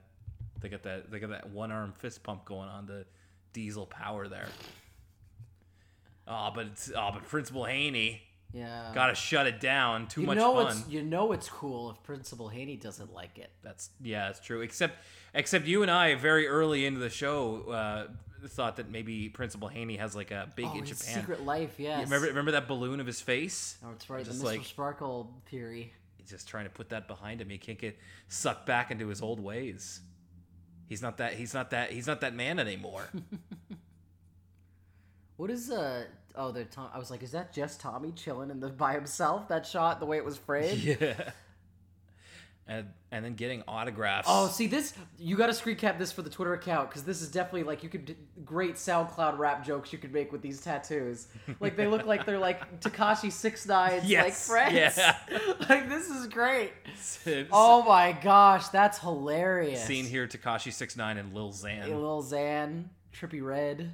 they 0.61 0.69
got 0.69 0.83
that 0.83 1.11
they 1.11 1.21
got 1.21 1.31
that 1.31 1.51
one 1.51 1.71
arm 1.71 1.93
fist 1.93 2.23
pump 2.25 2.45
going 2.45 2.69
on 2.69 2.87
the 2.87 3.05
diesel 3.53 3.87
power 3.87 4.27
there. 4.27 4.49
Oh, 6.27 6.51
but 6.53 6.67
it's, 6.67 6.91
oh, 6.91 7.11
but 7.13 7.25
Principal 7.29 7.65
Haney 7.67 8.23
Yeah. 8.57 8.91
got 8.95 9.09
to 9.09 9.15
shut 9.15 9.47
it 9.47 9.61
down. 9.61 10.07
Too 10.07 10.23
you 10.23 10.27
much 10.29 10.39
know 10.39 10.55
fun. 10.55 10.67
it's 10.69 10.89
you 10.89 11.03
know 11.03 11.33
it's 11.33 11.49
cool 11.49 11.91
if 11.91 12.03
Principal 12.03 12.49
Haney 12.49 12.77
doesn't 12.77 13.13
like 13.13 13.39
it. 13.39 13.51
That's 13.63 13.91
yeah, 14.03 14.27
that's 14.27 14.41
true. 14.41 14.63
Except 14.63 14.97
except 15.35 15.67
you 15.67 15.83
and 15.83 15.91
I 15.91 16.15
very 16.15 16.49
early 16.49 16.87
into 16.87 17.01
the 17.01 17.11
show 17.11 17.71
uh, 17.71 18.07
thought 18.49 18.77
that 18.77 18.91
maybe 18.91 19.29
Principal 19.29 19.69
Haney 19.69 19.97
has 19.97 20.17
like 20.17 20.31
a 20.31 20.49
big 20.57 20.67
oh, 20.67 20.79
in 20.79 20.87
his 20.87 20.99
Japan. 20.99 21.21
secret 21.21 21.45
life, 21.45 21.75
yes. 21.79 21.99
Yeah, 21.99 22.05
remember 22.05 22.27
remember 22.29 22.51
that 22.53 22.69
balloon 22.69 23.01
of 23.01 23.07
his 23.07 23.21
face? 23.21 23.77
Oh, 23.85 23.91
it's 23.93 24.09
right. 24.09 24.25
Just 24.25 24.39
the 24.39 24.45
Mr. 24.45 24.57
like- 24.59 24.65
Sparkle 24.65 25.35
theory. 25.51 25.93
He's 26.17 26.31
just 26.31 26.49
trying 26.49 26.65
to 26.65 26.71
put 26.71 26.89
that 26.89 27.07
behind 27.07 27.41
him. 27.41 27.51
He 27.51 27.59
can't 27.59 27.79
get 27.79 27.99
sucked 28.29 28.67
back 28.67 28.91
into 28.91 29.09
his 29.09 29.23
old 29.23 29.39
ways. 29.39 30.01
He's 30.89 31.03
not 31.03 31.19
that. 31.19 31.35
He's 31.35 31.53
not 31.53 31.71
that. 31.71 31.91
He's 31.91 32.07
not 32.07 32.21
that 32.23 32.35
man 32.35 32.59
anymore. 32.59 33.09
What 35.37 35.51
is 35.51 35.71
uh? 35.71 36.05
Oh, 36.35 36.51
the 36.53 36.65
Tom. 36.65 36.89
I 36.93 36.99
was 36.99 37.11
like, 37.11 37.23
is 37.23 37.33
that 37.33 37.53
just 37.53 37.81
Tommy 37.81 38.13
chilling 38.13 38.51
in 38.51 38.61
the 38.61 38.69
by 38.69 38.93
himself? 38.93 39.49
That 39.49 39.67
shot, 39.67 40.01
the 40.01 40.07
way 40.07 40.17
it 40.19 40.25
was 40.25 40.37
framed. 40.37 40.79
yeah. 41.01 41.31
And 42.69 42.89
and 43.13 43.25
then 43.25 43.35
getting 43.37 43.63
autographs. 43.69 44.27
Oh, 44.29 44.49
see 44.49 44.67
this. 44.67 44.93
You 45.19 45.37
got 45.37 45.47
to 45.47 45.55
screen 45.55 45.77
cap 45.77 45.99
this 46.01 46.11
for 46.11 46.23
the 46.23 46.31
Twitter 46.31 46.53
account 46.55 46.89
because 46.91 47.05
this 47.05 47.23
is 47.23 47.31
definitely 47.31 47.63
like 47.63 47.85
you 47.85 47.89
could 47.89 48.17
great 48.45 48.75
SoundCloud 48.75 49.39
rap 49.39 49.65
jokes 49.65 49.93
you 49.93 49.99
could 50.01 50.13
make 50.13 50.33
with 50.33 50.43
these 50.43 50.61
tattoos. 50.61 51.29
Like 51.61 51.77
they 51.77 51.87
look 51.87 52.07
like 52.07 52.27
they're 52.27 52.41
like 52.41 52.81
Tekashi 52.81 53.31
Six 53.31 53.67
Nine's 53.67 54.03
like 54.03 54.11
Yes, 54.11 54.49
friends. 54.49 54.75
yeah. 54.97 55.17
like 55.69 55.89
this 55.89 56.09
is 56.11 56.27
great. 56.27 56.73
oh. 57.27 57.45
Oh 57.53 57.83
my 57.85 58.11
gosh, 58.13 58.67
that's 58.69 58.99
hilarious. 58.99 59.85
Seen 59.85 60.05
here, 60.05 60.27
Tekashi 60.27 60.73
Six 60.73 60.97
Nine 60.97 61.19
and 61.19 61.33
Lil 61.33 61.53
Xan. 61.53 61.83
Hey, 61.85 61.95
Lil 61.95 62.23
Xan, 62.23 62.87
Trippie 63.15 63.45
Redd. 63.45 63.93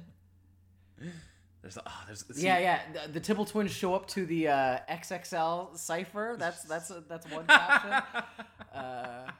There's 1.63 1.77
oh, 1.77 2.03
there's 2.05 2.25
Yeah, 2.35 2.59
yeah. 2.59 2.81
The, 2.91 3.13
the 3.13 3.19
Tibble 3.21 3.45
twins 3.45 3.71
show 3.71 3.95
up 3.95 4.05
to 4.09 4.25
the 4.25 4.49
uh, 4.49 4.79
XXL 4.91 5.77
cipher. 5.77 6.35
That's 6.37 6.61
that's 6.69 6.91
a, 6.91 7.01
that's 7.07 7.25
one 7.31 7.47
caption. 7.47 7.91
uh, 8.75 9.31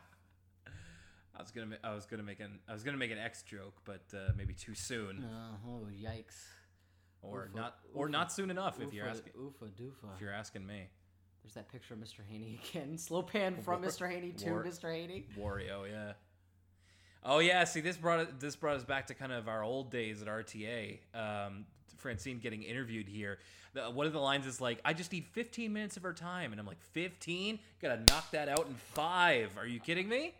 I 1.35 1.41
was 1.41 1.51
gonna 1.51 1.77
I 1.83 1.93
was 1.93 2.05
gonna 2.05 2.23
make 2.23 2.39
an 2.39 2.59
I 2.67 2.71
was 2.71 2.83
gonna 2.83 2.97
make 2.97 3.11
an 3.11 3.17
X 3.17 3.43
joke, 3.43 3.75
but 3.83 4.05
uh, 4.13 4.31
maybe 4.37 4.53
too 4.53 4.73
soon, 4.73 5.25
oh 5.67 5.87
yikes! 5.93 6.45
or 7.21 7.49
Oofa, 7.51 7.55
not 7.57 7.75
or 7.93 8.07
oofa, 8.07 8.11
not 8.11 8.31
soon 8.31 8.49
enough 8.49 8.79
if 8.79 8.93
you're 8.93 9.07
asking 9.07 9.33
oofa 9.33 9.69
doofa. 9.77 10.15
if 10.15 10.21
you're 10.21 10.33
asking 10.33 10.65
me. 10.65 10.87
There's 11.43 11.55
that 11.55 11.69
picture 11.69 11.93
of 11.93 11.99
Mr. 11.99 12.19
Haney 12.29 12.57
again. 12.69 12.97
Slow 12.97 13.21
pan 13.21 13.57
from 13.61 13.81
War- 13.81 13.89
Mr. 13.91 14.09
Haney 14.09 14.31
to 14.31 14.49
war- 14.49 14.65
Mr. 14.65 14.93
Haney. 14.93 15.25
Wario, 15.37 15.89
yeah. 15.91 16.13
Oh 17.21 17.39
yeah, 17.39 17.65
see 17.65 17.81
this 17.81 17.97
brought 17.97 18.39
this 18.39 18.55
brought 18.55 18.77
us 18.77 18.85
back 18.85 19.07
to 19.07 19.13
kind 19.13 19.33
of 19.33 19.49
our 19.49 19.61
old 19.61 19.91
days 19.91 20.21
at 20.21 20.29
RTA. 20.29 20.99
Um, 21.13 21.65
Francine 21.97 22.39
getting 22.39 22.63
interviewed 22.63 23.07
here. 23.07 23.39
The, 23.73 23.89
one 23.89 24.05
of 24.05 24.13
the 24.13 24.19
lines 24.19 24.45
is 24.45 24.61
like, 24.61 24.79
"I 24.85 24.93
just 24.93 25.11
need 25.11 25.25
15 25.27 25.73
minutes 25.73 25.97
of 25.97 26.03
her 26.03 26.13
time," 26.13 26.51
and 26.51 26.59
I'm 26.59 26.67
like, 26.67 26.81
"15? 26.91 27.59
Gotta 27.81 28.01
knock 28.07 28.31
that 28.31 28.49
out 28.49 28.67
in 28.67 28.75
five. 28.75 29.57
Are 29.57 29.67
you 29.67 29.79
kidding 29.79 30.07
me?" 30.07 30.33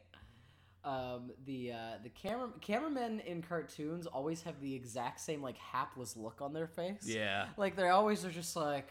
Um, 0.86 1.32
the 1.46 1.72
uh, 1.72 1.78
the 2.04 2.10
camera 2.10 2.50
cameramen 2.60 3.22
in 3.22 3.42
cartoons 3.42 4.06
always 4.06 4.42
have 4.42 4.60
the 4.60 4.76
exact 4.76 5.22
same 5.22 5.42
like 5.42 5.58
hapless 5.58 6.18
look 6.18 6.42
on 6.42 6.54
their 6.54 6.68
face. 6.68 7.06
Yeah. 7.06 7.48
Like 7.58 7.76
they 7.76 7.88
always 7.88 8.26
are 8.26 8.32
just 8.32 8.56
like, 8.58 8.90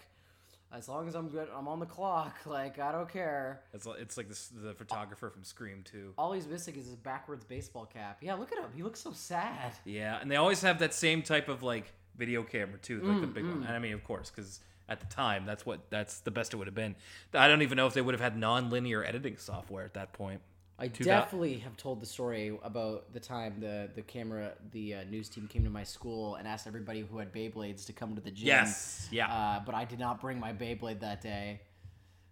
as 0.75 0.88
long 0.88 1.07
as 1.07 1.14
I'm 1.14 1.29
good, 1.29 1.48
I'm 1.55 1.68
on 1.68 1.81
the 1.81 1.87
clock. 1.87 2.37
Like 2.46 2.79
I 2.79 2.92
don't 2.92 3.11
care. 3.11 3.61
It's 3.75 3.85
like, 3.85 4.01
it's 4.01 4.16
like 4.16 4.29
this, 4.29 4.48
the 4.48 4.72
photographer 4.72 5.29
from 5.29 5.44
Scream 5.44 5.83
too. 5.85 6.14
All 6.16 6.33
he's 6.33 6.46
missing 6.46 6.77
is 6.77 6.87
his 6.87 6.96
backwards 6.96 7.44
baseball 7.44 7.85
cap. 7.85 8.18
Yeah, 8.22 8.35
look 8.35 8.53
at 8.53 8.59
him. 8.59 8.70
He 8.75 8.83
looks 8.83 9.01
so 9.01 9.12
sad. 9.12 9.72
Yeah, 9.85 10.18
and 10.18 10.31
they 10.31 10.37
always 10.37 10.62
have 10.62 10.79
that 10.79 10.94
same 10.94 11.20
type 11.20 11.51
of 11.51 11.62
like 11.62 11.92
video 12.16 12.42
camera 12.42 12.79
too, 12.79 13.03
like 13.03 13.20
the 13.20 13.27
Mm, 13.27 13.35
big 13.35 13.48
one. 13.48 13.62
And 13.62 13.75
I 13.75 13.79
mean, 13.79 13.92
of 13.94 14.05
course, 14.05 14.31
because 14.31 14.61
at 14.88 15.01
the 15.01 15.07
time, 15.07 15.46
that's 15.46 15.64
what 15.64 15.90
that's 15.90 16.20
the 16.20 16.31
best 16.31 16.53
it 16.53 16.57
would 16.57 16.66
have 16.66 16.75
been. 16.75 16.94
I 17.35 17.48
don't 17.48 17.62
even 17.62 17.77
know 17.77 17.87
if 17.87 17.94
they 17.94 18.03
would 18.03 18.14
have 18.14 18.20
had 18.20 18.37
non-linear 18.37 19.05
editing 19.05 19.37
software 19.38 19.85
at 19.85 19.94
that 19.94 20.12
point. 20.12 20.40
I 20.79 20.88
thou- 21.05 21.05
definitely 21.05 21.59
have 21.59 21.77
told 21.77 22.01
the 22.01 22.07
story 22.07 22.57
about 22.62 23.12
the 23.12 23.20
time 23.20 23.61
the 23.61 23.90
the 23.94 24.03
camera 24.03 24.55
the 24.72 24.94
uh, 24.96 25.05
news 25.05 25.29
team 25.29 25.46
came 25.46 25.64
to 25.64 25.70
my 25.70 25.85
school 25.85 26.35
and 26.37 26.48
asked 26.48 26.66
everybody 26.66 27.01
who 27.03 27.18
had 27.18 27.33
Beyblades 27.33 27.87
to 27.87 27.92
come 27.92 28.14
to 28.14 28.20
the 28.20 28.31
gym. 28.31 28.46
Yes, 28.48 29.09
yeah. 29.11 29.29
Uh, 29.31 29.61
but 29.64 29.75
I 29.75 29.85
did 29.85 29.98
not 29.98 30.20
bring 30.20 30.40
my 30.40 30.53
Beyblade 30.53 31.01
that 31.01 31.20
day. 31.20 31.61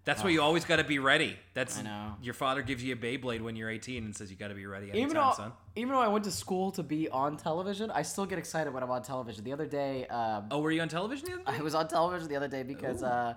That's 0.04 0.24
why 0.24 0.30
you 0.30 0.40
always 0.42 0.64
got 0.64 0.76
to 0.76 0.84
be 0.84 0.98
ready. 0.98 1.36
That's 1.54 1.78
I 1.78 1.82
know. 1.82 2.14
your 2.22 2.34
father 2.34 2.62
gives 2.62 2.82
you 2.82 2.94
a 2.94 2.96
Beyblade 2.96 3.42
when 3.42 3.54
you're 3.54 3.68
18 3.70 4.04
and 4.04 4.16
says 4.16 4.30
you 4.30 4.36
got 4.36 4.48
to 4.48 4.54
be 4.54 4.66
ready 4.66 4.86
Even 4.88 5.02
anytime, 5.02 5.14
though, 5.14 5.34
son. 5.36 5.52
even 5.76 5.90
though 5.94 6.00
I 6.00 6.08
went 6.08 6.24
to 6.24 6.30
school 6.30 6.70
to 6.72 6.82
be 6.82 7.08
on 7.10 7.36
television, 7.36 7.90
I 7.90 8.02
still 8.02 8.26
get 8.26 8.38
excited 8.38 8.72
when 8.72 8.82
I'm 8.82 8.90
on 8.90 9.02
television. 9.02 9.44
The 9.44 9.52
other 9.52 9.66
day, 9.66 10.06
um, 10.06 10.46
Oh, 10.50 10.60
were 10.60 10.70
you 10.72 10.80
on 10.80 10.88
television 10.88 11.26
the 11.26 11.34
other 11.34 11.44
day? 11.44 11.58
I 11.58 11.62
was 11.62 11.74
on 11.74 11.86
television 11.86 12.28
the 12.28 12.36
other 12.36 12.48
day 12.48 12.62
because 12.62 13.02
uh, 13.02 13.34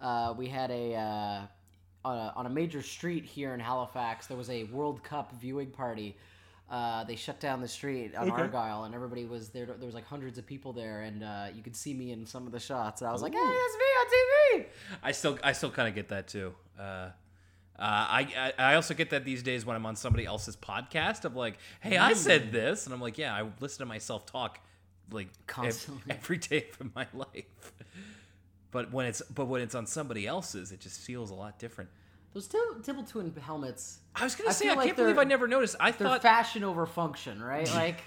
uh, 0.00 0.34
we 0.36 0.48
had 0.48 0.70
a, 0.70 0.94
uh, 0.94 1.40
on 2.04 2.18
a 2.18 2.32
on 2.36 2.46
a 2.46 2.50
major 2.50 2.82
street 2.82 3.24
here 3.24 3.54
in 3.54 3.60
Halifax. 3.60 4.26
There 4.26 4.36
was 4.36 4.50
a 4.50 4.64
World 4.64 5.02
Cup 5.02 5.32
viewing 5.40 5.70
party. 5.70 6.16
Uh, 6.72 7.04
they 7.04 7.14
shut 7.16 7.38
down 7.38 7.60
the 7.60 7.68
street 7.68 8.16
on 8.16 8.28
Okay. 8.30 8.42
Argyle, 8.42 8.84
and 8.84 8.94
everybody 8.94 9.26
was 9.26 9.50
there. 9.50 9.66
There 9.66 9.86
was 9.86 9.94
like 9.94 10.06
hundreds 10.06 10.38
of 10.38 10.46
people 10.46 10.72
there, 10.72 11.02
and 11.02 11.22
uh, 11.22 11.46
you 11.54 11.62
could 11.62 11.76
see 11.76 11.92
me 11.94 12.10
in 12.10 12.26
some 12.26 12.46
of 12.46 12.52
the 12.52 12.58
shots. 12.58 13.02
And 13.02 13.08
I 13.08 13.12
was 13.12 13.20
like, 13.22 13.32
"Hey, 13.34 13.38
that's 13.38 13.76
me 13.76 13.84
on 14.00 14.06
TV." 14.62 14.66
I 15.02 15.12
still 15.12 15.38
I 15.44 15.52
still 15.52 15.70
kind 15.70 15.86
of 15.88 15.94
get 15.94 16.08
that 16.08 16.26
too. 16.28 16.54
Uh, 16.78 16.82
uh, 16.82 17.10
I, 17.78 18.52
I 18.58 18.70
I 18.70 18.74
also 18.76 18.94
get 18.94 19.10
that 19.10 19.24
these 19.24 19.42
days 19.42 19.66
when 19.66 19.76
I'm 19.76 19.84
on 19.86 19.96
somebody 19.96 20.24
else's 20.24 20.56
podcast 20.56 21.24
of 21.26 21.36
like, 21.36 21.58
hey, 21.80 21.98
I 21.98 22.14
said 22.14 22.52
this, 22.52 22.86
and 22.86 22.94
I'm 22.94 23.00
like, 23.02 23.18
yeah, 23.18 23.34
I 23.34 23.46
listen 23.60 23.80
to 23.80 23.86
myself 23.86 24.24
talk 24.24 24.58
like 25.10 25.28
Constantly. 25.46 26.02
every 26.10 26.38
day 26.38 26.68
of 26.80 26.94
my 26.94 27.06
life. 27.14 27.72
But 28.70 28.90
when 28.92 29.04
it's 29.04 29.20
but 29.22 29.44
when 29.46 29.60
it's 29.60 29.74
on 29.74 29.86
somebody 29.86 30.26
else's, 30.26 30.72
it 30.72 30.80
just 30.80 31.00
feels 31.00 31.30
a 31.30 31.34
lot 31.34 31.58
different. 31.58 31.90
Those 32.34 32.48
Tib- 32.48 32.82
Tibble 32.82 33.04
Twin 33.04 33.32
helmets, 33.40 33.98
I 34.14 34.24
was 34.24 34.34
gonna 34.34 34.50
I 34.50 34.52
say 34.52 34.68
I 34.68 34.74
like 34.74 34.86
can't 34.86 34.96
believe 34.96 35.18
I 35.18 35.24
never 35.24 35.46
noticed. 35.46 35.76
I 35.78 35.90
they're 35.90 36.08
thought 36.08 36.22
fashion 36.22 36.64
over 36.64 36.86
function, 36.86 37.42
right? 37.42 37.68
Like, 37.74 37.98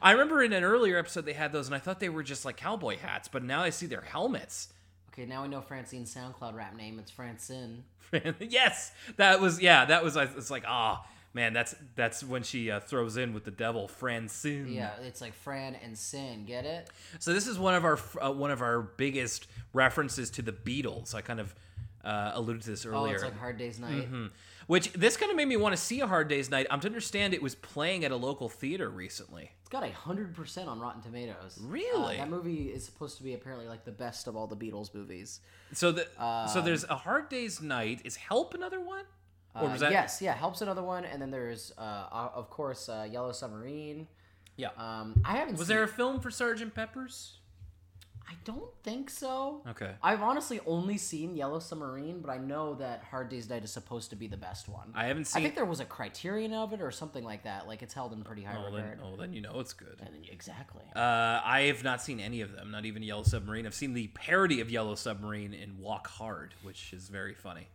I 0.00 0.12
remember 0.12 0.42
in 0.42 0.52
an 0.52 0.62
earlier 0.62 0.98
episode 0.98 1.24
they 1.24 1.32
had 1.32 1.52
those, 1.52 1.66
and 1.66 1.74
I 1.74 1.78
thought 1.78 2.00
they 2.00 2.08
were 2.08 2.22
just 2.22 2.44
like 2.44 2.56
cowboy 2.56 2.98
hats, 2.98 3.28
but 3.28 3.42
now 3.42 3.62
I 3.62 3.70
see 3.70 3.86
they're 3.86 4.00
helmets. 4.00 4.68
okay, 5.12 5.26
now 5.26 5.42
we 5.42 5.48
know 5.48 5.60
Francine's 5.60 6.14
SoundCloud 6.14 6.54
rap 6.54 6.76
name. 6.76 6.98
It's 6.98 7.10
Francine. 7.10 7.84
yes, 8.40 8.92
that 9.16 9.40
was 9.40 9.60
yeah, 9.60 9.86
that 9.86 10.04
was. 10.04 10.16
It's 10.16 10.50
like 10.50 10.64
ah 10.66 11.04
man, 11.34 11.52
that's 11.52 11.74
that's 11.94 12.22
when 12.22 12.42
she 12.42 12.70
uh, 12.70 12.80
throws 12.80 13.16
in 13.16 13.32
with 13.32 13.44
the 13.44 13.50
devil, 13.50 13.88
Francine. 13.88 14.72
Yeah, 14.72 14.90
it's 15.02 15.20
like 15.20 15.34
Fran 15.34 15.76
and 15.82 15.96
Sin. 15.96 16.44
Get 16.44 16.64
it? 16.64 16.90
So 17.18 17.32
this 17.32 17.46
is 17.46 17.58
one 17.58 17.74
of 17.74 17.84
our 17.84 17.98
uh, 18.20 18.32
one 18.32 18.50
of 18.50 18.62
our 18.62 18.82
biggest 18.82 19.46
references 19.72 20.30
to 20.30 20.42
the 20.42 20.52
Beatles. 20.52 21.14
I 21.14 21.20
kind 21.20 21.40
of 21.40 21.54
uh, 22.04 22.32
alluded 22.34 22.62
to 22.62 22.70
this 22.70 22.84
earlier. 22.86 23.12
Oh, 23.12 23.14
it's 23.14 23.22
like 23.24 23.38
Hard 23.38 23.58
Day's 23.58 23.78
Night. 23.78 24.04
Hmm. 24.04 24.26
Which 24.68 24.92
this 24.92 25.16
kind 25.16 25.30
of 25.30 25.36
made 25.36 25.48
me 25.48 25.56
want 25.56 25.74
to 25.74 25.80
see 25.80 26.00
a 26.00 26.06
Hard 26.06 26.28
Day's 26.28 26.48
Night. 26.50 26.66
I'm 26.70 26.80
to 26.80 26.86
understand 26.86 27.34
it 27.34 27.42
was 27.42 27.54
playing 27.56 28.04
at 28.04 28.12
a 28.12 28.16
local 28.16 28.48
theater 28.48 28.88
recently. 28.88 29.50
It's 29.60 29.68
got 29.68 29.82
a 29.82 29.90
hundred 29.90 30.34
percent 30.34 30.68
on 30.68 30.78
Rotten 30.80 31.02
Tomatoes. 31.02 31.58
Really? 31.60 32.14
Uh, 32.16 32.18
that 32.18 32.30
movie 32.30 32.68
is 32.70 32.84
supposed 32.84 33.16
to 33.18 33.22
be 33.24 33.34
apparently 33.34 33.66
like 33.68 33.84
the 33.84 33.90
best 33.92 34.28
of 34.28 34.36
all 34.36 34.46
the 34.46 34.56
Beatles 34.56 34.94
movies. 34.94 35.40
So 35.72 35.90
the 35.92 36.06
so 36.48 36.60
Um, 36.60 36.64
there's 36.64 36.84
a 36.84 36.96
Hard 36.96 37.28
Day's 37.28 37.60
Night. 37.60 38.00
Is 38.04 38.16
Help 38.16 38.54
another 38.54 38.80
one? 38.80 39.04
Or 39.54 39.64
Uh, 39.68 39.72
was 39.72 39.80
that 39.80 39.90
Yes, 39.92 40.22
yeah, 40.22 40.32
helps 40.34 40.62
another 40.62 40.82
one, 40.82 41.04
and 41.04 41.20
then 41.20 41.30
there's 41.30 41.72
uh, 41.76 41.80
uh, 41.80 42.30
of 42.34 42.48
course 42.48 42.88
uh, 42.88 43.06
Yellow 43.10 43.32
Submarine. 43.32 44.06
yeah? 44.56 44.68
Um, 44.78 45.20
I 45.24 45.36
haven't. 45.36 45.58
was 45.58 45.66
seen, 45.66 45.76
there 45.76 45.84
a 45.84 45.88
film 45.88 46.20
for 46.20 46.30
Sergeant 46.30 46.74
Pepper's? 46.74 47.38
I 48.32 48.34
don't 48.44 48.70
think 48.82 49.10
so. 49.10 49.62
Okay. 49.68 49.92
I've 50.02 50.22
honestly 50.22 50.60
only 50.66 50.96
seen 50.96 51.36
Yellow 51.36 51.58
Submarine, 51.58 52.20
but 52.20 52.30
I 52.30 52.38
know 52.38 52.74
that 52.76 53.04
Hard 53.10 53.28
Day's 53.28 53.48
Night 53.48 53.62
is 53.62 53.70
supposed 53.70 54.10
to 54.10 54.16
be 54.16 54.26
the 54.26 54.36
best 54.36 54.68
one. 54.68 54.92
I 54.94 55.06
haven't 55.06 55.26
seen. 55.26 55.40
I 55.40 55.42
think 55.42 55.54
there 55.54 55.64
was 55.64 55.80
a 55.80 55.84
criterion 55.84 56.54
of 56.54 56.72
it 56.72 56.80
or 56.80 56.90
something 56.90 57.24
like 57.24 57.44
that. 57.44 57.66
Like 57.66 57.82
it's 57.82 57.94
held 57.94 58.12
in 58.12 58.22
pretty 58.22 58.42
high 58.42 58.56
oh, 58.56 58.74
then, 58.74 58.84
regard. 58.84 59.00
oh, 59.04 59.16
then 59.16 59.32
you 59.32 59.40
know 59.40 59.60
it's 59.60 59.72
good. 59.72 59.96
And 60.00 60.14
then- 60.14 60.24
exactly. 60.30 60.82
Uh, 60.96 61.40
I 61.44 61.64
have 61.72 61.84
not 61.84 62.02
seen 62.02 62.20
any 62.20 62.40
of 62.40 62.52
them, 62.52 62.70
not 62.70 62.84
even 62.84 63.02
Yellow 63.02 63.22
Submarine. 63.24 63.66
I've 63.66 63.74
seen 63.74 63.92
the 63.92 64.08
parody 64.08 64.60
of 64.60 64.70
Yellow 64.70 64.94
Submarine 64.94 65.52
in 65.52 65.78
Walk 65.78 66.06
Hard, 66.06 66.54
which 66.62 66.92
is 66.92 67.08
very 67.08 67.34
funny 67.34 67.68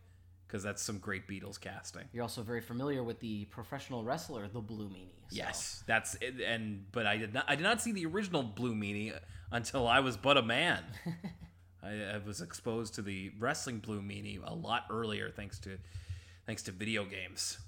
because 0.46 0.62
that's 0.62 0.82
some 0.82 0.98
great 0.98 1.28
Beatles 1.28 1.60
casting. 1.60 2.04
You're 2.12 2.22
also 2.22 2.42
very 2.42 2.62
familiar 2.62 3.02
with 3.04 3.20
the 3.20 3.44
professional 3.46 4.02
wrestler, 4.02 4.48
the 4.48 4.60
Blue 4.60 4.88
Meanie. 4.88 5.12
so- 5.28 5.36
Yes, 5.36 5.84
that's 5.86 6.16
it, 6.16 6.40
and 6.40 6.90
but 6.90 7.06
I 7.06 7.16
did 7.18 7.34
not 7.34 7.44
I 7.48 7.54
did 7.54 7.62
not 7.62 7.80
see 7.80 7.92
the 7.92 8.06
original 8.06 8.42
Blue 8.42 8.74
Meanie 8.74 9.16
until 9.52 9.86
I 9.86 10.00
was 10.00 10.16
but 10.16 10.36
a 10.36 10.42
man. 10.42 10.84
I, 11.82 12.14
I 12.14 12.20
was 12.24 12.40
exposed 12.40 12.94
to 12.94 13.02
the 13.02 13.32
wrestling 13.38 13.78
Blue 13.78 14.00
Meanie 14.00 14.40
a 14.44 14.54
lot 14.54 14.84
earlier, 14.90 15.30
thanks 15.30 15.58
to 15.60 15.78
thanks 16.46 16.62
to 16.64 16.72
video 16.72 17.04
games. 17.04 17.58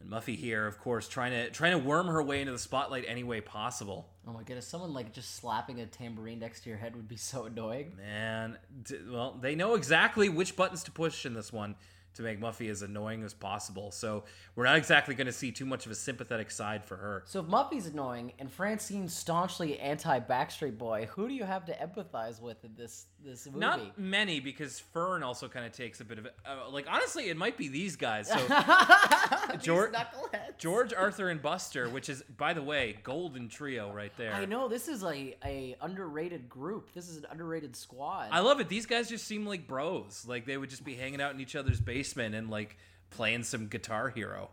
And 0.00 0.10
Muffy 0.10 0.36
here, 0.36 0.66
of 0.66 0.78
course, 0.78 1.08
trying 1.08 1.32
to 1.32 1.50
trying 1.50 1.72
to 1.72 1.78
worm 1.78 2.06
her 2.06 2.22
way 2.22 2.40
into 2.40 2.52
the 2.52 2.58
spotlight 2.58 3.04
any 3.08 3.24
way 3.24 3.40
possible. 3.40 4.08
Oh 4.26 4.32
my 4.32 4.42
goodness, 4.42 4.66
someone 4.66 4.92
like 4.92 5.12
just 5.12 5.36
slapping 5.36 5.80
a 5.80 5.86
tambourine 5.86 6.38
next 6.38 6.60
to 6.62 6.68
your 6.68 6.78
head 6.78 6.94
would 6.94 7.08
be 7.08 7.16
so 7.16 7.46
annoying. 7.46 7.92
Man, 7.96 8.58
well, 9.10 9.38
they 9.40 9.54
know 9.54 9.74
exactly 9.74 10.28
which 10.28 10.56
buttons 10.56 10.82
to 10.84 10.90
push 10.90 11.24
in 11.24 11.32
this 11.32 11.52
one 11.52 11.76
to 12.16 12.22
make 12.22 12.40
Muffy 12.40 12.70
as 12.70 12.82
annoying 12.82 13.22
as 13.22 13.34
possible. 13.34 13.90
So 13.90 14.24
we're 14.54 14.64
not 14.64 14.76
exactly 14.76 15.14
going 15.14 15.26
to 15.26 15.32
see 15.32 15.52
too 15.52 15.66
much 15.66 15.86
of 15.86 15.92
a 15.92 15.94
sympathetic 15.94 16.50
side 16.50 16.84
for 16.84 16.96
her. 16.96 17.22
So 17.26 17.40
if 17.40 17.46
Muffy's 17.46 17.86
annoying 17.86 18.32
and 18.38 18.50
Francine's 18.50 19.14
staunchly 19.14 19.78
anti 19.78 20.18
Backstreet 20.20 20.78
Boy, 20.78 21.08
who 21.12 21.28
do 21.28 21.34
you 21.34 21.44
have 21.44 21.66
to 21.66 21.72
empathize 21.74 22.40
with 22.40 22.64
in 22.64 22.72
this 22.76 23.06
this 23.22 23.46
movie? 23.46 23.58
Not 23.58 23.98
many, 23.98 24.40
because 24.40 24.78
Fern 24.78 25.22
also 25.22 25.48
kind 25.48 25.66
of 25.66 25.72
takes 25.72 26.00
a 26.00 26.04
bit 26.04 26.18
of. 26.18 26.26
Uh, 26.26 26.70
like 26.70 26.86
honestly, 26.88 27.28
it 27.28 27.36
might 27.36 27.56
be 27.56 27.68
these 27.68 27.96
guys. 27.96 28.28
So 28.28 28.38
George-. 29.60 29.94
George, 30.58 30.94
Arthur, 30.94 31.28
and 31.28 31.42
Buster, 31.42 31.88
which 31.88 32.08
is 32.08 32.22
by 32.36 32.54
the 32.54 32.62
way, 32.62 32.98
golden 33.02 33.48
trio 33.48 33.92
right 33.92 34.12
there. 34.16 34.32
I 34.32 34.46
know 34.46 34.68
this 34.68 34.88
is 34.88 35.02
a, 35.02 35.36
a 35.44 35.76
underrated 35.82 36.48
group. 36.48 36.94
This 36.94 37.08
is 37.08 37.18
an 37.18 37.26
underrated 37.30 37.76
squad. 37.76 38.28
I 38.32 38.40
love 38.40 38.60
it. 38.60 38.68
These 38.68 38.86
guys 38.86 39.08
just 39.08 39.26
seem 39.26 39.46
like 39.46 39.66
bros. 39.66 40.24
Like 40.26 40.46
they 40.46 40.56
would 40.56 40.70
just 40.70 40.84
be 40.84 40.94
hanging 40.94 41.20
out 41.20 41.34
in 41.34 41.40
each 41.40 41.56
other's 41.56 41.80
basement 41.80 42.05
and 42.14 42.50
like 42.50 42.76
playing 43.10 43.42
some 43.42 43.66
Guitar 43.66 44.10
Hero. 44.10 44.50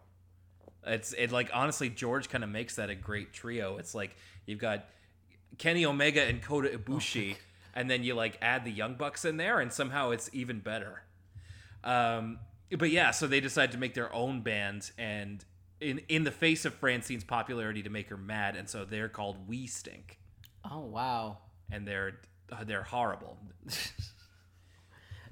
It's 0.86 1.13
it 1.13 1.32
like 1.32 1.50
honestly, 1.54 1.89
George 1.89 2.30
kind 2.30 2.44
of 2.44 2.50
makes 2.50 2.76
that 2.76 2.89
a 2.89 2.96
great 2.96 3.34
trio. 3.34 3.78
It's 3.78 3.96
like 3.96 4.16
you've 4.46 4.60
got 4.60 4.86
Kenny 5.58 5.86
Omega 5.86 6.24
and 6.24 6.42
Kota 6.42 6.70
Ibushi, 6.70 7.36
and 7.74 7.89
then 7.89 8.04
you 8.04 8.16
like 8.16 8.38
add 8.42 8.66
the 8.66 8.72
Young 8.72 8.96
Bucks 8.96 9.26
in 9.26 9.38
there, 9.38 9.60
and 9.60 9.72
somehow 9.72 10.12
it's 10.12 10.30
even 10.34 10.60
better. 10.60 11.04
Um, 11.84 12.39
but 12.78 12.89
yeah, 12.89 13.12
so 13.12 13.28
they 13.28 13.39
decide 13.39 13.72
to 13.74 13.78
make 13.78 13.94
their 13.94 14.13
own 14.13 14.42
band, 14.42 14.92
and 14.98 15.44
in 15.80 16.02
in 16.10 16.24
the 16.24 16.32
face 16.32 16.66
of 16.66 16.74
Francine's 16.74 17.24
popularity, 17.24 17.84
to 17.84 17.89
make 17.89 18.10
her 18.10 18.18
mad, 18.18 18.56
and 18.56 18.68
so 18.68 18.84
they're 18.84 19.10
called 19.10 19.48
We 19.48 19.68
Stink, 19.68 20.20
oh 20.70 20.82
wow, 20.82 21.38
and 21.72 21.88
they're 21.88 22.20
they're 22.66 22.84
horrible. 22.84 23.38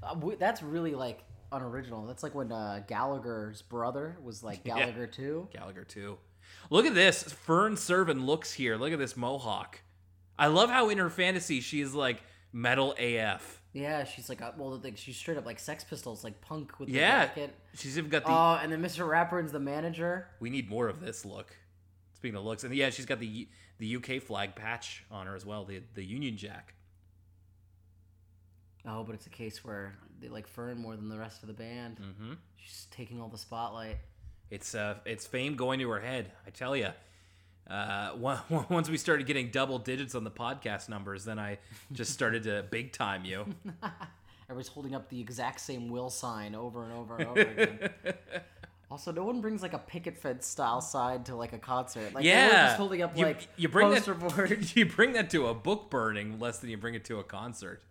Uh, 0.03 0.15
that's 0.39 0.63
really 0.63 0.95
like 0.95 1.23
unoriginal. 1.51 2.05
That's 2.05 2.23
like 2.23 2.35
when 2.35 2.51
uh, 2.51 2.83
Gallagher's 2.87 3.61
brother 3.61 4.17
was 4.23 4.43
like 4.43 4.61
Yeah. 4.65 4.79
Gallagher 4.79 5.07
too. 5.07 5.47
Gallagher 5.53 5.83
too. 5.83 6.17
Look 6.69 6.85
at 6.85 6.95
this 6.95 7.23
Fern 7.23 7.77
Servant 7.77 8.21
looks 8.25 8.53
here. 8.53 8.77
Look 8.77 8.91
at 8.93 8.99
this 8.99 9.15
mohawk. 9.17 9.81
I 10.37 10.47
love 10.47 10.69
how 10.69 10.89
in 10.89 10.97
her 10.97 11.09
fantasy 11.09 11.59
she 11.61 11.81
is 11.81 11.93
like 11.93 12.21
metal 12.53 12.95
AF. 12.99 13.61
Yeah, 13.73 14.03
she's 14.03 14.27
like, 14.27 14.41
uh, 14.41 14.51
well, 14.57 14.79
like 14.83 14.97
she's 14.97 15.15
straight 15.15 15.37
up 15.37 15.45
like 15.45 15.57
Sex 15.59 15.83
Pistols, 15.85 16.23
like 16.25 16.41
punk 16.41 16.77
with 16.79 16.89
Yeah, 16.89 17.21
the 17.21 17.27
jacket. 17.27 17.55
she's 17.73 17.97
even 17.97 18.09
got 18.09 18.25
the. 18.25 18.31
Oh, 18.31 18.59
and 18.61 18.71
then 18.71 18.81
Mr. 18.81 19.07
Ratburn's 19.07 19.51
the 19.53 19.59
manager. 19.61 20.27
we 20.41 20.49
need 20.49 20.69
more 20.69 20.89
of 20.89 20.99
this 20.99 21.23
look. 21.25 21.55
Speaking 22.15 22.35
of 22.37 22.43
looks, 22.43 22.63
and 22.65 22.75
yeah, 22.75 22.89
she's 22.89 23.05
got 23.05 23.19
the 23.19 23.47
the 23.77 23.95
UK 23.95 24.21
flag 24.21 24.55
patch 24.55 25.05
on 25.09 25.25
her 25.25 25.35
as 25.35 25.45
well. 25.45 25.63
The 25.63 25.81
the 25.93 26.03
Union 26.03 26.35
Jack. 26.37 26.73
Oh, 28.85 29.03
but 29.03 29.13
it's 29.15 29.27
a 29.27 29.29
case 29.31 29.63
where 29.63 29.95
they 30.21 30.29
like 30.29 30.47
Fern 30.47 30.77
more 30.77 30.95
than 30.95 31.09
the 31.09 31.17
rest 31.17 31.41
of 31.41 31.47
the 31.47 31.53
band. 31.53 31.97
Mm-hmm. 31.97 32.33
She's 32.57 32.87
taking 32.91 33.19
all 33.21 33.27
the 33.27 33.37
spotlight. 33.37 33.97
It's 34.49 34.75
uh, 34.75 34.95
it's 35.05 35.25
fame 35.25 35.55
going 35.55 35.79
to 35.79 35.89
her 35.89 35.99
head. 35.99 36.31
I 36.45 36.49
tell 36.49 36.75
you. 36.75 36.89
Uh, 37.69 38.11
once 38.69 38.89
we 38.89 38.97
started 38.97 39.25
getting 39.25 39.49
double 39.49 39.79
digits 39.79 40.13
on 40.13 40.23
the 40.23 40.31
podcast 40.31 40.89
numbers, 40.89 41.23
then 41.23 41.39
I 41.39 41.57
just 41.93 42.11
started 42.11 42.43
to 42.43 42.65
big 42.69 42.91
time 42.91 43.23
you. 43.23 43.45
Everybody's 44.49 44.67
holding 44.67 44.93
up 44.93 45.09
the 45.09 45.21
exact 45.21 45.61
same 45.61 45.89
will 45.89 46.09
sign 46.09 46.55
over 46.55 46.83
and 46.83 46.91
over 46.91 47.17
and 47.17 47.27
over 47.27 47.41
again. 47.41 47.89
Also, 48.91 49.09
no 49.13 49.23
one 49.23 49.39
brings 49.39 49.61
like 49.61 49.71
a 49.71 49.79
picket 49.79 50.17
fence 50.17 50.45
style 50.45 50.81
sign 50.81 51.23
to 51.23 51.33
like 51.33 51.53
a 51.53 51.57
concert. 51.57 52.13
Like 52.13 52.25
yeah, 52.25 52.65
just 52.65 52.75
holding 52.75 53.01
up 53.01 53.17
you, 53.17 53.23
like 53.23 53.47
you 53.55 53.69
bring 53.69 53.87
poster 53.87 54.13
that, 54.13 54.35
board. 54.35 54.75
You 54.75 54.85
bring 54.85 55.13
that 55.13 55.29
to 55.29 55.47
a 55.47 55.53
book 55.53 55.89
burning 55.89 56.39
less 56.41 56.59
than 56.59 56.69
you 56.69 56.75
bring 56.75 56.93
it 56.93 57.05
to 57.05 57.17
a 57.17 57.23
concert. 57.23 57.81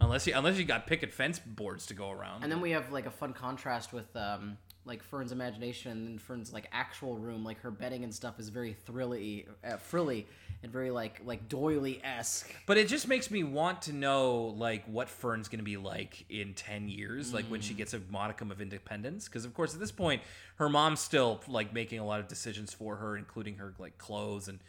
Unless 0.00 0.26
you 0.26 0.32
unless 0.36 0.56
you 0.58 0.64
got 0.64 0.86
picket 0.86 1.12
fence 1.12 1.38
boards 1.38 1.86
to 1.86 1.94
go 1.94 2.10
around. 2.10 2.42
And 2.44 2.52
then 2.52 2.60
we 2.60 2.70
have 2.70 2.92
like 2.92 3.06
a 3.06 3.10
fun 3.10 3.32
contrast 3.32 3.92
with 3.92 4.14
um 4.16 4.56
like 4.84 5.02
Fern's 5.02 5.32
imagination 5.32 5.92
and 5.92 6.06
then 6.08 6.18
Fern's 6.18 6.52
like 6.52 6.68
actual 6.72 7.16
room. 7.18 7.44
Like 7.44 7.60
her 7.60 7.70
bedding 7.70 8.04
and 8.04 8.14
stuff 8.14 8.38
is 8.40 8.48
very 8.48 8.72
thrilly, 8.72 9.46
uh, 9.62 9.76
frilly, 9.76 10.26
and 10.62 10.72
very 10.72 10.90
like 10.92 11.20
like 11.24 11.48
doily 11.48 12.00
esque. 12.04 12.50
But 12.64 12.78
it 12.78 12.86
just 12.88 13.08
makes 13.08 13.30
me 13.30 13.42
want 13.44 13.82
to 13.82 13.92
know 13.92 14.54
like 14.56 14.84
what 14.86 15.08
Fern's 15.08 15.48
going 15.48 15.58
to 15.58 15.64
be 15.64 15.76
like 15.76 16.24
in 16.30 16.54
10 16.54 16.88
years, 16.88 17.34
like 17.34 17.44
when 17.46 17.60
she 17.60 17.74
Mm. 17.74 17.78
gets 17.78 17.92
a 17.92 18.00
modicum 18.08 18.50
of 18.52 18.60
independence 18.62 19.26
because 19.26 19.44
of 19.44 19.52
course 19.52 19.74
at 19.74 19.80
this 19.80 19.92
point 19.92 20.22
her 20.56 20.68
mom's 20.68 21.00
still 21.00 21.40
like 21.48 21.72
making 21.74 21.98
a 21.98 22.04
lot 22.06 22.20
of 22.20 22.28
decisions 22.28 22.72
for 22.72 22.96
her 22.96 23.16
including 23.16 23.56
her 23.56 23.74
like 23.78 23.98
clothes 23.98 24.48
and 24.48 24.60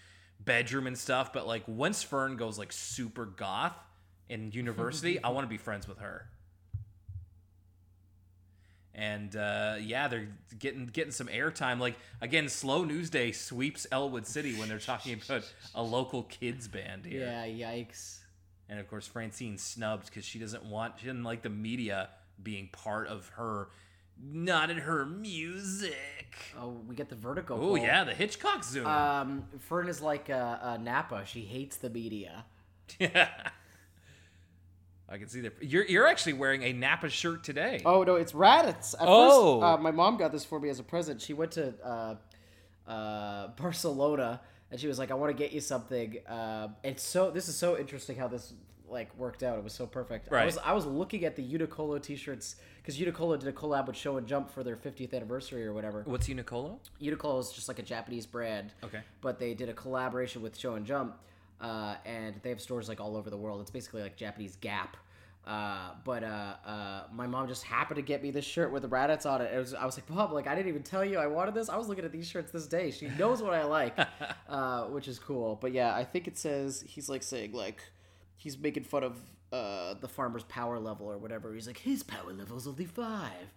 bedroom 0.42 0.88
and 0.88 0.98
stuff, 0.98 1.32
but 1.34 1.46
like 1.48 1.63
once 1.68 2.02
Fern 2.02 2.36
goes 2.36 2.58
like 2.58 2.72
super 2.72 3.26
goth 3.26 3.74
in 4.30 4.52
university, 4.52 5.22
I 5.24 5.30
want 5.30 5.46
to 5.46 5.50
be 5.50 5.58
friends 5.58 5.88
with 5.88 6.00
her. 6.00 6.28
And 8.94 9.36
uh, 9.36 9.76
yeah, 9.80 10.08
they're 10.08 10.28
getting 10.58 10.88
getting 10.88 11.12
some 11.12 11.28
airtime. 11.28 11.80
Like 11.80 11.96
again, 12.22 12.50
Slow 12.50 12.84
News 12.84 13.10
Day 13.10 13.32
sweeps 13.32 13.88
Elwood 13.92 14.26
City 14.28 14.58
when 14.60 14.68
they're 14.68 14.80
talking 14.80 15.13
about 15.26 15.52
a 15.74 15.82
local 15.82 16.24
kids 16.24 16.68
band 16.68 17.06
here. 17.06 17.22
Yeah, 17.22 17.46
yikes. 17.46 18.18
And 18.68 18.80
of 18.80 18.89
course, 18.89 19.08
Francine 19.08 19.58
snubbed 19.58 20.08
because 20.08 20.26
she 20.26 20.38
doesn't 20.38 20.65
want, 20.65 20.96
she 21.00 21.08
doesn't 21.08 21.24
like 21.24 21.42
the 21.44 21.50
media 21.50 22.10
being 22.42 22.70
part 22.72 23.08
of 23.08 23.30
her 23.30 23.70
Not 24.22 24.70
in 24.70 24.78
her 24.80 25.06
music. 25.06 25.96
Oh, 26.60 26.82
we 26.88 26.94
get 26.96 27.10
the 27.10 27.15
vertigo. 27.15 27.58
Oh 27.60 27.76
yeah, 27.76 28.04
the 28.04 28.13
Hitchcock 28.13 28.63
zoom. 28.65 28.86
Um, 28.86 29.44
Fern 29.60 29.88
is 29.88 30.02
like 30.02 30.30
uh, 30.30 30.58
uh, 30.62 30.78
Nappa. 30.78 31.24
She 31.26 31.42
hates 31.42 31.78
the 31.78 31.89
media. 31.89 32.44
yeah. 33.00 33.30
I 35.12 35.17
can 35.17 35.28
see 35.28 35.41
that. 35.41 35.54
You're 35.62 35.86
you're 35.86 36.08
actually 36.08 36.34
wearing 36.34 36.63
a 36.63 36.74
Nappa 36.74 37.10
shirt 37.10 37.43
today. 37.43 37.82
Oh 37.86 38.04
no, 38.04 38.15
it's 38.15 38.34
Raditz. 38.34 38.93
At 38.93 39.08
Oh. 39.08 39.60
first, 39.60 39.63
uh, 39.65 39.82
my 39.82 39.91
mom 39.91 40.17
got 40.17 40.32
this 40.32 40.45
for 40.45 40.60
me 40.60 40.69
as 40.69 40.80
a 40.80 40.84
present. 40.84 41.22
She 41.22 41.34
went 41.34 41.52
to 41.54 41.74
uh, 41.84 42.15
uh, 42.89 43.48
Barcelona 43.50 44.41
and 44.72 44.80
she 44.80 44.88
was 44.88 45.00
like, 45.00 45.12
"I 45.12 45.15
want 45.15 45.36
to 45.36 45.38
get 45.43 45.52
you 45.52 45.62
something." 45.62 46.17
Uh, 46.28 46.69
it's 46.84 47.04
so 47.04 47.32
this 47.32 47.48
is 47.50 47.56
so 47.56 47.78
interesting 47.78 48.17
how 48.17 48.28
this 48.28 48.54
like 48.88 49.15
worked 49.17 49.43
out. 49.43 49.58
It 49.58 49.63
was 49.63 49.74
so 49.74 49.86
perfect. 49.86 50.32
I 50.32 50.36
Right. 50.36 50.45
was 50.45 50.58
I 50.60 50.74
was 50.74 50.86
looking 50.86 51.26
at 51.26 51.36
the 51.36 51.43
Uniqlo 51.48 52.02
t-shirts 52.02 52.56
because 52.78 52.98
Uniqlo 53.00 53.38
did 53.39 53.48
a 53.48 53.52
collab 53.54 53.88
with 53.88 53.95
Shonen 53.95 54.26
Jump 54.26 54.50
for 54.50 54.63
their 54.63 54.76
50th 54.76 55.13
anniversary 55.13 55.65
or 55.65 55.74
whatever. 55.74 56.04
What's 56.06 56.28
Uniqlo? 56.28 56.80
Uniqlo 57.02 57.39
is 57.39 57.52
just 57.52 57.67
like 57.67 57.78
a 57.80 57.84
Japanese 57.84 58.26
brand. 58.26 58.74
Okay. 58.84 59.02
But 59.22 59.39
they 59.39 59.54
did 59.54 59.69
a 59.69 59.74
collaboration 59.74 60.41
with 60.41 60.58
Shonen 60.58 60.84
Jump, 60.86 61.17
uh, 61.62 61.95
and 62.06 62.36
they 62.43 62.50
have 62.50 62.62
stores 62.62 62.89
like 62.89 63.00
all 63.00 63.15
over 63.15 63.30
the 63.30 63.38
world. 63.38 63.62
It's 63.62 63.72
basically 63.72 64.02
like 64.02 64.15
Japanese 64.15 64.56
Gap. 64.56 64.98
Uh, 65.45 65.91
but 66.04 66.24
uh, 66.24 66.56
uh, 66.65 67.04
my 67.12 67.26
mom 67.26 67.48
just 67.48 67.63
happened 67.63 67.95
to 67.95 68.02
get 68.02 68.22
me 68.22 68.30
this 68.30 68.45
shirt 68.45 68.72
with 68.72 68.84
the 68.84 68.88
Raditz 68.88 69.26
on 69.26 69.41
it. 69.41 69.52
it 69.54 69.58
was, 69.58 69.74
I 69.74 69.86
was 69.86 69.98
like, 69.98 70.08
Mom, 70.10 70.32
like 70.32 70.48
I 70.48 70.54
didn't 70.54 70.67
even 70.67 70.84
tell 70.84 71.04
you 71.04 71.17
I 71.17 71.28
wanted 71.28 71.56
this. 71.56 71.69
I 71.69 71.78
was 71.78 71.88
looking 71.88 72.06
at 72.06 72.12
these 72.12 72.28
shirts 72.28 72.52
this 72.52 72.67
day. 72.67 72.91
She 72.91 73.08
knows 73.17 73.41
what 73.41 73.54
I 73.54 73.63
like, 73.63 73.98
uh, 74.50 74.84
which 74.86 75.08
is 75.08 75.17
cool. 75.17 75.58
But 75.60 75.72
yeah, 75.72 75.95
I 75.95 76.04
think 76.04 76.28
it 76.28 76.38
says 76.38 76.84
he's 76.86 77.10
like 77.10 77.24
saying 77.24 77.54
like 77.54 77.82
he's 78.36 78.58
making 78.60 78.84
fun 78.84 79.04
of 79.04 79.17
uh, 79.52 79.95
the 79.95 80.08
farmer's 80.08 80.43
power 80.43 80.78
level 80.78 81.08
or 81.08 81.17
whatever. 81.17 81.54
He's 81.54 81.67
like, 81.67 81.80
his 81.80 82.04
power 82.04 82.32
level's 82.32 82.67
only 82.67 82.86
five. 82.86 83.54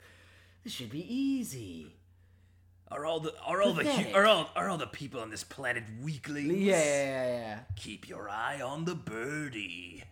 This 0.64 0.72
should 0.72 0.90
be 0.90 1.14
easy. 1.14 1.96
Are 2.92 3.04
all 3.06 3.20
the 3.20 3.34
are 3.44 3.62
all 3.62 3.72
the 3.72 3.84
Pathetic. 3.84 4.08
hu- 4.08 4.14
are 4.16 4.26
all 4.26 4.50
are 4.54 4.68
all 4.68 4.78
the 4.78 4.86
people 4.86 5.20
on 5.20 5.30
this 5.30 5.44
planet 5.44 5.84
weaklings? 6.02 6.52
Yeah, 6.52 6.76
yeah, 6.82 7.04
yeah, 7.04 7.26
yeah. 7.38 7.58
Keep 7.76 8.08
your 8.08 8.28
eye 8.28 8.60
on 8.60 8.84
the 8.84 8.94
birdie. 8.94 10.04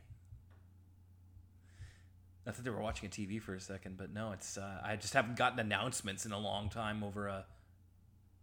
I 2.47 2.53
thought 2.53 2.65
they 2.65 2.71
were 2.71 2.81
watching 2.81 3.07
a 3.07 3.11
TV 3.11 3.41
for 3.41 3.55
a 3.55 3.61
second, 3.61 3.97
but 3.97 4.13
no, 4.13 4.33
it's 4.33 4.57
uh, 4.57 4.81
I 4.83 4.97
just 4.97 5.15
haven't 5.15 5.37
gotten 5.37 5.59
announcements 5.61 6.25
in 6.27 6.33
a 6.33 6.39
long 6.39 6.69
time 6.69 7.05
over 7.05 7.29
a 7.29 7.45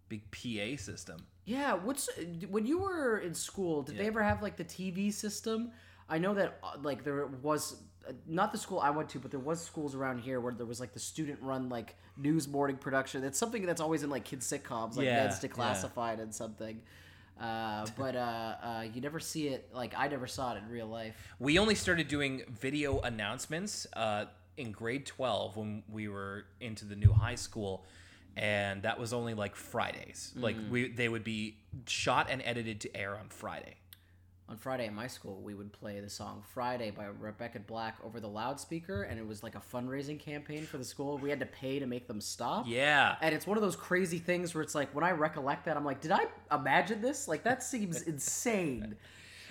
big 0.07 0.29
PA 0.31 0.81
system. 0.81 1.25
Yeah, 1.45 1.73
what's 1.73 2.09
when 2.49 2.65
you 2.65 2.79
were 2.79 3.17
in 3.17 3.33
school? 3.33 3.81
Did 3.83 3.97
they 3.97 4.07
ever 4.07 4.21
have 4.23 4.41
like 4.41 4.55
the 4.57 4.63
TV 4.63 5.11
system? 5.11 5.71
I 6.09 6.19
know 6.19 6.33
that 6.35 6.59
uh, 6.63 6.77
like 6.81 7.03
there 7.03 7.25
was 7.25 7.81
not 8.27 8.51
the 8.51 8.57
school 8.57 8.79
I 8.79 8.89
went 8.89 9.09
to, 9.09 9.19
but 9.19 9.31
there 9.31 9.39
was 9.39 9.61
schools 9.63 9.95
around 9.95 10.19
here 10.19 10.39
where 10.39 10.53
there 10.53 10.65
was 10.65 10.79
like 10.79 10.93
the 10.93 10.99
student 10.99 11.39
run 11.41 11.69
like 11.69 11.95
news 12.15 12.47
morning 12.47 12.77
production. 12.77 13.21
That's 13.21 13.37
something 13.37 13.65
that's 13.65 13.81
always 13.81 14.03
in 14.03 14.09
like 14.09 14.23
kids 14.23 14.49
sitcoms, 14.49 14.95
like 14.95 15.05
Yeah, 15.05 15.23
Ned's 15.23 15.43
yeah. 15.43 15.49
Declassified 15.49 16.19
and 16.19 16.33
something. 16.33 16.81
Uh, 17.39 17.85
but 17.97 18.15
uh, 18.15 18.55
uh, 18.61 18.85
you 18.93 19.01
never 19.01 19.19
see 19.19 19.49
it. 19.49 19.69
Like 19.73 19.93
I 19.97 20.07
never 20.07 20.27
saw 20.27 20.53
it 20.53 20.57
in 20.63 20.69
real 20.69 20.87
life. 20.87 21.15
We 21.39 21.59
only 21.59 21.75
started 21.75 22.07
doing 22.07 22.43
video 22.49 22.99
announcements 23.01 23.87
uh, 23.93 24.25
in 24.57 24.71
grade 24.71 25.05
12 25.05 25.57
when 25.57 25.83
we 25.89 26.07
were 26.07 26.45
into 26.59 26.85
the 26.85 26.95
new 26.95 27.13
high 27.13 27.35
school. 27.35 27.85
And 28.35 28.83
that 28.83 28.99
was 28.99 29.13
only 29.13 29.33
like 29.33 29.55
Fridays. 29.55 30.31
Like 30.35 30.55
we, 30.69 30.89
they 30.89 31.09
would 31.09 31.23
be 31.23 31.57
shot 31.87 32.27
and 32.29 32.39
edited 32.45 32.81
to 32.81 32.95
air 32.95 33.17
on 33.17 33.29
Friday. 33.29 33.77
On 34.49 34.55
Friday 34.55 34.85
at 34.87 34.93
my 34.93 35.07
school, 35.07 35.41
we 35.41 35.53
would 35.53 35.73
play 35.73 35.99
the 35.99 36.09
song 36.09 36.41
"Friday" 36.53 36.89
by 36.89 37.05
Rebecca 37.05 37.59
Black 37.59 37.97
over 38.01 38.21
the 38.21 38.29
loudspeaker, 38.29 39.03
and 39.03 39.19
it 39.19 39.27
was 39.27 39.43
like 39.43 39.55
a 39.55 39.59
fundraising 39.59 40.17
campaign 40.17 40.65
for 40.65 40.77
the 40.77 40.85
school. 40.85 41.17
We 41.17 41.29
had 41.29 41.41
to 41.41 41.45
pay 41.45 41.79
to 41.79 41.85
make 41.85 42.07
them 42.07 42.21
stop. 42.21 42.65
Yeah. 42.65 43.17
And 43.21 43.35
it's 43.35 43.45
one 43.45 43.57
of 43.57 43.61
those 43.61 43.75
crazy 43.75 44.19
things 44.19 44.55
where 44.55 44.61
it's 44.61 44.73
like 44.73 44.95
when 44.95 45.03
I 45.03 45.11
recollect 45.11 45.65
that, 45.65 45.75
I'm 45.75 45.83
like, 45.83 45.99
did 45.99 46.11
I 46.11 46.27
imagine 46.49 47.01
this? 47.01 47.27
Like 47.27 47.43
that 47.43 47.61
seems 47.61 48.01
insane. 48.13 48.95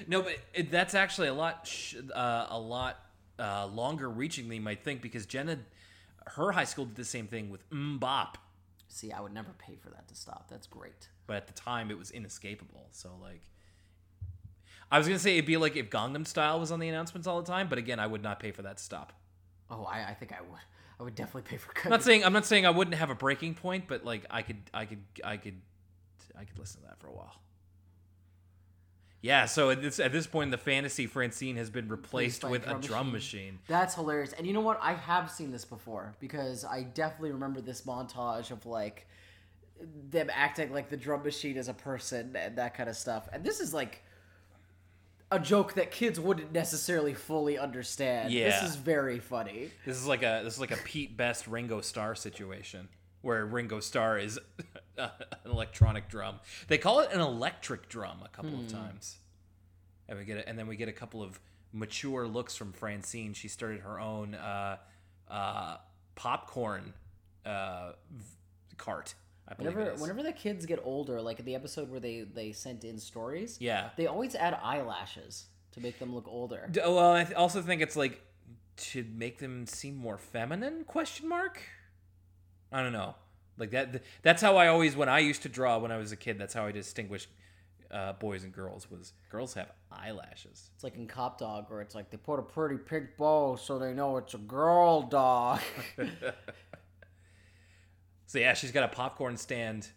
No, 0.09 0.23
but 0.23 0.37
it, 0.55 0.71
that's 0.71 0.95
actually 0.95 1.29
a 1.29 1.35
lot, 1.35 1.67
sh- 1.67 1.97
uh, 2.15 2.47
a 2.49 2.59
lot 2.59 2.99
uh, 3.39 3.67
longer 3.67 4.09
reaching 4.09 4.49
than 4.49 4.57
you 4.57 4.63
might 4.63 4.83
think 4.83 5.03
because 5.03 5.27
Jenna, 5.27 5.59
her 6.27 6.53
high 6.53 6.65
school 6.65 6.87
did 6.87 6.97
the 6.97 7.05
same 7.05 7.27
thing 7.27 7.51
with 7.51 7.69
MMMBop, 7.71 8.37
See, 8.89 9.13
I 9.13 9.21
would 9.21 9.35
never 9.35 9.51
pay 9.59 9.77
for 9.77 9.91
that 9.91 10.09
to 10.09 10.15
stop. 10.15 10.47
That's 10.49 10.67
great. 10.67 11.09
but 11.27 11.37
at 11.37 11.47
the 11.49 11.53
time 11.53 11.91
it 11.91 11.99
was 11.99 12.11
inescapable. 12.13 12.87
So 12.93 13.11
like, 13.21 13.43
I 14.91 14.99
was 14.99 15.07
gonna 15.07 15.19
say 15.19 15.35
it'd 15.35 15.47
be 15.47 15.57
like 15.57 15.77
if 15.77 15.91
Gangnam 15.91 16.27
Style 16.27 16.61
was 16.61 16.71
on 16.71 16.81
the 16.81 16.89
announcements 16.89 17.27
all 17.27 17.41
the 17.41 17.51
time, 17.51 17.69
but 17.69 17.79
again, 17.79 17.99
I 17.99 18.07
would 18.07 18.23
not 18.23 18.41
pay 18.41 18.53
for 18.53 18.63
that 18.63 18.77
to 18.77 18.83
stop. 18.83 19.13
Oh, 19.71 19.85
I, 19.85 20.11
I 20.11 20.15
think 20.15 20.33
I 20.33 20.41
would. 20.41 20.61
I 20.99 21.03
would 21.03 21.15
definitely 21.15 21.43
pay 21.43 21.57
for. 21.57 21.73
I'm 21.85 21.91
not 21.91 22.03
saying 22.03 22.25
I'm 22.25 22.33
not 22.33 22.47
saying 22.47 22.67
I 22.67 22.71
wouldn't 22.71 22.97
have 22.97 23.11
a 23.11 23.15
breaking 23.15 23.55
point, 23.55 23.85
but 23.89 24.05
like 24.05 24.25
I 24.31 24.43
could, 24.43 24.59
I 24.73 24.87
could, 24.87 25.03
I 25.25 25.37
could, 25.37 25.61
I 26.39 26.45
could 26.45 26.59
listen 26.59 26.81
to 26.83 26.87
that 26.89 27.01
for 27.01 27.09
a 27.09 27.13
while. 27.13 27.35
Yeah, 29.23 29.47
so 29.47 29.71
at 29.71 29.83
this 29.83 29.99
at 29.99 30.13
this 30.13 30.27
point, 30.27 30.53
the 30.53 30.59
fantasy 30.59 31.07
Francine 31.07 31.57
has 31.57 31.69
been 31.69 31.89
replaced 31.89 32.45
a 32.45 32.49
with 32.49 32.63
a 32.63 32.71
drum 32.71 32.81
drum 32.81 33.13
machine. 33.13 33.55
machine. 33.55 33.59
That's 33.67 33.95
hilarious. 33.95 34.33
And 34.35 34.47
you 34.47 34.53
know 34.53 34.61
what? 34.61 34.79
I 34.81 34.95
have 34.95 35.31
seen 35.31 35.51
this 35.51 35.65
before 35.65 36.15
because 36.21 36.65
I 36.65 36.83
definitely 36.83 37.33
remember 37.33 37.61
this 37.61 37.83
montage 37.83 38.53
of 38.53 38.65
like 38.67 39.09
them 40.11 40.31
acting 40.33 40.73
like 40.73 40.89
the 40.89 40.97
drum 40.97 41.23
machine 41.25 41.57
is 41.57 41.69
a 41.69 41.75
person 41.75 42.37
and 42.37 42.57
that 42.57 42.75
kind 42.75 42.89
of 42.89 42.97
stuff. 42.97 43.29
And 43.33 43.43
this 43.43 43.61
is 43.61 43.75
like 43.75 44.05
a 45.31 45.39
joke 45.41 45.75
that 45.75 45.91
kids 45.91 46.21
wouldn't 46.21 46.53
necessarily 46.53 47.15
fully 47.15 47.59
understand. 47.59 48.33
Yeah. 48.33 48.61
This 48.61 48.71
is 48.71 48.77
very 48.77 49.19
funny. 49.19 49.71
This 49.85 49.97
is 49.97 50.07
like 50.07 50.23
a 50.23 50.41
this 50.45 50.55
is 50.55 50.61
like 50.61 50.71
a 50.71 50.77
Pete 50.77 51.17
Best 51.17 51.47
Ringo 51.47 51.81
Starr 51.81 52.15
situation 52.15 52.89
where 53.23 53.45
Ringo 53.45 53.81
Starr 53.81 54.19
is 54.19 54.39
an 54.97 55.11
electronic 55.45 56.09
drum. 56.09 56.39
They 56.69 56.79
call 56.79 57.01
it 57.01 57.11
an 57.13 57.21
electric 57.21 57.89
drum 57.89 58.19
a 58.25 58.29
couple 58.29 58.59
of 58.61 58.69
times. 58.69 59.17
And 60.09 60.19
we 60.19 60.25
get 60.25 60.39
a, 60.39 60.49
and 60.49 60.57
then 60.57 60.69
we 60.69 60.77
get 60.77 60.89
a 60.89 60.93
couple 60.93 61.23
of 61.23 61.41
mature 61.73 62.29
looks 62.29 62.55
from 62.55 62.73
Francine. 62.73 63.35
She 63.35 63.49
started 63.49 63.81
her 63.81 63.99
own 63.99 64.37
uh, 64.37 64.77
uh, 65.29 65.79
popcorn 66.15 66.95
uh, 67.45 67.93
v- 68.11 68.25
cart. 68.77 69.15
I 69.49 69.55
believe 69.55 69.75
Whenever 69.75 69.93
is. 69.95 70.01
whenever 70.01 70.23
the 70.23 70.33
kids 70.33 70.67
get 70.67 70.81
older, 70.85 71.21
like 71.23 71.45
the 71.45 71.55
episode 71.55 71.91
where 71.91 72.01
they 72.01 72.23
they 72.23 72.53
sent 72.53 72.85
in 72.85 72.99
stories, 72.99 73.59
yeah. 73.61 73.91
they 73.97 74.07
always 74.07 74.35
add 74.35 74.59
eyelashes 74.63 75.47
to 75.73 75.81
make 75.81 75.99
them 75.99 76.15
look 76.15 76.27
older. 76.27 76.69
D- 76.71 76.81
well, 76.81 77.13
I 77.13 77.25
th- 77.25 77.37
also 77.37 77.63
think 77.63 77.81
it's 77.83 77.97
like 77.97 78.21
to 78.77 79.05
make 79.15 79.39
them 79.39 79.67
seem 79.67 79.95
more 79.97 80.19
feminine? 80.19 80.85
Question 80.85 81.29
mark. 81.29 81.61
I 82.73 82.83
don't 82.83 82.93
know. 82.93 83.15
Like 83.57 83.71
that. 83.71 83.93
th- 83.93 84.05
That's 84.23 84.43
how 84.43 84.57
I 84.57 84.67
always, 84.69 84.97
when 84.97 85.09
I 85.09 85.21
used 85.21 85.43
to 85.43 85.49
draw 85.49 85.79
when 85.79 85.91
I 85.93 85.97
was 85.97 86.13
a 86.13 86.17
kid, 86.17 86.39
that's 86.39 86.53
how 86.53 86.67
I 86.67 86.73
distinguished 86.73 87.29
uh, 87.91 88.13
boys 88.15 88.45
and 88.45 88.53
girls. 88.53 88.91
Was 88.91 89.13
girls 89.31 89.55
have 89.55 89.71
eyelashes? 89.91 90.71
It's 90.75 90.85
like 90.85 90.97
in 90.97 91.07
Cop 91.07 91.39
Dog, 91.39 91.71
where 91.71 91.81
it's 91.81 91.95
like 91.95 92.11
they 92.11 92.17
put 92.17 92.39
a 92.39 92.43
pretty 92.43 92.77
pink 92.77 93.17
bow 93.17 93.57
so 93.57 93.79
they 93.79 93.93
know 93.95 94.17
it's 94.19 94.35
a 94.35 94.39
girl 94.39 95.03
dog. 95.03 95.61
So 98.27 98.39
yeah, 98.39 98.55
she's 98.55 98.73
got 98.73 98.85
a 98.85 98.89
popcorn 98.89 99.37
stand. 99.37 99.89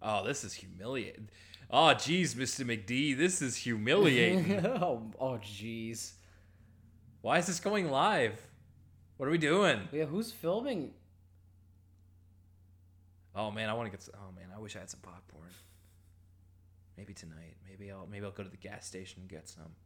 Oh, 0.00 0.24
this 0.24 0.44
is 0.44 0.54
humiliating. 0.54 1.28
Oh, 1.70 1.94
geez, 1.94 2.34
Mr. 2.34 2.64
McD, 2.66 3.16
this 3.16 3.40
is 3.40 3.56
humiliating. 3.56 4.66
oh, 4.66 5.10
oh, 5.18 5.38
jeez. 5.42 6.12
Why 7.22 7.38
is 7.38 7.46
this 7.46 7.60
going 7.60 7.90
live? 7.90 8.38
What 9.16 9.28
are 9.28 9.32
we 9.32 9.38
doing? 9.38 9.88
Yeah, 9.92 10.06
who's 10.06 10.32
filming? 10.32 10.92
Oh 13.34 13.50
man, 13.50 13.68
I 13.68 13.74
want 13.74 13.86
to 13.86 13.90
get. 13.90 14.02
Some, 14.02 14.14
oh 14.18 14.32
man, 14.34 14.48
I 14.54 14.58
wish 14.58 14.76
I 14.76 14.80
had 14.80 14.90
some 14.90 15.00
popcorn. 15.00 15.48
Maybe 16.96 17.14
tonight. 17.14 17.56
Maybe 17.66 17.90
I'll 17.90 18.06
maybe 18.10 18.26
I'll 18.26 18.32
go 18.32 18.42
to 18.42 18.50
the 18.50 18.56
gas 18.56 18.86
station 18.86 19.20
and 19.20 19.30
get 19.30 19.48
some. 19.48 19.76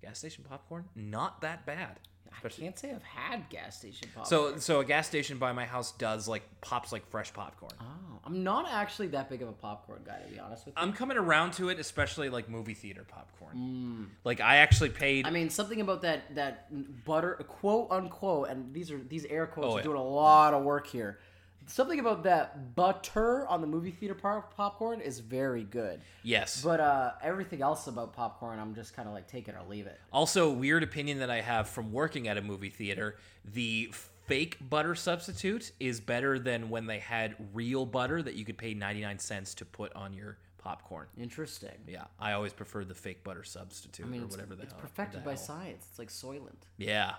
Gas 0.00 0.18
station 0.18 0.44
popcorn, 0.48 0.84
not 0.94 1.42
that 1.42 1.66
bad. 1.66 2.00
I 2.42 2.48
can't 2.48 2.78
say 2.78 2.90
I've 2.90 3.02
had 3.02 3.48
gas 3.50 3.78
station 3.78 4.08
popcorn. 4.14 4.26
So 4.26 4.58
so 4.58 4.80
a 4.80 4.84
gas 4.84 5.06
station 5.06 5.36
by 5.38 5.52
my 5.52 5.66
house 5.66 5.92
does 5.92 6.26
like 6.26 6.42
pops 6.62 6.90
like 6.90 7.06
fresh 7.10 7.32
popcorn. 7.34 7.72
oh, 7.80 8.18
I'm 8.24 8.42
not 8.42 8.66
actually 8.70 9.08
that 9.08 9.28
big 9.28 9.42
of 9.42 9.48
a 9.48 9.52
popcorn 9.52 10.00
guy, 10.06 10.20
to 10.26 10.32
be 10.32 10.38
honest 10.38 10.64
with 10.64 10.74
you. 10.74 10.82
I'm 10.82 10.92
coming 10.94 11.18
around 11.18 11.52
to 11.54 11.68
it, 11.68 11.78
especially 11.78 12.30
like 12.30 12.48
movie 12.48 12.72
theater 12.74 13.04
popcorn. 13.06 13.56
Mm. 13.56 14.06
Like 14.24 14.40
I 14.40 14.56
actually 14.56 14.88
paid. 14.90 15.26
I 15.26 15.30
mean, 15.30 15.50
something 15.50 15.80
about 15.82 16.02
that 16.02 16.34
that 16.34 17.04
butter, 17.04 17.34
quote 17.46 17.88
unquote, 17.90 18.48
and 18.48 18.72
these 18.72 18.90
are 18.90 18.98
these 18.98 19.24
air 19.26 19.46
quotes 19.46 19.66
Oh, 19.68 19.72
are 19.74 19.78
yeah. 19.78 19.82
doing 19.84 19.98
a 19.98 20.02
lot 20.04 20.54
of 20.54 20.62
work 20.64 20.86
here. 20.86 21.18
Something 21.66 22.00
about 22.00 22.24
that 22.24 22.74
butter 22.74 23.46
on 23.46 23.60
the 23.60 23.66
movie 23.66 23.90
theater 23.92 24.14
pop- 24.14 24.56
popcorn 24.56 25.00
is 25.00 25.20
very 25.20 25.64
good. 25.64 26.00
yes. 26.22 26.62
But 26.62 26.80
uh, 26.80 27.12
everything 27.22 27.62
else 27.62 27.86
about 27.86 28.12
popcorn, 28.12 28.58
I'm 28.58 28.74
just 28.74 28.94
kind 28.94 29.06
of 29.06 29.14
like 29.14 29.28
take 29.28 29.48
it 29.48 29.54
or 29.54 29.68
leave 29.68 29.86
it. 29.86 30.00
Also, 30.12 30.50
weird 30.50 30.82
opinion 30.82 31.18
that 31.20 31.30
I 31.30 31.40
have 31.40 31.68
from 31.68 31.92
working 31.92 32.26
at 32.28 32.36
a 32.36 32.42
movie 32.42 32.70
theater: 32.70 33.16
the 33.44 33.90
fake 34.26 34.56
butter 34.68 34.94
substitute 34.94 35.72
is 35.80 36.00
better 36.00 36.38
than 36.38 36.70
when 36.70 36.86
they 36.86 36.98
had 36.98 37.34
real 37.52 37.84
butter 37.84 38.22
that 38.22 38.34
you 38.34 38.44
could 38.44 38.56
pay 38.58 38.74
99 38.74 39.18
cents 39.18 39.54
to 39.54 39.64
put 39.64 39.92
on 39.94 40.12
your 40.12 40.38
popcorn. 40.60 41.06
Interesting. 41.18 41.74
Yeah, 41.88 42.04
I 42.18 42.32
always 42.32 42.52
preferred 42.52 42.88
the 42.88 42.94
fake 42.94 43.24
butter 43.24 43.42
substitute 43.42 44.06
I 44.06 44.08
mean, 44.08 44.22
or 44.22 44.26
whatever 44.26 44.54
it's 44.54 44.72
hell. 44.72 44.80
perfected 44.80 45.24
by 45.24 45.32
hell. 45.32 45.40
science. 45.40 45.86
It's 45.90 45.98
like 45.98 46.08
Soylent. 46.08 46.62
Yeah. 46.76 47.14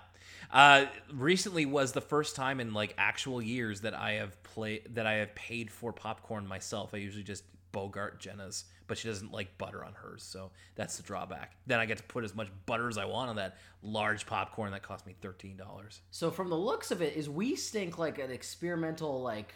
Uh, 0.50 0.86
recently 1.12 1.66
was 1.66 1.92
the 1.92 2.00
first 2.00 2.36
time 2.36 2.60
in 2.60 2.72
like 2.72 2.94
actual 2.96 3.42
years 3.42 3.80
that 3.82 3.94
I 3.94 4.12
have 4.12 4.40
played 4.44 4.94
that 4.94 5.06
I 5.06 5.14
have 5.14 5.34
paid 5.34 5.70
for 5.70 5.92
popcorn 5.92 6.46
myself. 6.46 6.94
I 6.94 6.98
usually 6.98 7.24
just 7.24 7.44
Bogart 7.72 8.20
Jenna's, 8.20 8.64
but 8.86 8.98
she 8.98 9.08
doesn't 9.08 9.32
like 9.32 9.56
butter 9.58 9.82
on 9.84 9.94
hers, 9.94 10.22
so 10.22 10.50
that's 10.74 10.96
the 10.98 11.02
drawback. 11.02 11.56
Then 11.66 11.80
I 11.80 11.86
get 11.86 11.96
to 11.98 12.02
put 12.04 12.22
as 12.22 12.34
much 12.34 12.48
butter 12.66 12.88
as 12.88 12.98
I 12.98 13.06
want 13.06 13.30
on 13.30 13.36
that 13.36 13.56
large 13.82 14.26
popcorn 14.26 14.72
that 14.72 14.82
cost 14.82 15.06
me 15.06 15.14
thirteen 15.20 15.56
dollars. 15.56 16.00
So 16.10 16.30
from 16.30 16.50
the 16.50 16.56
looks 16.56 16.90
of 16.90 17.00
it, 17.02 17.16
is 17.16 17.28
We 17.30 17.56
Stink 17.56 17.98
like 17.98 18.18
an 18.18 18.30
experimental 18.30 19.22
like 19.22 19.54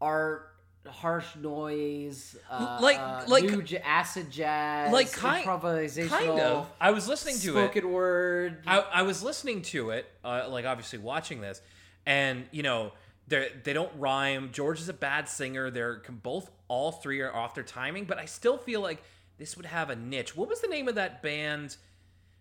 art, 0.00 0.53
harsh 0.86 1.36
noise, 1.36 2.36
uh, 2.50 2.78
Like- 2.80 2.98
uh, 2.98 3.24
like- 3.28 3.64
j- 3.64 3.78
acid 3.78 4.30
jazz, 4.30 4.92
Like 4.92 5.10
kind, 5.12 5.44
improvisational, 5.46 6.08
kind 6.08 6.40
of. 6.40 6.70
I 6.80 6.90
was 6.90 7.08
listening 7.08 7.38
to 7.38 7.48
it. 7.58 7.66
spoken 7.68 7.90
word. 7.92 8.62
I, 8.66 8.80
I 8.80 9.02
was 9.02 9.22
listening 9.22 9.62
to 9.62 9.90
it, 9.90 10.10
uh, 10.24 10.46
like 10.48 10.64
obviously 10.66 10.98
watching 10.98 11.40
this, 11.40 11.60
and 12.06 12.46
you 12.52 12.62
know 12.62 12.92
they 13.28 13.50
they 13.62 13.72
don't 13.72 13.92
rhyme. 13.98 14.50
George 14.52 14.80
is 14.80 14.88
a 14.88 14.92
bad 14.94 15.28
singer. 15.28 15.70
They're 15.70 16.02
both 16.10 16.50
all 16.68 16.92
three 16.92 17.20
are 17.22 17.34
off 17.34 17.54
their 17.54 17.64
timing, 17.64 18.04
but 18.04 18.18
I 18.18 18.26
still 18.26 18.58
feel 18.58 18.80
like 18.80 19.02
this 19.38 19.56
would 19.56 19.66
have 19.66 19.90
a 19.90 19.96
niche. 19.96 20.36
What 20.36 20.48
was 20.48 20.60
the 20.60 20.68
name 20.68 20.88
of 20.88 20.94
that 20.96 21.22
band? 21.22 21.76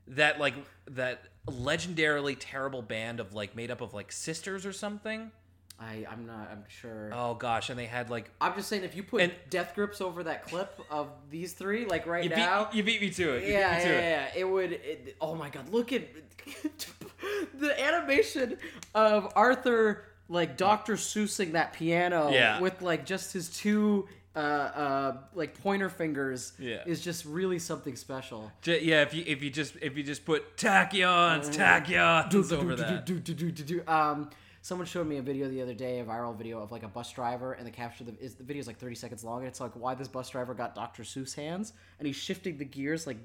That 0.08 0.38
like 0.39 0.53
that 0.91 1.23
legendarily 1.47 2.36
terrible 2.39 2.82
band 2.82 3.19
of 3.21 3.34
like 3.34 3.56
made 3.56 3.71
up 3.71 3.79
of 3.82 3.93
like 3.93 4.12
sisters 4.12 4.65
or 4.65 4.73
something. 4.73 5.32
I 5.79 6.05
I'm 6.09 6.25
not. 6.25 6.49
I'm 6.51 6.63
sure. 6.67 7.09
Oh 7.13 7.33
gosh, 7.33 7.69
and 7.69 7.77
they 7.79 7.86
had 7.88 8.09
like 8.09 8.29
I'm 8.39 8.53
just 8.55 8.69
saying, 8.69 8.83
if 8.83 8.95
you 8.95 9.03
put 9.03 9.21
And- 9.21 9.33
death 9.49 9.73
grips 9.75 10.01
over 10.01 10.23
that 10.23 10.45
clip 10.45 10.79
of 10.89 11.09
these 11.29 11.53
three, 11.53 11.86
like 11.86 12.05
right 12.05 12.23
you 12.23 12.29
beat, 12.29 12.36
now, 12.38 12.69
you 12.71 12.83
beat 12.83 13.01
me 13.01 13.09
to 13.09 13.33
it. 13.36 13.43
You 13.43 13.53
yeah, 13.53 13.77
beat 13.79 13.83
yeah, 13.83 13.89
me 13.89 13.91
to 13.91 13.97
it. 13.97 14.01
yeah, 14.01 14.39
it 14.41 14.43
would. 14.49 14.71
It, 14.71 15.15
oh 15.19 15.36
my 15.36 15.49
god, 15.49 15.69
look 15.69 15.91
at 15.91 16.03
the 17.59 17.83
animation 17.83 18.57
of 18.95 19.31
Arthur 19.36 20.03
like 20.29 20.57
Dr. 20.57 20.93
Seussing 20.95 21.51
that 21.53 21.73
piano 21.73 22.29
Yeah. 22.31 22.59
with 22.59 22.81
like 22.81 23.05
just 23.05 23.33
his 23.33 23.49
two 23.49 24.07
uh 24.36 24.39
uh 24.39 25.17
like 25.36 25.62
pointer 25.62 25.89
fingers 25.89 26.53
Yeah. 26.57 26.79
is 26.88 27.01
just 27.01 27.23
really 27.25 27.59
something 27.59 27.95
special. 27.95 28.51
J- 28.62 28.83
yeah, 28.83 29.01
if 29.03 29.13
you 29.13 29.23
if 29.27 29.43
you 29.43 29.49
just 29.49 29.75
if 29.81 29.95
you 29.97 30.03
just 30.03 30.25
put 30.25 30.55
tachyons, 30.57 31.55
tachyons 31.55 32.51
over 32.51 32.75
that. 32.75 33.83
Um, 33.88 34.29
someone 34.63 34.88
showed 34.88 35.06
me 35.06 35.17
a 35.17 35.21
video 35.21 35.49
the 35.49 35.62
other 35.62 35.73
day, 35.73 35.99
a 35.99 36.06
viral 36.06 36.36
video 36.36 36.60
of 36.60 36.71
like 36.71 36.84
a 36.84 36.88
bus 36.88 37.12
driver, 37.12 37.54
and 37.54 37.67
the 37.67 37.71
capture 37.71 38.06
the 38.06 38.15
is 38.19 38.36
the 38.36 38.43
video 38.43 38.62
is 38.62 38.65
like 38.65 38.80
thirty 38.80 38.95
seconds 38.95 39.23
long, 39.23 39.39
and 39.39 39.47
it's 39.47 39.60
like 39.60 39.73
why 39.73 39.93
this 39.93 40.08
bus 40.08 40.30
driver 40.30 40.54
got 40.54 40.73
Dr. 40.73 41.04
Seuss 41.04 41.36
hands, 41.36 41.73
and 41.99 42.08
he's 42.08 42.15
shifting 42.15 42.58
the 42.58 42.65
gears 42.65 43.06
like 43.06 43.17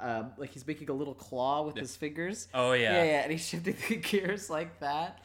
uh, 0.00 0.22
like 0.38 0.50
he's 0.50 0.66
making 0.66 0.88
a 0.88 0.92
little 0.92 1.14
claw 1.14 1.62
with 1.62 1.76
his 1.76 1.94
fingers. 1.96 2.48
Oh, 2.54 2.72
yeah. 2.72 2.92
yeah, 2.92 3.04
yeah, 3.04 3.20
and 3.22 3.32
he's 3.32 3.46
shifting 3.46 3.76
the 3.88 3.96
gears 4.08 4.48
like 4.48 4.80
that. 4.80 5.20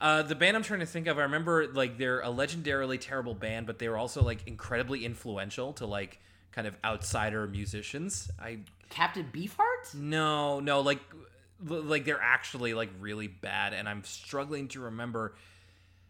Uh, 0.00 0.22
the 0.22 0.34
band 0.34 0.56
I'm 0.56 0.62
trying 0.62 0.80
to 0.80 0.86
think 0.86 1.08
of, 1.08 1.18
I 1.18 1.22
remember 1.22 1.66
like 1.66 1.98
they're 1.98 2.20
a 2.20 2.28
legendarily 2.28 2.98
terrible 2.98 3.34
band, 3.34 3.66
but 3.66 3.78
they 3.78 3.88
were 3.88 3.98
also 3.98 4.22
like 4.22 4.46
incredibly 4.46 5.04
influential 5.04 5.72
to 5.74 5.86
like 5.86 6.20
kind 6.52 6.66
of 6.66 6.76
outsider 6.84 7.46
musicians. 7.48 8.30
I 8.40 8.60
Captain 8.88 9.28
Beefheart? 9.32 9.94
no, 9.94 10.60
no, 10.60 10.80
like 10.80 11.00
like 11.66 12.04
they're 12.04 12.20
actually 12.22 12.74
like 12.74 12.90
really 13.00 13.26
bad, 13.28 13.72
and 13.74 13.88
I'm 13.88 14.04
struggling 14.04 14.68
to 14.68 14.80
remember 14.80 15.34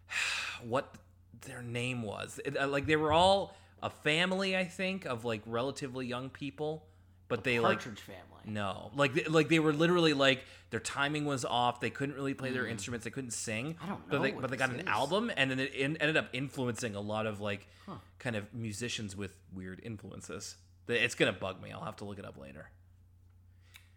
what 0.63 0.95
their 1.43 1.63
name 1.63 2.03
was. 2.03 2.41
It- 2.45 2.57
uh, 2.57 2.69
like 2.69 2.87
they 2.87 2.97
were 2.97 3.13
all 3.13 3.57
a 3.83 3.91
family, 3.91 4.57
I 4.57 4.65
think, 4.65 5.05
of 5.07 5.25
like 5.25 5.43
relatively 5.47 6.07
young 6.07 6.29
people, 6.31 6.85
but 7.29 7.45
they 7.45 7.59
like 7.61 7.79
Partridge 7.79 8.01
Family. 8.01 8.21
no, 8.45 8.91
like 8.95 9.15
they, 9.15 9.25
like 9.25 9.49
they 9.49 9.59
were 9.59 9.73
literally 9.73 10.13
like 10.13 10.45
their 10.71 10.81
timing 10.81 11.25
was 11.25 11.45
off. 11.45 11.81
They 11.81 11.91
couldn't 11.91 12.15
really 12.15 12.35
play 12.35 12.51
their 12.51 12.67
instruments. 12.67 13.05
They 13.05 13.11
couldn't 13.11 13.33
sing. 13.33 13.75
Hmm. 13.79 13.85
I 13.85 13.89
don't 13.89 14.09
But 14.11 14.17
know 14.17 14.23
they, 14.23 14.33
what 14.33 14.43
but 14.43 14.51
they 14.51 14.57
got 14.57 14.71
an 14.71 14.81
is. 14.81 14.87
album, 14.87 15.31
and 15.37 15.51
then 15.51 15.59
it 15.61 15.75
in, 15.75 15.97
ended 15.97 16.17
up 16.17 16.29
influencing 16.33 16.95
a 16.95 17.01
lot 17.01 17.27
of 17.27 17.41
like 17.41 17.67
kind 18.19 18.37
of 18.37 18.53
musicians 18.55 19.17
with 19.17 19.35
weird 19.55 19.81
influences. 19.83 20.57
It's 20.89 21.15
gonna 21.15 21.33
bug 21.33 21.63
me. 21.63 21.71
I'll 21.73 21.85
have 21.85 21.97
to 21.97 22.05
look 22.05 22.19
it 22.19 22.25
up 22.25 22.37
later. 22.37 22.69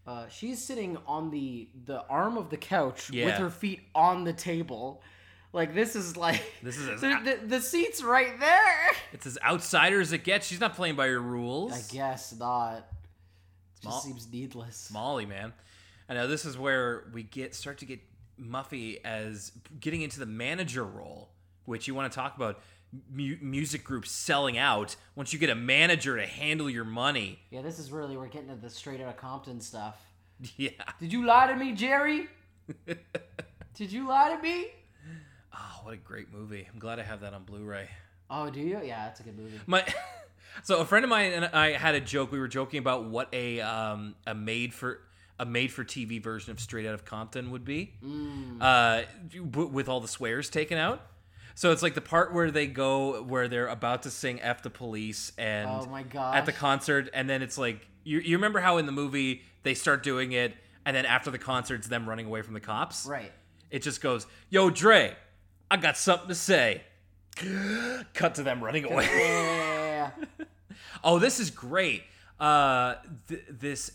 Uh, 0.06 0.28
she's 0.28 0.62
sitting 0.64 0.98
on 1.08 1.32
the 1.32 1.70
the 1.86 2.06
arm 2.08 2.38
of 2.38 2.50
the 2.50 2.58
couch 2.58 3.10
with 3.10 3.36
her 3.36 3.50
feet 3.50 3.82
on 3.96 4.24
the 4.24 4.34
table. 4.34 5.02
Like 5.54 5.74
this 5.74 5.96
is 5.96 6.18
like 6.18 6.42
This 6.62 6.78
is 6.78 6.90
as- 6.90 7.02
the, 7.02 7.20
the, 7.42 7.48
the 7.48 7.62
seat's 7.62 8.04
right 8.04 8.38
there. 8.40 8.92
It's 9.14 9.26
as 9.26 9.38
outsider 9.44 10.02
as 10.02 10.12
it 10.12 10.24
gets. 10.24 10.48
She's 10.48 10.60
not 10.60 10.76
playing 10.76 10.96
by 10.96 11.08
your 11.08 11.22
rules. 11.22 11.72
I 11.72 11.94
guess 11.94 12.34
not. 12.38 12.78
It 12.80 13.84
just 13.84 14.04
seems 14.04 14.28
needless. 14.32 14.90
Molly, 14.92 15.26
man. 15.26 15.54
I 16.10 16.16
know 16.16 16.28
this 16.28 16.44
is 16.46 16.58
where 16.58 17.06
we 17.14 17.24
get 17.24 17.56
start 17.56 17.78
to 17.80 17.86
get 17.86 18.00
Muffy 18.42 19.00
as 19.06 19.52
getting 19.80 20.02
into 20.02 20.20
the 20.20 20.26
manager 20.26 20.84
role, 20.84 21.30
which 21.66 21.88
you 21.88 21.96
want 21.96 22.12
to 22.12 22.16
talk 22.16 22.36
about 22.36 22.60
mu- 23.12 23.38
music 23.42 23.84
groups 23.84 24.12
selling 24.12 24.58
out. 24.58 24.96
Once 25.16 25.34
you 25.34 25.40
get 25.40 25.50
a 25.50 25.56
manager 25.56 26.18
to 26.18 26.26
handle 26.26 26.70
your 26.70 26.86
money, 26.86 27.40
Yeah, 27.50 27.62
this 27.62 27.80
is 27.80 27.92
really 27.92 28.16
we're 28.18 28.28
getting 28.28 28.50
to 28.50 28.56
the 28.56 28.70
straight 28.70 29.02
out 29.02 29.08
of 29.10 29.18
Compton 29.18 29.60
stuff. 29.62 29.98
yeah. 30.58 30.70
Did 31.00 31.12
you 31.14 31.26
lie 31.26 31.48
to 31.48 31.56
me, 31.56 31.72
Jerry? 31.74 32.28
Did 33.76 33.92
you 33.92 34.08
lie 34.08 34.36
to 34.36 34.42
me? 34.42 34.68
Oh, 35.56 35.80
what 35.84 35.94
a 35.94 35.98
great 35.98 36.32
movie! 36.34 36.68
I'm 36.72 36.80
glad 36.80 37.00
I 37.00 37.04
have 37.04 37.22
that 37.22 37.34
on 37.34 37.44
Blu-ray. 37.44 37.88
Oh, 38.30 38.50
do 38.50 38.60
you? 38.60 38.80
Yeah, 38.84 39.06
that's 39.06 39.20
a 39.20 39.24
good 39.24 39.38
movie. 39.38 39.60
My 39.68 39.84
so 40.64 40.80
a 40.80 40.86
friend 40.86 41.04
of 41.04 41.10
mine 41.10 41.34
and 41.34 41.46
I 41.46 41.74
had 41.74 41.94
a 41.96 42.00
joke. 42.02 42.32
We 42.32 42.40
were 42.40 42.48
joking 42.48 42.80
about 42.80 43.06
what 43.06 43.30
a 43.34 43.62
um, 43.62 44.16
a 44.26 44.34
made 44.34 44.74
for 44.74 45.00
a 45.40 45.46
made 45.46 45.72
for 45.72 45.84
TV 45.84 46.22
version 46.22 46.52
of 46.52 46.60
Straight 46.60 46.86
Out 46.86 46.94
of 46.94 47.06
Compton 47.06 47.52
would 47.52 47.66
be, 47.66 47.94
uh, 48.62 49.02
w- 49.34 49.68
with 49.68 49.90
all 49.90 50.00
the 50.00 50.08
swears 50.08 50.50
taken 50.50 50.78
out. 50.78 51.02
So 51.56 51.72
it's 51.72 51.82
like 51.84 51.94
the 51.94 52.02
part 52.02 52.34
where 52.34 52.52
they 52.52 52.68
go 52.68 53.22
where 53.24 53.48
they're 53.48 53.68
about 53.68 54.04
to 54.04 54.12
sing 54.12 54.42
"F 54.42 54.64
the 54.64 54.70
Police" 54.70 55.32
and 55.38 55.70
Oh 55.70 55.86
my 55.86 56.04
at 56.18 56.46
the 56.46 56.52
concert, 56.52 57.10
and 57.14 57.30
then 57.30 57.42
it's 57.42 57.58
like 57.58 57.88
you 58.04 58.20
you 58.20 58.38
remember 58.38 58.60
how 58.60 58.78
in 58.78 58.86
the 58.86 58.92
movie 58.92 59.44
they 59.64 59.74
start 59.74 60.04
doing 60.04 60.32
it, 60.32 60.56
and 60.86 60.96
then 60.96 61.06
after 61.06 61.32
the 61.32 61.38
concert's 61.40 61.88
them 61.88 62.08
running 62.10 62.26
away 62.26 62.42
from 62.42 62.54
the 62.54 62.60
cops. 62.60 63.06
Right. 63.06 63.32
It 63.70 63.82
just 63.84 64.02
goes, 64.02 64.28
"Yo, 64.50 64.70
Dre, 64.70 65.16
I 65.70 65.78
got 65.78 65.98
something 65.98 66.28
to 66.28 66.36
say." 66.36 66.84
Cut 68.14 68.36
to 68.36 68.44
them 68.44 68.64
running 68.64 68.86
away. 68.86 69.06
Yeah. 69.06 70.12
Oh, 71.04 71.20
this 71.20 71.40
is 71.40 71.52
great. 71.52 72.04
Uh, 72.40 72.96
th- 73.28 73.44
this 73.50 73.92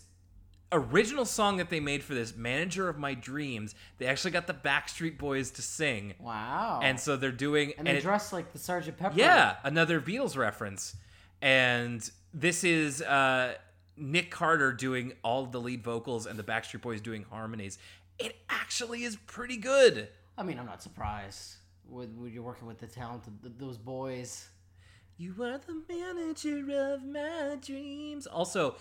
original 0.71 1.25
song 1.25 1.57
that 1.57 1.69
they 1.69 1.79
made 1.79 2.03
for 2.03 2.13
this, 2.13 2.35
"Manager 2.35 2.89
of 2.89 2.97
My 2.97 3.13
Dreams," 3.13 3.75
they 3.97 4.05
actually 4.05 4.31
got 4.31 4.47
the 4.47 4.53
Backstreet 4.53 5.17
Boys 5.17 5.51
to 5.51 5.61
sing, 5.61 6.13
wow. 6.19 6.79
and 6.83 6.99
so 6.99 7.15
they're 7.17 7.31
doing. 7.31 7.73
and 7.77 7.87
they 7.87 7.99
dress 7.99 8.31
like 8.31 8.51
the 8.53 8.59
Sergeant 8.59 8.97
Pepper. 8.97 9.15
yeah, 9.17 9.55
another 9.63 9.99
Beatles 9.99 10.37
reference, 10.37 10.95
and 11.41 12.09
this 12.33 12.63
is 12.63 13.01
uh, 13.01 13.55
Nick 13.97 14.31
Carter 14.31 14.71
doing 14.71 15.13
all 15.23 15.45
the 15.45 15.59
lead 15.59 15.83
vocals 15.83 16.25
and 16.25 16.37
the 16.37 16.43
Backstreet 16.43 16.81
Boys 16.81 17.01
doing 17.01 17.25
harmonies. 17.29 17.77
It 18.17 18.35
actually 18.49 19.03
is 19.03 19.15
pretty 19.15 19.57
good. 19.57 20.09
I 20.37 20.43
mean, 20.43 20.59
I'm 20.59 20.65
not 20.65 20.81
surprised 20.81 21.55
when, 21.87 22.21
when 22.21 22.31
you're 22.31 22.43
working 22.43 22.67
with 22.67 22.79
the 22.79 22.87
talented 22.87 23.41
th- 23.41 23.55
those 23.57 23.77
boys. 23.77 24.49
You 25.17 25.35
are 25.43 25.57
the 25.57 25.81
manager 25.89 26.93
of 26.93 27.03
my 27.03 27.57
dreams. 27.61 28.25
Also, 28.25 28.75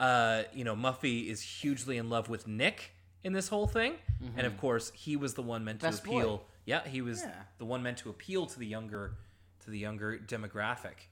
uh, 0.00 0.42
you 0.52 0.64
know, 0.64 0.74
Muffy 0.74 1.28
is 1.28 1.40
hugely 1.40 1.96
in 1.98 2.08
love 2.10 2.28
with 2.28 2.48
Nick 2.48 2.92
in 3.22 3.32
this 3.32 3.48
whole 3.48 3.66
thing, 3.66 3.94
and 4.36 4.46
of 4.46 4.56
course, 4.58 4.90
he 4.94 5.14
was 5.16 5.34
the 5.34 5.42
one 5.42 5.62
meant 5.64 5.80
Best 5.80 6.02
to 6.02 6.08
boy. 6.10 6.16
appeal. 6.18 6.44
Yeah, 6.64 6.86
he 6.88 7.02
was 7.02 7.22
Yeah. 7.22 7.34
the 7.58 7.64
one 7.66 7.82
meant 7.82 7.98
to 7.98 8.10
appeal 8.10 8.46
to 8.46 8.58
the 8.58 8.66
younger, 8.66 9.16
to 9.64 9.70
the 9.70 9.78
younger 9.78 10.18
demographic. 10.18 11.08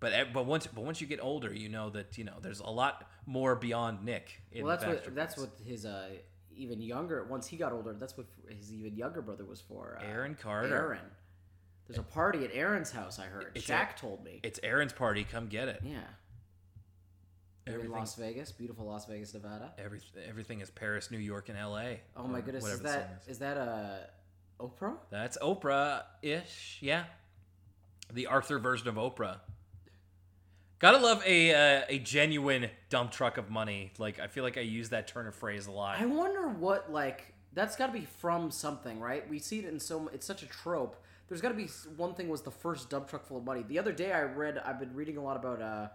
But 0.00 0.32
but 0.32 0.46
once 0.46 0.66
but 0.66 0.84
once 0.84 1.00
you 1.00 1.06
get 1.06 1.20
older, 1.22 1.52
you 1.54 1.68
know 1.68 1.90
that 1.90 2.18
you 2.18 2.24
know 2.24 2.34
there's 2.40 2.60
a 2.60 2.70
lot 2.70 3.08
more 3.26 3.54
beyond 3.54 4.04
Nick. 4.04 4.42
In 4.50 4.64
Well, 4.64 4.76
that's 4.76 4.84
what 5.06 5.14
that's 5.14 5.36
what 5.38 5.50
his 5.64 5.84
uh 5.86 6.08
even 6.54 6.80
younger 6.82 7.24
once 7.24 7.46
he 7.46 7.56
got 7.56 7.72
older. 7.72 7.94
That's 7.94 8.16
what 8.16 8.26
his 8.48 8.72
even 8.72 8.96
younger 8.96 9.22
brother 9.22 9.44
was 9.44 9.60
for. 9.60 9.98
Uh, 10.00 10.04
Aaron 10.06 10.34
Carter. 10.34 10.74
Aaron. 10.74 11.00
There's 11.86 11.98
a 11.98 12.02
party 12.02 12.44
at 12.44 12.50
Aaron's 12.52 12.90
house. 12.90 13.18
I 13.18 13.26
heard. 13.26 13.52
It's 13.54 13.66
Shaq 13.66 13.94
a- 13.94 13.98
told 13.98 14.24
me. 14.24 14.40
It's 14.42 14.58
Aaron's 14.62 14.92
party. 14.92 15.24
Come 15.24 15.46
get 15.46 15.68
it. 15.68 15.80
yeah. 15.84 16.00
In 17.66 17.74
Everything- 17.74 17.92
Las 17.92 18.14
Vegas, 18.16 18.50
beautiful 18.52 18.86
Las 18.86 19.06
Vegas, 19.06 19.34
Nevada. 19.34 19.72
Everything 19.78 20.22
everything 20.28 20.60
is 20.60 20.70
Paris, 20.70 21.10
New 21.10 21.18
York, 21.18 21.48
and 21.48 21.56
L.A. 21.56 22.00
Oh 22.16 22.26
my 22.26 22.40
goodness, 22.40 22.64
is 22.64 22.80
whatever 22.80 22.82
the 22.82 22.88
song 22.88 22.98
that 23.26 23.30
is 23.30 23.38
that 23.38 23.56
uh 23.56 23.96
Oprah? 24.60 24.96
That's 25.10 25.38
Oprah 25.38 26.02
ish, 26.22 26.78
yeah. 26.80 27.04
The 28.12 28.26
Arthur 28.26 28.58
version 28.58 28.88
of 28.88 28.96
Oprah. 28.96 29.38
Gotta 30.80 30.98
love 30.98 31.22
a 31.24 31.54
uh, 31.54 31.84
a 31.88 31.98
genuine 32.00 32.68
dump 32.90 33.12
truck 33.12 33.38
of 33.38 33.48
money. 33.48 33.92
Like 33.98 34.18
I 34.18 34.26
feel 34.26 34.42
like 34.42 34.58
I 34.58 34.62
use 34.62 34.88
that 34.88 35.06
turn 35.06 35.28
of 35.28 35.34
phrase 35.36 35.66
a 35.68 35.70
lot. 35.70 36.00
I 36.00 36.06
wonder 36.06 36.48
what 36.48 36.92
like 36.92 37.32
that's 37.52 37.76
got 37.76 37.86
to 37.86 37.92
be 37.92 38.06
from 38.18 38.50
something, 38.50 38.98
right? 38.98 39.28
We 39.28 39.38
see 39.38 39.60
it 39.60 39.66
in 39.66 39.78
so 39.78 40.10
it's 40.12 40.26
such 40.26 40.42
a 40.42 40.46
trope. 40.46 40.96
there's 41.28 41.40
got 41.40 41.50
to 41.50 41.54
be 41.54 41.68
one 41.96 42.14
thing 42.14 42.28
was 42.28 42.42
the 42.42 42.50
first 42.50 42.90
dump 42.90 43.08
truck 43.08 43.24
full 43.24 43.36
of 43.36 43.44
money. 43.44 43.62
The 43.66 43.78
other 43.78 43.92
day 43.92 44.10
I 44.12 44.22
read, 44.22 44.58
I've 44.58 44.80
been 44.80 44.94
reading 44.94 45.16
a 45.16 45.22
lot 45.22 45.36
about, 45.36 45.62
uh, 45.62 45.88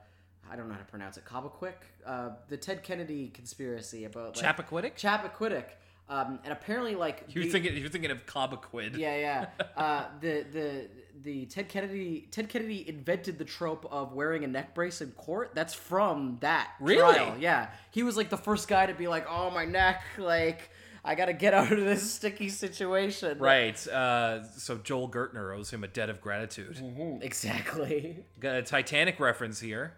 I 0.51 0.55
don't 0.55 0.67
know 0.67 0.73
how 0.73 0.79
to 0.79 0.85
pronounce 0.85 1.17
it, 1.17 1.25
Cobequic, 1.25 1.73
uh, 2.05 2.29
the 2.49 2.57
Ted 2.57 2.83
Kennedy 2.83 3.29
conspiracy 3.29 4.05
about 4.05 4.37
like, 4.41 4.45
Chappaquiddick? 4.57 4.95
Chappaquiddick. 4.95 5.65
Um, 6.09 6.39
and 6.45 6.53
apparently, 6.53 6.95
like 6.95 7.25
You're 7.27 7.43
the- 7.43 7.49
thinking 7.49 7.75
you're 7.75 7.89
thinking 7.89 8.11
of 8.11 8.25
Cobequid. 8.25 8.97
yeah, 8.97 9.17
yeah. 9.17 9.45
Uh, 9.75 10.05
the 10.21 10.45
the 10.53 10.87
the 11.23 11.45
Ted 11.47 11.67
Kennedy 11.67 12.27
Ted 12.31 12.47
Kennedy 12.47 12.87
invented 12.87 13.37
the 13.37 13.43
trope 13.45 13.85
of 13.91 14.13
wearing 14.13 14.43
a 14.45 14.47
neck 14.47 14.73
brace 14.73 15.01
in 15.01 15.11
court. 15.11 15.51
That's 15.53 15.73
from 15.73 16.37
that 16.41 16.71
Really? 16.79 17.13
trial. 17.13 17.35
Yeah, 17.39 17.69
he 17.91 18.03
was 18.03 18.15
like 18.15 18.29
the 18.29 18.37
first 18.37 18.67
guy 18.69 18.85
to 18.85 18.93
be 18.93 19.07
like, 19.09 19.25
"Oh, 19.29 19.49
my 19.51 19.65
neck! 19.65 20.01
Like, 20.17 20.69
I 21.03 21.13
gotta 21.15 21.33
get 21.33 21.53
out 21.53 21.71
of 21.73 21.77
this 21.79 22.09
sticky 22.13 22.49
situation." 22.49 23.37
Right. 23.39 23.85
Uh, 23.87 24.43
so 24.53 24.77
Joel 24.77 25.09
Gertner 25.09 25.55
owes 25.57 25.71
him 25.71 25.83
a 25.83 25.87
debt 25.89 26.09
of 26.09 26.21
gratitude. 26.21 26.77
Mhm, 26.77 27.21
Exactly. 27.21 28.23
Got 28.39 28.55
a 28.55 28.61
Titanic 28.63 29.19
reference 29.19 29.59
here. 29.59 29.93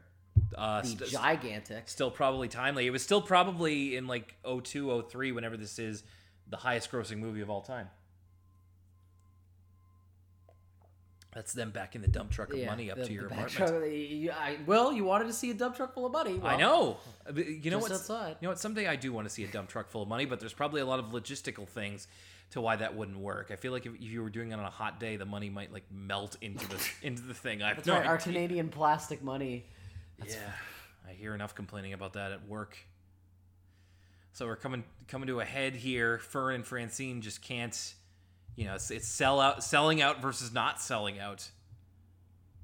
Uh, 0.58 0.82
st- 0.82 1.10
gigantic. 1.10 1.88
still 1.88 2.10
probably 2.12 2.48
timely. 2.48 2.88
It 2.88 2.90
was 2.92 3.04
still 3.04 3.22
probably 3.22 3.96
in 3.96 4.08
like 4.08 4.36
02, 4.44 5.04
03, 5.10 5.32
whenever 5.32 5.56
this 5.58 5.78
is 5.80 6.04
the 6.48 6.58
highest 6.58 6.92
grossing 6.92 7.18
movie 7.20 7.42
of 7.42 7.50
all 7.50 7.62
time. 7.62 7.90
That's 11.32 11.54
them 11.54 11.70
back 11.70 11.96
in 11.96 12.02
the 12.02 12.08
dump 12.08 12.32
truck 12.32 12.52
of 12.52 12.58
Yeah, 12.58 12.66
money 12.66 12.90
up 12.90 12.98
the- 12.98 13.06
to 13.06 13.14
your 13.14 13.28
apartment. 13.28 13.52
truck- 13.52 13.84
you- 13.86 14.32
I, 14.32 14.58
well, 14.66 14.92
you 14.92 15.04
wanted 15.04 15.26
to 15.26 15.34
see 15.34 15.52
a 15.52 15.54
dump 15.54 15.76
truck 15.76 15.94
full 15.94 16.08
of 16.08 16.12
money. 16.12 16.40
I 16.44 16.56
know. 16.58 16.98
Uh, 17.28 17.34
You 17.34 17.70
know 17.70 17.78
what? 17.78 17.92
You 17.92 18.36
know 18.42 18.50
what? 18.50 18.60
Someday 18.60 18.88
I 18.88 18.96
do 18.96 19.14
want 19.14 19.28
to 19.28 19.34
see 19.34 19.44
a 19.44 19.48
dump 19.48 19.70
truck 19.70 19.90
full 19.90 20.02
of 20.02 20.10
money, 20.10 20.26
but 20.26 20.40
there's 20.40 20.54
probably 20.54 20.82
a 20.82 20.86
lot 20.88 20.98
of 21.00 21.08
logistical 21.12 21.68
things 21.68 22.08
to 22.52 22.62
why 22.62 22.76
that 22.78 22.96
wouldn't 22.96 23.20
work. 23.20 23.52
I 23.52 23.58
feel 23.58 23.72
like 23.72 23.86
if, 23.86 23.94
if 23.94 24.02
you 24.02 24.24
were 24.24 24.32
doing 24.32 24.50
it 24.52 24.56
on 24.56 24.66
a 24.66 24.72
hot 24.72 25.00
day, 25.00 25.18
the 25.18 25.26
money 25.26 25.52
might 25.52 25.72
like 25.72 25.84
melt 25.92 26.36
into 26.42 26.68
the 26.68 26.90
into 27.04 27.22
the 27.22 27.36
thing. 27.36 27.62
I 27.62 27.76
That's 27.76 27.86
no 27.86 27.94
right. 27.94 28.08
Our. 28.08 28.18
Canadian 28.18 28.70
plastic 28.70 29.22
money. 29.22 29.68
Yeah, 30.28 30.52
I 31.08 31.14
hear 31.14 31.34
enough 31.34 31.56
complaining 31.56 31.94
about 31.94 32.14
that 32.14 32.32
at 32.32 32.48
work. 32.48 32.78
So 34.34 34.46
we're 34.46 34.56
coming 34.56 34.84
coming 35.08 35.28
to 35.28 35.40
a 35.40 35.46
head 35.46 35.76
here. 35.76 36.20
Fern 36.20 36.56
and 36.56 36.66
Francine 36.66 37.22
just 37.22 37.42
can't, 37.42 37.94
you 38.56 38.66
know, 38.66 38.76
it's, 38.76 38.92
it's 38.92 39.08
sell 39.08 39.40
out, 39.40 39.64
selling 39.64 40.02
out 40.02 40.22
versus 40.22 40.54
not 40.54 40.82
selling 40.82 41.20
out. 41.20 41.50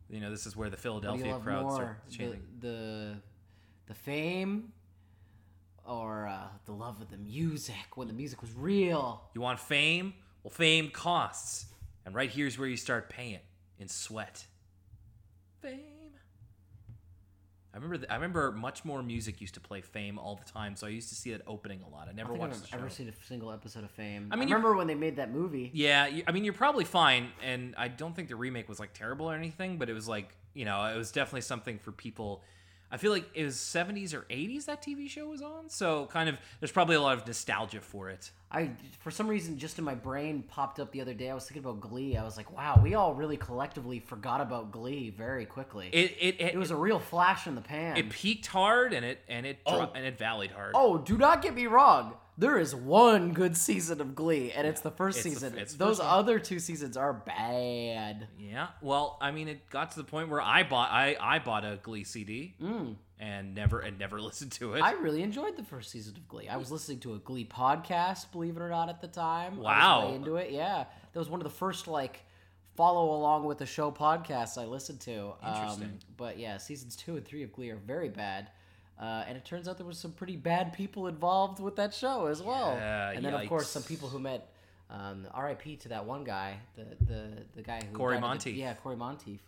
You 0.10 0.20
know, 0.22 0.30
this 0.30 0.46
is 0.46 0.56
where 0.56 0.70
the 0.70 0.78
What 0.78 0.78
do 0.78 0.90
you 0.90 1.02
Philadelphia 1.02 1.32
love 1.32 1.44
crowd 1.44 1.64
more, 1.64 1.98
the, 2.10 2.38
the 2.60 3.16
the 3.88 3.94
fame 3.94 4.72
or 5.88 6.28
uh, 6.28 6.48
the 6.66 6.72
love 6.72 7.02
of 7.02 7.10
the 7.10 7.18
music 7.18 7.96
when 7.96 8.08
the 8.08 8.14
music 8.14 8.42
was 8.42 8.52
real? 8.56 9.24
You 9.34 9.42
want 9.42 9.60
fame? 9.60 10.14
Well, 10.44 10.52
fame 10.52 10.92
costs. 10.92 11.66
And 12.06 12.14
right 12.14 12.30
here's 12.30 12.60
where 12.60 12.68
you 12.68 12.78
start 12.78 13.10
paying 13.10 13.40
in 13.80 13.88
sweat. 13.88 14.46
Fame. 15.62 15.95
I 17.76 17.78
remember 17.78 17.98
th- 17.98 18.10
I 18.10 18.16
remember 18.16 18.54
much 18.54 18.86
more 18.86 19.04
music 19.04 19.42
used 19.42 19.54
to 19.56 19.60
play 19.60 19.82
Fame 19.82 20.18
all 20.18 20.36
the 20.38 20.50
time, 20.50 20.78
so 20.78 20.88
I 20.88 20.92
used 20.92 21.10
to 21.10 21.16
see 21.16 21.32
it 21.32 21.42
opening 21.46 21.82
a 21.82 21.90
lot. 21.90 22.08
I 22.08 22.12
I 22.12 22.14
never 22.14 22.30
think 22.32 22.40
watched 22.40 22.74
I've 22.74 22.80
ever 22.80 22.90
seen 22.90 23.10
a 23.10 23.26
single 23.26 23.52
episode 23.52 23.84
of 23.84 23.92
Fame. 23.92 24.30
I 24.32 24.36
I 24.36 24.40
mean, 24.40 24.48
you- 24.48 24.56
remember 24.56 24.78
when 24.78 24.88
they 24.88 24.96
made 24.96 25.18
that 25.18 25.30
movie? 25.32 25.72
Yeah, 25.74 26.08
you- 26.08 26.24
I 26.26 26.32
mean 26.32 26.46
you're 26.46 26.54
probably 26.54 26.86
fine, 26.86 27.32
and 27.44 27.76
I 27.78 27.90
don't 27.90 28.16
think 28.16 28.30
the 28.30 28.38
remake 28.38 28.70
was 28.70 28.80
like 28.80 28.94
terrible 28.94 29.30
or 29.30 29.36
anything, 29.36 29.78
but 29.78 29.90
it 29.90 29.94
was 29.94 30.08
like 30.08 30.34
you 30.54 30.64
know 30.64 30.86
it 30.86 30.96
was 30.96 31.12
definitely 31.12 31.42
something 31.42 31.78
for 31.78 31.92
people. 31.92 32.42
I 32.92 32.98
feel 32.98 33.12
like 33.12 33.26
it 33.34 33.44
was 33.44 33.56
70s 33.56 34.14
or 34.14 34.22
80s 34.30 34.66
that 34.66 34.82
TV 34.84 35.10
show 35.10 35.28
was 35.28 35.42
on, 35.42 35.70
so 35.70 36.06
kind 36.08 36.30
of 36.30 36.38
there's 36.60 36.72
probably 36.72 36.96
a 36.96 37.02
lot 37.02 37.18
of 37.18 37.26
nostalgia 37.28 37.82
for 37.82 38.10
it. 38.10 38.32
I, 38.52 38.72
for 39.00 39.12
some 39.12 39.28
reason, 39.28 39.58
just 39.58 39.80
in 39.80 39.84
my 39.84 39.96
brain 39.96 40.44
popped 40.48 40.80
up 40.80 40.92
the 40.92 41.02
other 41.02 41.14
day. 41.14 41.30
I 41.30 41.34
was 41.34 41.44
thinking 41.46 41.64
about 41.64 41.82
Glee. 41.82 42.16
I 42.16 42.24
was 42.24 42.38
like, 42.38 42.56
wow, 42.56 42.80
we 42.82 42.94
all 42.94 43.14
really 43.14 43.36
collectively 43.38 44.00
forgot 44.00 44.40
about 44.40 44.72
Glee 44.72 45.10
very 45.10 45.46
quickly. 45.46 45.90
It 45.92 46.16
it 46.22 46.36
it, 46.40 46.54
It 46.54 46.58
was 46.58 46.72
a 46.72 46.76
real 46.76 47.00
flash 47.00 47.48
in 47.48 47.56
the 47.56 47.62
pan. 47.62 47.98
it 47.98 48.10
peaked 48.12 48.46
hard 48.48 48.94
and 48.94 49.06
it 49.06 49.20
and 49.28 49.46
it 49.46 49.60
Oh. 49.66 49.92
and 49.94 50.06
it 50.06 50.18
valleyed 50.18 50.52
hard. 50.52 50.72
Oh, 50.76 50.98
do 51.00 51.18
not 51.18 51.42
get 51.42 51.54
me 51.54 51.68
wrong. 51.68 52.14
There 52.38 52.58
is 52.58 52.76
one 52.76 53.32
good 53.32 53.56
season 53.56 54.02
of 54.02 54.14
Glee, 54.14 54.52
and 54.52 54.68
it's 54.68 54.82
the 54.82 54.92
first 54.92 55.18
It's 55.20 55.24
season. 55.24 55.54
the 55.56 55.64
Those 55.78 56.00
first 56.00 56.02
other 56.02 56.38
two 56.38 56.60
seasons 56.60 56.98
are 56.98 57.14
bad. 57.14 58.28
Yeah. 58.38 58.68
Well, 58.82 59.18
I 59.22 59.32
mean, 59.32 59.48
it 59.48 59.70
got 59.70 59.92
to 59.92 59.98
the 59.98 60.04
point 60.04 60.28
where 60.30 60.42
I 60.42 60.64
bought 60.64 60.92
I 60.92 61.16
I 61.20 61.40
bought 61.40 61.64
a 61.64 61.80
Glee 61.82 62.04
CD 62.04 62.56
and 63.20 63.56
never 63.56 63.80
and 63.80 63.98
never 63.98 64.20
listened 64.30 64.52
to 64.54 64.74
it. 64.74 64.82
I 64.82 64.92
really 64.94 65.24
enjoyed 65.24 65.56
the 65.56 65.64
first 65.64 65.92
season 65.92 66.16
of 66.18 66.28
Glee. 66.28 66.50
I 66.50 66.58
was 66.58 66.72
listening 66.72 67.00
to 67.02 67.14
a 67.14 67.20
Glee 67.20 67.46
podcast, 67.46 68.32
believe 68.34 68.58
it 68.58 68.62
or 68.62 68.70
not, 68.70 68.90
at 68.90 69.00
the 69.00 69.08
time. 69.08 69.54
I 69.54 69.58
was 69.58 69.64
Wow. 69.66 70.12
into 70.14 70.36
it. 70.36 70.52
Yeah, 70.52 70.84
that 71.14 71.20
was 71.20 71.30
one 71.30 71.40
of 71.40 71.46
the 71.46 71.50
first 71.58 71.88
like 71.88 72.20
follow 72.76 73.16
along 73.16 73.46
with 73.46 73.60
the 73.60 73.66
show 73.66 73.90
podcasts 73.92 74.62
I 74.62 74.66
listened 74.66 75.00
to. 75.02 75.32
Um, 75.42 75.54
Interesting. 75.56 76.00
but 76.18 76.38
yeah, 76.38 76.58
seasons 76.58 76.98
two 76.98 77.16
and 77.16 77.26
three 77.26 77.44
of 77.44 77.54
Glee 77.54 77.70
are 77.70 77.78
very 77.78 78.10
bad. 78.10 78.50
Uh, 79.00 79.26
and 79.28 79.36
it 79.38 79.44
turns 79.44 79.68
out 79.68 79.78
there 79.78 79.86
was 79.86 79.98
some 79.98 80.12
pretty 80.14 80.38
bad 80.38 80.72
people 80.74 81.08
involved 81.08 81.60
with 81.60 81.76
that 81.76 81.94
show 81.94 82.28
as 82.28 82.42
well. 82.42 82.76
Yeah, 82.78 83.12
and 83.12 83.26
then 83.26 83.34
of 83.34 83.48
course 83.50 83.68
some 83.68 83.84
people 83.84 84.08
who 84.08 84.20
met 84.20 84.50
um, 84.90 85.28
R.I.P. 85.34 85.76
to 85.78 85.90
that 85.90 86.06
one 86.06 86.24
guy, 86.24 86.58
the 86.76 86.86
the 87.06 87.22
the 87.56 87.62
guy 87.62 87.82
who 87.90 87.96
Cory 87.98 88.18
at 88.18 88.40
the- 88.40 88.52
yeah, 88.52 88.74
Cory 88.76 88.96
Monteith. 88.96 89.42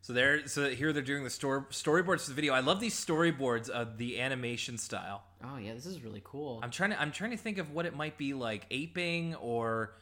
so 0.00 0.12
there, 0.12 0.46
so 0.48 0.70
here 0.70 0.92
they're 0.92 1.02
doing 1.02 1.24
the 1.24 1.30
store 1.30 1.66
storyboards 1.70 2.22
for 2.22 2.30
the 2.30 2.34
video. 2.34 2.54
I 2.54 2.60
love 2.60 2.80
these 2.80 2.94
storyboards 2.94 3.68
of 3.68 3.98
the 3.98 4.20
animation 4.20 4.78
style. 4.78 5.22
Oh 5.44 5.56
yeah, 5.58 5.74
this 5.74 5.86
is 5.86 6.02
really 6.02 6.22
cool. 6.24 6.58
I'm 6.62 6.70
trying 6.70 6.90
to 6.90 7.00
I'm 7.00 7.12
trying 7.12 7.30
to 7.32 7.36
think 7.36 7.58
of 7.58 7.70
what 7.70 7.86
it 7.86 7.94
might 7.94 8.16
be 8.18 8.34
like 8.34 8.66
aping 8.72 9.34
or 9.36 9.92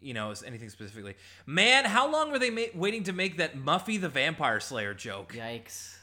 you 0.00 0.14
know 0.14 0.32
anything 0.46 0.68
specifically. 0.68 1.16
Man, 1.46 1.86
how 1.86 2.08
long 2.12 2.30
were 2.30 2.38
they 2.38 2.50
ma- 2.50 2.62
waiting 2.74 3.02
to 3.04 3.12
make 3.12 3.38
that 3.38 3.56
Muffy 3.56 4.00
the 4.00 4.08
Vampire 4.08 4.60
Slayer 4.60 4.94
joke? 4.94 5.32
Yikes. 5.32 5.96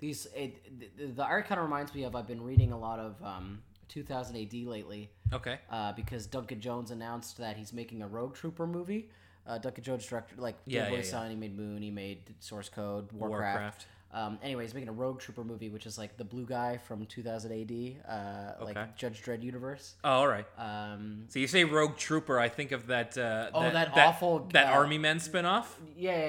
These 0.00 0.26
it, 0.34 0.96
the, 0.98 1.06
the 1.06 1.22
art 1.24 1.46
kind 1.46 1.58
of 1.58 1.64
reminds 1.64 1.94
me 1.94 2.04
of 2.04 2.16
I've 2.16 2.26
been 2.26 2.42
reading 2.42 2.72
a 2.72 2.78
lot 2.78 2.98
of 2.98 3.22
um, 3.22 3.62
2000 3.88 4.36
AD 4.36 4.52
lately 4.66 5.10
Okay. 5.32 5.58
uh, 5.70 5.92
because 5.92 6.26
Duncan 6.26 6.60
Jones 6.60 6.90
announced 6.90 7.38
that 7.38 7.56
he's 7.56 7.72
making 7.72 8.02
a 8.02 8.08
Rogue 8.08 8.34
Trooper 8.34 8.66
movie. 8.66 9.10
Uh, 9.46 9.58
Duncan 9.58 9.82
Jones 9.84 10.06
directed 10.06 10.38
like 10.38 10.56
Yeah, 10.66 10.88
yeah, 10.90 10.96
yeah. 10.96 11.02
Sun, 11.02 11.30
he 11.30 11.36
made 11.36 11.56
Moon, 11.56 11.82
he 11.82 11.90
made 11.90 12.34
Source 12.40 12.68
Code, 12.68 13.10
Warcraft. 13.12 13.40
Warcraft. 13.54 13.86
Um, 14.12 14.40
anyway, 14.42 14.64
he's 14.64 14.74
making 14.74 14.88
a 14.88 14.92
Rogue 14.92 15.20
Trooper 15.20 15.44
movie, 15.44 15.68
which 15.68 15.86
is 15.86 15.96
like 15.96 16.16
the 16.16 16.24
blue 16.24 16.44
guy 16.44 16.78
from 16.78 17.06
2000 17.06 17.52
AD, 17.52 17.96
uh, 18.08 18.62
Okay. 18.64 18.74
like 18.74 18.96
Judge 18.96 19.22
Dredd 19.22 19.42
universe. 19.44 19.94
Oh, 20.02 20.10
all 20.10 20.26
right. 20.28 20.46
Um, 20.58 21.26
So 21.28 21.38
you 21.38 21.46
say 21.46 21.62
Rogue 21.62 21.96
Trooper, 21.96 22.38
I 22.40 22.48
think 22.48 22.72
of 22.72 22.88
that. 22.88 23.16
Uh, 23.16 23.50
Oh, 23.54 23.70
that 23.70 23.96
awful, 23.96 24.48
that 24.52 24.66
uh, 24.66 24.72
Army 24.76 24.98
Men 24.98 25.18
spinoff, 25.18 25.66
yeah, 25.96 26.16
yeah, 26.18 26.26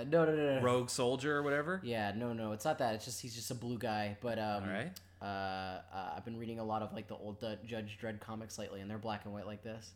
yeah. 0.00 0.04
No, 0.08 0.24
no, 0.24 0.34
no, 0.34 0.56
no. 0.56 0.60
Rogue 0.62 0.90
Soldier 0.90 1.36
or 1.36 1.42
whatever. 1.44 1.80
Yeah, 1.84 2.12
no, 2.16 2.32
no, 2.32 2.50
it's 2.50 2.64
not 2.64 2.78
that. 2.78 2.96
It's 2.96 3.04
just 3.04 3.20
he's 3.22 3.36
just 3.36 3.50
a 3.52 3.54
blue 3.54 3.78
guy. 3.78 4.16
But 4.20 4.40
um, 4.40 4.64
All 4.64 4.70
right. 4.70 4.90
uh, 5.22 5.24
uh, 5.24 6.12
I've 6.16 6.24
been 6.24 6.36
reading 6.36 6.58
a 6.58 6.64
lot 6.64 6.82
of 6.82 6.92
like 6.92 7.06
the 7.06 7.14
old 7.16 7.40
Judge 7.64 7.96
Dredd 8.02 8.18
comics 8.18 8.58
lately, 8.58 8.80
and 8.80 8.90
they're 8.90 8.98
black 8.98 9.24
and 9.24 9.32
white 9.32 9.46
like 9.46 9.62
this, 9.62 9.92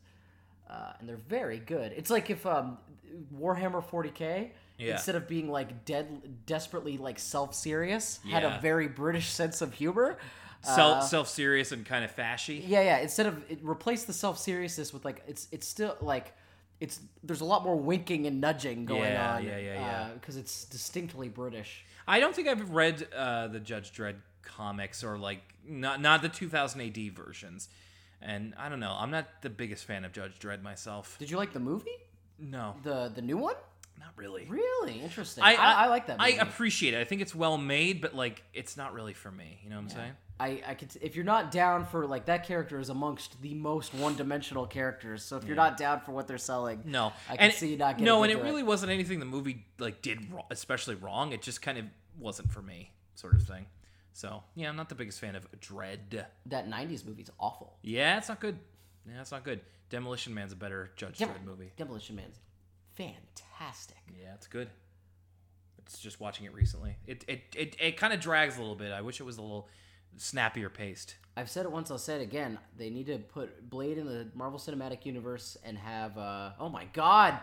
uh, 0.71 0.93
and 1.01 1.09
they're 1.09 1.17
very 1.17 1.59
good. 1.59 1.91
It's 1.97 2.11
like 2.11 2.31
if 2.31 2.47
um, 2.47 2.79
Warhammer 3.37 3.85
40k, 3.85 4.51
Yeah. 4.79 4.93
instead 4.93 5.15
of 5.15 5.29
being 5.29 5.51
like 5.51 5.85
dead, 5.85 6.45
desperately 6.47 6.99
like 6.99 7.19
self 7.19 7.55
serious, 7.55 8.19
had 8.29 8.45
a 8.45 8.59
very 8.61 8.89
British 8.89 9.29
sense 9.31 9.61
of 9.63 9.75
humor. 9.75 10.19
Self 10.63 10.99
Uh, 10.99 11.01
self 11.03 11.29
serious 11.29 11.73
and 11.73 11.85
kind 11.85 12.05
of 12.05 12.15
fashy. 12.15 12.63
yeah, 12.67 12.81
yeah. 12.81 12.99
Instead 12.99 13.27
of 13.27 13.51
it, 13.51 13.59
replace 13.63 14.05
the 14.05 14.13
self 14.13 14.39
seriousness 14.39 14.93
with 14.93 15.05
like 15.05 15.23
it's 15.27 15.49
it's 15.53 15.67
still 15.67 15.97
like. 16.01 16.33
It's 16.81 16.99
there's 17.23 17.41
a 17.41 17.45
lot 17.45 17.63
more 17.63 17.77
winking 17.77 18.27
and 18.27 18.41
nudging 18.41 18.85
going 18.85 19.05
Yeah, 19.05 19.37
on. 19.37 19.45
yeah, 19.45 19.59
yeah, 19.59 19.75
yeah. 19.75 20.09
Because 20.15 20.37
it's 20.37 20.65
distinctly 20.65 21.29
British. 21.29 21.85
I 22.07 22.19
don't 22.19 22.35
think 22.35 22.49
I've 22.49 22.69
read 22.71 23.07
uh, 23.17 23.47
the 23.47 23.61
Judge 23.61 23.93
Dredd 23.93 24.17
comics 24.43 25.05
or 25.05 25.17
like 25.17 25.41
not 25.67 26.01
not 26.01 26.21
the 26.21 26.29
2000 26.29 26.81
AD 26.81 27.13
versions. 27.15 27.69
And 28.21 28.55
I 28.59 28.69
don't 28.69 28.81
know. 28.81 28.95
I'm 28.99 29.11
not 29.13 29.27
the 29.43 29.51
biggest 29.51 29.85
fan 29.85 30.05
of 30.05 30.13
Judge 30.13 30.39
Dredd 30.41 30.63
myself. 30.63 31.17
Did 31.19 31.31
you 31.31 31.37
like 31.37 31.53
the 31.53 31.61
movie? 31.61 31.97
No, 32.41 32.75
The 32.83 33.09
the 33.15 33.23
new 33.23 33.37
one? 33.39 33.55
Not 34.05 34.13
really. 34.17 34.45
Really 34.49 35.01
interesting. 35.01 35.43
I, 35.43 35.55
I, 35.55 35.73
I, 35.85 35.87
like 35.87 36.07
that. 36.09 36.19
Movie. 36.19 36.39
I 36.39 36.43
appreciate 36.43 36.95
it. 36.95 37.01
I 37.01 37.05
think 37.05 37.23
it's 37.23 37.35
well 37.35 37.57
made, 37.57 38.01
but 38.01 38.15
like 38.15 38.43
it's 38.53 38.77
not 38.77 38.93
really 38.93 39.15
for 39.15 39.31
me. 39.31 39.61
You 39.63 39.71
know 39.71 39.77
what 39.77 39.83
I'm 39.83 39.89
saying? 39.89 40.13
I, 40.39 40.63
I 40.67 40.75
could 40.75 40.89
if 41.01 41.15
you're 41.15 41.25
not 41.25 41.51
down 41.53 41.87
for 41.87 42.07
like 42.07 42.27
that 42.27 42.45
character 42.45 42.81
is 42.81 42.89
amongst 42.89 43.41
the 43.41 43.55
most 43.55 43.95
one 43.95 44.17
dimensional 44.17 44.67
characters. 44.67 45.25
So 45.25 45.37
if 45.37 45.45
you're 45.45 45.57
not 45.57 45.77
down 45.77 46.01
for 46.01 46.13
what 46.13 46.27
they're 46.27 46.39
selling, 46.39 46.83
No, 46.85 47.13
I 47.31 47.37
can 47.37 47.45
and 47.47 47.55
see 47.55 47.69
you 47.71 47.77
not 47.77 47.93
getting 47.95 48.05
no, 48.05 48.23
and 48.25 48.33
it. 48.33 48.43
really 48.43 48.63
wasn't 48.65 48.91
anything 48.91 49.21
the 49.21 49.25
movie 49.27 49.65
like 49.79 50.03
did 50.03 50.31
wrong, 50.33 50.45
especially 50.51 50.97
wrong. 50.97 51.33
It 51.33 51.41
just 51.41 51.63
kind 51.63 51.79
of 51.79 51.85
wasn't 52.19 52.51
for 52.53 52.61
me, 52.63 52.91
sort 53.15 53.35
of 53.35 53.43
thing. 53.45 53.67
So 54.13 54.43
yeah, 54.57 54.69
I'm 54.69 54.77
not 54.77 54.89
the 54.89 54.97
biggest 54.97 55.21
fan 55.21 55.37
of 55.37 55.47
Dredd. 55.61 56.25
that 56.47 56.69
'90s 56.69 57.07
movie's 57.07 57.31
awful. 57.39 57.79
Yeah, 57.83 58.19
it's 58.19 58.29
not 58.29 58.41
good. 58.41 58.59
Yeah, 59.09 59.21
it's 59.21 59.31
not 59.33 59.45
good. 59.45 59.61
Demolition 59.89 60.35
Man's 60.35 60.53
a 60.53 60.57
better 60.57 60.91
Judge 60.97 61.19
Dem- 61.19 61.29
Dredd 61.29 61.45
movie. 61.45 61.71
Demolition 61.77 62.17
Man's 62.17 62.41
fantastic. 62.95 63.99
Yeah, 64.21 64.35
it's 64.35 64.47
good. 64.47 64.69
It's 65.79 65.99
just 65.99 66.21
watching 66.21 66.47
it 66.47 66.55
recently. 66.55 66.97
It 67.07 67.25
it 67.29 67.43
it, 67.55 67.77
it 67.79 67.97
kind 67.97 68.13
of 68.13 68.21
drags 68.21 68.57
a 68.57 68.61
little 68.61 68.77
bit. 68.77 68.93
I 68.93 69.01
wish 69.03 69.21
it 69.21 69.25
was 69.25 69.39
a 69.39 69.43
little 69.43 69.69
snappier 70.17 70.71
paced. 70.71 71.17
I've 71.37 71.51
said 71.51 71.67
it 71.67 71.73
once. 71.73 71.91
I'll 71.91 71.99
say 71.99 72.17
it 72.17 72.23
again. 72.23 72.59
They 72.77 72.91
need 72.91 73.07
to 73.07 73.19
put 73.19 73.69
Blade 73.69 73.99
in 73.99 74.07
the 74.07 74.29
Marvel 74.35 74.59
Cinematic 74.59 75.05
Universe 75.05 75.57
and 75.65 75.77
have. 75.77 76.17
Uh, 76.17 76.53
oh 76.59 76.69
my 76.69 76.87
God! 76.93 77.39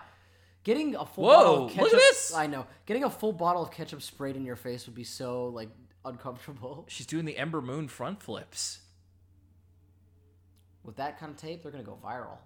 Getting 0.63 0.95
a 0.95 1.05
full 1.05 1.25
Whoa, 1.25 1.33
bottle 1.35 1.65
of 1.65 1.71
ketchup, 1.71 1.83
look 1.83 1.93
at 1.93 1.99
this! 1.99 2.33
I 2.33 2.47
know. 2.47 2.65
Getting 2.85 3.03
a 3.03 3.09
full 3.09 3.33
bottle 3.33 3.63
of 3.63 3.71
ketchup 3.71 4.01
sprayed 4.01 4.35
in 4.35 4.45
your 4.45 4.55
face 4.55 4.85
would 4.85 4.95
be 4.95 5.03
so 5.03 5.47
like 5.47 5.69
uncomfortable. 6.05 6.85
She's 6.89 7.05
doing 7.05 7.25
the 7.25 7.37
Ember 7.37 7.61
Moon 7.61 7.87
front 7.87 8.21
flips. 8.21 8.79
With 10.83 10.95
that 10.95 11.19
kind 11.19 11.31
of 11.31 11.37
tape, 11.37 11.61
they're 11.61 11.71
gonna 11.71 11.83
go 11.83 11.97
viral. 12.03 12.37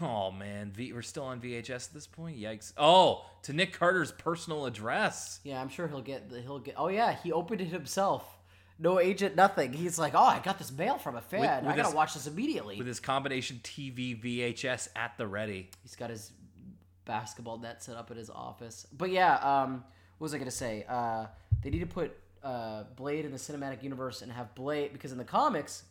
Oh 0.00 0.30
man, 0.30 0.72
v- 0.72 0.92
we're 0.92 1.02
still 1.02 1.24
on 1.24 1.40
VHS 1.40 1.88
at 1.88 1.94
this 1.94 2.06
point. 2.06 2.38
Yikes! 2.38 2.72
Oh, 2.76 3.24
to 3.44 3.52
Nick 3.52 3.72
Carter's 3.72 4.12
personal 4.12 4.66
address. 4.66 5.40
Yeah, 5.42 5.60
I'm 5.60 5.68
sure 5.70 5.88
he'll 5.88 6.02
get. 6.02 6.28
The, 6.28 6.40
he'll 6.42 6.58
get. 6.58 6.74
Oh 6.76 6.88
yeah, 6.88 7.16
he 7.22 7.32
opened 7.32 7.60
it 7.62 7.68
himself. 7.68 8.24
No 8.78 9.00
agent, 9.00 9.36
nothing. 9.36 9.72
He's 9.72 9.98
like, 9.98 10.12
oh, 10.14 10.18
I 10.22 10.38
got 10.40 10.58
this 10.58 10.70
mail 10.70 10.98
from 10.98 11.16
a 11.16 11.22
fan. 11.22 11.40
with 11.64 11.72
I 11.72 11.76
gotta 11.76 11.88
his- 11.88 11.94
watch 11.94 12.12
this 12.14 12.26
immediately. 12.26 12.76
with 12.76 12.86
his 12.86 13.00
combination 13.00 13.58
TV 13.64 14.20
VHS 14.22 14.88
at 14.94 15.16
the 15.16 15.26
ready. 15.26 15.70
He's 15.82 15.96
got 15.96 16.10
his 16.10 16.30
basketball 17.06 17.58
net 17.58 17.82
set 17.82 17.96
up 17.96 18.10
at 18.10 18.16
his 18.16 18.30
office. 18.30 18.86
But 18.96 19.10
yeah, 19.10 19.36
um, 19.36 19.84
what 20.18 20.26
was 20.26 20.34
I 20.34 20.38
gonna 20.38 20.50
say? 20.50 20.84
Uh, 20.88 21.26
they 21.62 21.70
need 21.70 21.80
to 21.80 21.86
put 21.86 22.14
uh, 22.42 22.84
Blade 22.96 23.24
in 23.24 23.32
the 23.32 23.38
cinematic 23.38 23.82
universe 23.82 24.22
and 24.22 24.30
have 24.30 24.54
Blade 24.54 24.92
because 24.92 25.10
in 25.12 25.18
the 25.18 25.24
comics, 25.24 25.84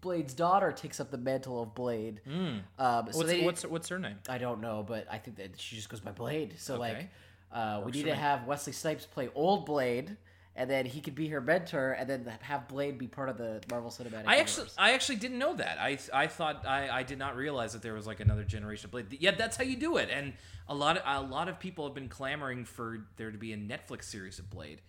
Blade's 0.00 0.34
daughter 0.34 0.72
takes 0.72 1.00
up 1.00 1.10
the 1.10 1.18
mantle 1.18 1.62
of 1.62 1.74
Blade. 1.74 2.20
Um, 2.26 2.62
so. 2.78 3.02
What's, 3.12 3.28
they, 3.28 3.42
what's 3.42 3.62
what's 3.64 3.88
her 3.88 3.98
name? 3.98 4.16
I 4.28 4.38
don't 4.38 4.60
know, 4.60 4.84
but 4.86 5.06
I 5.10 5.18
think 5.18 5.36
that 5.36 5.58
she 5.60 5.76
just 5.76 5.88
goes 5.88 6.00
by 6.00 6.12
Blade. 6.12 6.54
So 6.58 6.78
like, 6.78 7.08
uh, 7.52 7.82
we 7.84 7.92
need 7.92 8.04
to 8.04 8.10
me. 8.10 8.16
have 8.16 8.46
Wesley 8.46 8.72
Snipes 8.72 9.06
play 9.06 9.28
old 9.34 9.66
Blade. 9.66 10.16
And 10.56 10.68
then 10.68 10.84
he 10.84 11.00
could 11.00 11.14
be 11.14 11.28
her 11.28 11.40
mentor, 11.40 11.92
and 11.92 12.10
then 12.10 12.30
have 12.42 12.66
Blade 12.66 12.98
be 12.98 13.06
part 13.06 13.28
of 13.28 13.38
the 13.38 13.62
Marvel 13.70 13.88
Cinematic 13.88 14.26
I 14.26 14.34
Universe. 14.34 14.40
actually 14.40 14.66
I 14.78 14.92
actually 14.92 15.16
didn't 15.16 15.38
know 15.38 15.54
that. 15.54 15.78
I 15.78 15.96
I 16.12 16.26
thought 16.26 16.66
I, 16.66 16.90
I 16.90 17.02
did 17.04 17.18
not 17.18 17.36
realize 17.36 17.72
that 17.72 17.82
there 17.82 17.94
was 17.94 18.06
like 18.06 18.18
another 18.18 18.42
generation 18.42 18.86
of 18.86 18.90
Blade. 18.90 19.16
Yeah, 19.20 19.30
that's 19.30 19.56
how 19.56 19.62
you 19.62 19.76
do 19.76 19.96
it. 19.96 20.10
And 20.12 20.32
a 20.68 20.74
lot 20.74 20.98
of 20.98 21.02
a 21.06 21.26
lot 21.26 21.48
of 21.48 21.60
people 21.60 21.86
have 21.86 21.94
been 21.94 22.08
clamoring 22.08 22.64
for 22.64 23.06
there 23.16 23.30
to 23.30 23.38
be 23.38 23.52
a 23.52 23.56
Netflix 23.56 24.04
series 24.04 24.40
of 24.40 24.50
Blade. 24.50 24.82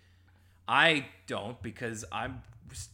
I 0.71 1.05
don't 1.27 1.61
because 1.61 2.05
I'm 2.13 2.41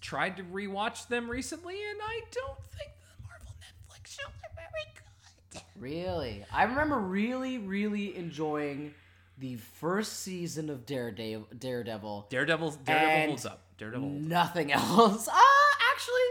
tried 0.02 0.38
to 0.38 0.44
rewatch 0.44 1.08
them 1.10 1.30
recently, 1.30 1.76
and 1.76 2.00
I 2.02 2.22
don't 2.32 2.58
think 2.76 2.90
the 3.00 3.24
Marvel 3.28 3.54
Netflix 3.62 4.16
shows 4.18 4.26
are 4.44 4.56
very 4.56 4.94
good. 4.96 5.62
Really? 5.80 6.44
I 6.52 6.64
remember 6.64 6.98
really, 6.98 7.60
really 7.60 8.18
enjoying 8.18 8.96
the 9.38 9.58
first 9.58 10.22
season 10.22 10.72
of 10.72 10.88
Daredevil. 10.88 11.50
Daredevil. 11.60 12.28
Daredevil 12.32 12.72
holds 12.72 13.46
up. 13.46 13.62
Daredevil. 13.78 14.10
holds 14.10 14.22
up. 14.24 14.28
Nothing 14.28 14.72
else. 14.72 15.30
Ah, 15.32 15.78
actually, 15.94 16.22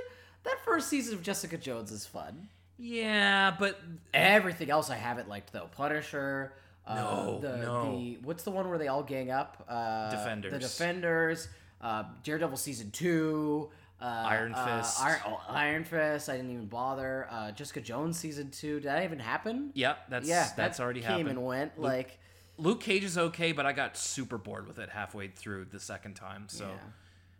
that 0.42 0.58
first 0.64 0.88
season 0.88 1.14
of 1.14 1.22
Jessica 1.22 1.56
Jones 1.58 1.92
is 1.92 2.06
fun. 2.06 2.48
Yeah, 2.76 3.54
but 3.56 3.80
Everything 4.12 4.68
else 4.68 4.90
I 4.90 4.96
haven't 4.96 5.28
liked 5.28 5.52
though. 5.52 5.68
Punisher. 5.76 6.52
Uh, 6.86 6.94
No, 6.94 7.38
the, 7.40 7.56
no. 7.58 7.96
The 7.98 8.18
what's 8.22 8.42
the 8.44 8.50
one 8.50 8.68
where 8.68 8.78
they 8.78 8.88
all 8.88 9.02
gang 9.02 9.30
up? 9.30 9.64
Uh, 9.68 10.10
Defenders. 10.10 10.52
The 10.52 10.58
Defenders. 10.58 11.48
Uh, 11.80 12.04
Daredevil 12.22 12.56
season 12.56 12.90
two. 12.90 13.70
Uh, 14.00 14.04
Iron 14.04 14.52
uh, 14.54 14.82
Fist. 14.82 15.02
Iron, 15.02 15.20
oh, 15.26 15.40
Iron 15.48 15.84
Fist. 15.84 16.28
I 16.28 16.36
didn't 16.36 16.50
even 16.52 16.66
bother. 16.66 17.26
Uh, 17.30 17.50
Jessica 17.52 17.80
Jones 17.80 18.18
season 18.18 18.50
two. 18.50 18.74
Did 18.80 18.84
that 18.88 19.04
even 19.04 19.18
happen? 19.18 19.70
yeah, 19.74 19.94
that's 20.08 20.28
Yeah, 20.28 20.48
that's 20.56 20.78
that 20.78 20.82
already 20.84 21.00
came 21.00 21.10
happened. 21.10 21.28
and 21.30 21.44
went. 21.44 21.80
Like, 21.80 22.18
Luke 22.58 22.80
Cage 22.80 23.04
is 23.04 23.16
okay, 23.18 23.52
but 23.52 23.64
I 23.66 23.72
got 23.72 23.96
super 23.96 24.38
bored 24.38 24.66
with 24.66 24.78
it 24.78 24.90
halfway 24.90 25.28
through 25.28 25.66
the 25.66 25.80
second 25.80 26.14
time. 26.14 26.44
So 26.48 26.66
Yeah. 26.66 26.74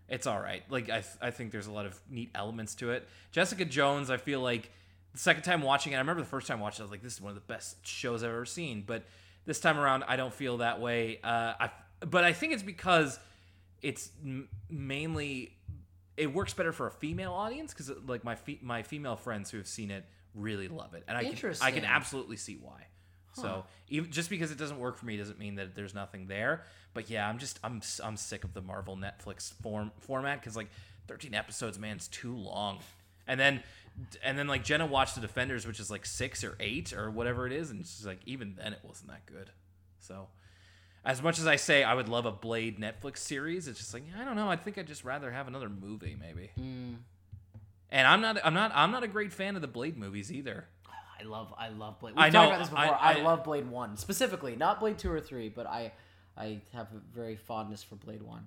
it's 0.09 0.26
all 0.26 0.40
right. 0.40 0.62
Like 0.70 0.84
I, 0.90 1.01
th- 1.01 1.16
I 1.22 1.30
think 1.30 1.53
there's 1.53 1.66
a 1.66 1.72
lot 1.72 1.86
of 1.86 1.99
neat 2.11 2.30
elements 2.34 2.74
to 2.76 2.90
it. 2.90 3.07
Jessica 3.32 3.64
Jones, 3.64 4.11
I 4.11 4.16
feel 4.16 4.40
like 4.40 4.70
the 5.12 5.18
second 5.18 5.42
time 5.42 5.62
watching 5.62 5.92
it, 5.92 5.97
I 5.97 5.99
remember 6.01 6.20
the 6.22 6.28
first 6.28 6.47
time 6.47 6.61
watching, 6.61 6.80
it, 6.80 6.84
I 6.84 6.86
was 6.86 6.90
like, 6.90 7.03
this 7.03 7.14
is 7.14 7.20
one 7.20 7.30
of 7.30 7.34
the 7.34 7.53
best 7.53 7.86
shows 7.86 8.22
I've 8.22 8.30
ever 8.30 8.44
seen. 8.47 8.82
But 8.86 9.05
this 9.47 9.61
time 9.61 9.78
around, 9.78 10.05
I 10.07 10.16
don't 10.16 10.34
feel 10.34 10.59
that 10.59 10.80
way. 10.80 11.20
Uh, 11.22 11.55
I, 11.59 11.70
but 12.01 12.24
I 12.24 12.32
think 12.32 12.53
it's 12.53 12.62
because 12.62 13.18
it's 13.80 14.11
m- 14.24 14.49
mainly 14.68 15.57
it 16.16 16.32
works 16.32 16.53
better 16.55 16.72
for 16.72 16.86
a 16.86 16.90
female 16.90 17.32
audience 17.32 17.72
because 17.72 17.90
like 18.07 18.24
my 18.24 18.34
fe- 18.34 18.59
my 18.62 18.82
female 18.82 19.16
friends 19.16 19.51
who 19.51 19.59
have 19.59 19.66
seen 19.68 19.90
it 19.90 20.05
really 20.34 20.68
love 20.68 20.94
it, 20.94 21.05
and 21.09 21.16
I 21.16 21.22
can 21.30 21.36
I 21.62 21.70
can 21.70 21.84
absolutely 21.84 22.36
see 22.36 22.59
why. 22.61 22.86
So 23.34 23.64
even 23.88 24.11
just 24.11 24.30
because 24.30 24.51
it 24.51 24.57
doesn't 24.57 24.78
work 24.78 24.97
for 24.97 25.05
me 25.05 25.18
doesn't 25.18 25.38
mean 25.38 25.57
that 25.57 25.74
there's 25.74 25.94
nothing 25.94 26.26
there. 26.26 26.64
But 26.94 27.11
yeah, 27.11 27.28
I'm 27.28 27.36
just 27.38 27.59
I'm 27.62 27.82
I'm 28.03 28.16
sick 28.16 28.44
of 28.44 28.55
the 28.55 28.62
Marvel 28.62 28.97
Netflix 28.97 29.53
form 29.62 29.92
format 30.01 30.40
because 30.40 30.57
like 30.57 30.68
13 31.07 31.34
episodes, 31.34 31.78
man, 31.78 31.97
it's 31.97 32.09
too 32.09 32.34
long. 32.34 32.78
And 33.26 33.38
then 33.38 33.62
and 34.22 34.38
then 34.38 34.47
like 34.47 34.64
Jenna 34.64 34.86
watched 34.86 35.14
the 35.14 35.20
Defenders, 35.20 35.66
which 35.66 35.80
is 35.80 35.90
like 35.90 36.05
six 36.07 36.42
or 36.44 36.57
eight 36.61 36.92
or 36.92 37.11
whatever 37.11 37.47
it 37.47 37.53
is, 37.53 37.70
and 37.70 37.80
she's 37.86 38.07
like 38.07 38.20
even 38.26 38.55
then 38.57 38.72
it 38.72 38.80
wasn't 38.82 39.09
that 39.11 39.26
good. 39.26 39.51
So 40.01 40.28
as 41.05 41.22
much 41.22 41.38
as 41.38 41.47
I 41.47 41.57
say 41.57 41.84
I 41.84 41.94
would 41.94 42.09
love 42.09 42.26
a 42.26 42.32
Blade 42.32 42.78
Netflix 42.78 43.18
series, 43.18 43.68
it's 43.68 43.78
just 43.78 43.94
like 43.94 44.05
I 44.20 44.24
don't 44.24 44.36
know. 44.36 44.49
I 44.51 44.57
think 44.57 44.78
I'd 44.78 44.86
just 44.86 45.05
rather 45.05 45.30
have 45.30 45.49
another 45.49 45.68
movie 45.68 46.16
maybe. 46.20 46.51
Hmm. 46.57 46.94
And 47.90 48.07
I'm 48.07 48.20
not 48.20 48.38
I'm 48.44 48.55
not 48.55 48.72
I'm 48.74 48.90
not 48.90 49.03
a 49.05 49.09
great 49.09 49.32
fan 49.32 49.57
of 49.57 49.62
the 49.62 49.68
Blade 49.68 49.97
movies 49.97 50.32
either. 50.32 50.66
I 51.18 51.22
love, 51.22 51.55
I 51.57 51.70
love 51.70 51.99
Blade. 51.99 52.14
We've 52.14 52.24
I 52.24 52.28
talked 52.30 52.49
about 52.49 52.59
this 52.59 52.68
before. 52.68 52.84
I- 52.84 53.14
I, 53.14 53.18
I- 53.18 53.22
love 53.22 53.42
Blade 53.42 53.66
One 53.70 53.97
specifically, 53.97 54.55
not 54.55 54.80
Blade 54.80 54.99
Two 54.99 55.11
or 55.11 55.18
Three, 55.20 55.49
but 55.49 55.66
I, 55.66 55.92
I 56.36 56.59
have 56.74 56.88
a 56.92 57.01
very 57.14 57.36
fondness 57.36 57.82
for 57.82 57.94
Blade 57.94 58.22
One. 58.22 58.44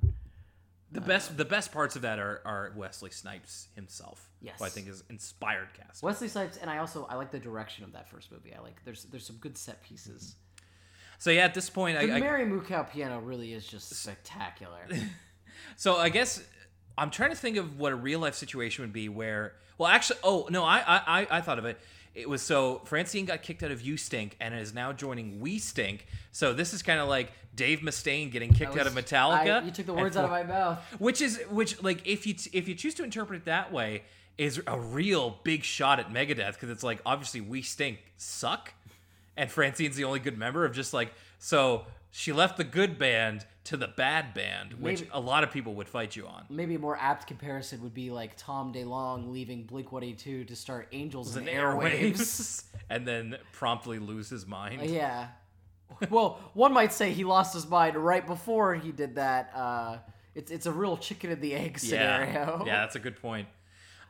The 0.92 1.02
best 1.02 1.38
the 1.38 1.46
best 1.46 1.72
parts 1.72 1.96
of 1.96 2.02
that 2.02 2.18
are, 2.18 2.42
are 2.46 2.74
Wesley 2.76 3.12
Snipes 3.12 3.68
himself. 3.76 4.30
Yes. 4.42 4.56
Who 4.58 4.66
I 4.66 4.70
think 4.70 4.88
is 4.88 5.04
inspired 5.10 5.68
cast. 5.76 6.02
Wesley 6.02 6.28
Snipes, 6.28 6.58
and 6.58 6.70
I 6.70 6.80
also 6.80 7.06
I 7.10 7.16
like 7.16 7.32
the 7.32 7.40
direction 7.40 7.84
of 7.84 7.94
that 7.94 8.10
first 8.10 8.32
movie. 8.32 8.54
I 8.58 8.62
like 8.62 8.84
there's 8.86 9.04
there's 9.06 9.26
some 9.26 9.36
good 9.38 9.58
set 9.58 9.84
pieces. 9.84 10.36
Mm-hmm. 10.36 10.66
So 11.20 11.30
yeah, 11.32 11.46
at 11.46 11.54
this 11.54 11.70
point 11.70 12.00
The 12.00 12.12
I, 12.12 12.16
I 12.16 12.20
Mary 12.20 12.46
Mukau 12.46 12.90
piano 12.90 13.20
really 13.20 13.54
is 13.54 13.68
just 13.68 13.94
spectacular. 13.94 14.88
so 15.76 15.98
I 15.98 16.10
guess 16.10 16.42
I'm 16.98 17.12
trying 17.12 17.30
to 17.32 17.36
think 17.36 17.58
of 17.58 17.78
what 17.78 17.92
a 17.92 17.96
real 17.96 18.20
life 18.20 18.36
situation 18.36 18.84
would 18.84 18.94
be 18.94 19.10
where 19.10 19.54
well 19.78 19.90
actually 19.90 20.20
oh 20.24 20.48
no 20.50 20.64
I 20.64 20.80
I, 20.80 21.02
I- 21.22 21.28
I 21.38 21.42
thought 21.42 21.60
of 21.60 21.66
it. 21.66 21.80
It 22.16 22.28
was 22.28 22.42
so 22.42 22.82
Francine 22.86 23.26
got 23.26 23.44
kicked 23.44 23.62
out 23.62 23.70
of 23.72 23.82
You 23.82 23.96
Stink 23.96 24.36
and 24.42 24.56
is 24.56 24.74
now 24.74 24.92
joining 24.92 25.40
We 25.40 25.60
Stink. 25.60 26.08
So 26.32 26.54
this 26.54 26.74
is 26.74 26.82
kind 26.82 27.00
of 27.00 27.08
like 27.08 27.32
Dave 27.60 27.80
Mustaine 27.82 28.32
getting 28.32 28.54
kicked 28.54 28.78
out 28.78 28.88
of 28.88 28.94
Metallica. 28.94 29.62
I- 29.62 29.66
you 29.66 29.72
took 29.72 29.86
the 29.86 29.94
words 29.94 30.16
out 30.16 30.24
of 30.24 30.32
my 30.32 30.44
mouth. 30.44 30.80
which 30.98 31.20
is 31.22 31.40
which 31.50 31.84
like 31.84 32.08
if 32.08 32.26
you 32.26 32.34
if 32.54 32.70
you 32.70 32.74
choose 32.74 32.96
to 32.96 33.04
interpret 33.04 33.42
it 33.42 33.46
that 33.46 33.74
way 33.74 34.04
is 34.38 34.62
a 34.66 34.80
real 34.80 35.38
big 35.44 35.66
shot 35.66 36.00
at 36.00 36.10
Megadeth 36.14 36.54
because 36.54 36.70
it's 36.70 36.84
like 36.84 37.02
obviously 37.06 37.42
we 37.42 37.62
stink 37.62 38.00
suck, 38.16 38.74
and 39.36 39.50
Francine's 39.50 39.98
the 39.98 40.06
only 40.06 40.20
good 40.22 40.38
member 40.38 40.64
of 40.64 40.72
just 40.74 40.94
like 40.94 41.12
so 41.38 41.86
she 42.12 42.32
left 42.32 42.56
the 42.56 42.64
good 42.64 42.98
band 42.98 43.46
to 43.66 43.76
the 43.78 43.88
bad 43.90 44.34
band, 44.34 44.74
which 44.80 45.02
Maybe- 45.02 45.12
a 45.14 45.20
lot 45.20 45.44
of 45.44 45.52
people 45.52 45.76
would 45.76 45.88
fight 45.90 46.16
you 46.16 46.26
on. 46.26 46.46
Maybe 46.50 46.74
a 46.76 46.80
more 46.80 46.98
apt 46.98 47.28
comparison 47.28 47.84
would 47.84 47.94
be 47.94 48.10
like 48.10 48.32
Tom 48.38 48.74
DeLonge 48.74 49.30
leaving 49.30 49.64
Blink 49.66 49.92
182 49.92 50.46
to 50.46 50.56
start 50.56 50.88
Angels 50.92 51.36
in 51.36 51.48
And 51.48 51.58
Airwaves. 51.58 52.64
and 52.90 53.06
then 53.06 53.38
promptly 53.52 54.00
lose 54.00 54.28
his 54.30 54.48
mind. 54.48 54.90
yeah. 54.90 55.28
Well, 56.10 56.40
one 56.54 56.72
might 56.74 56.94
say 56.94 57.12
he 57.12 57.24
lost 57.24 57.54
his 57.54 57.68
mind 57.68 57.96
right 57.98 58.26
before 58.26 58.76
he 58.76 58.92
did 58.92 59.16
that. 59.16 59.52
Uh, 59.56 59.98
it's 60.36 60.52
it's 60.52 60.66
a 60.66 60.72
real 60.72 60.98
chicken 60.98 61.32
and 61.32 61.42
the 61.42 61.54
egg 61.54 61.80
scenario. 61.80 62.64
Yeah, 62.68 62.82
that's 62.82 62.96
a 62.96 63.00
good 63.00 63.22
point. 63.22 63.48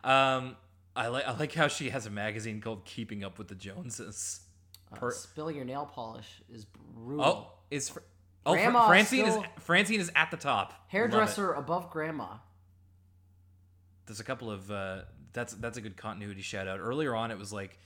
Um, 0.03 0.55
I 0.95 1.07
like 1.07 1.25
I 1.27 1.35
like 1.37 1.53
how 1.53 1.67
she 1.67 1.89
has 1.89 2.05
a 2.05 2.09
magazine 2.09 2.61
called 2.61 2.85
Keeping 2.85 3.23
Up 3.23 3.37
with 3.37 3.47
the 3.47 3.55
Joneses. 3.55 4.41
Per- 4.95 5.11
Spilling 5.11 5.55
your 5.55 5.65
nail 5.65 5.89
polish 5.91 6.41
is 6.51 6.65
brutal. 6.65 7.25
Oh, 7.25 7.51
is 7.71 7.89
Fr- 7.89 7.99
oh 8.45 8.55
Fr- 8.55 8.87
Francine 8.87 9.25
is 9.25 9.37
Francine 9.59 9.99
is 9.99 10.11
at 10.15 10.31
the 10.31 10.37
top. 10.37 10.73
Hairdresser 10.89 11.53
above 11.53 11.89
grandma. 11.91 12.37
There's 14.05 14.19
a 14.19 14.23
couple 14.23 14.49
of 14.51 14.69
uh, 14.71 15.01
that's 15.33 15.53
that's 15.53 15.77
a 15.77 15.81
good 15.81 15.95
continuity 15.97 16.41
shout 16.41 16.67
out. 16.67 16.79
Earlier 16.79 17.15
on, 17.15 17.31
it 17.31 17.37
was 17.37 17.53
like 17.53 17.77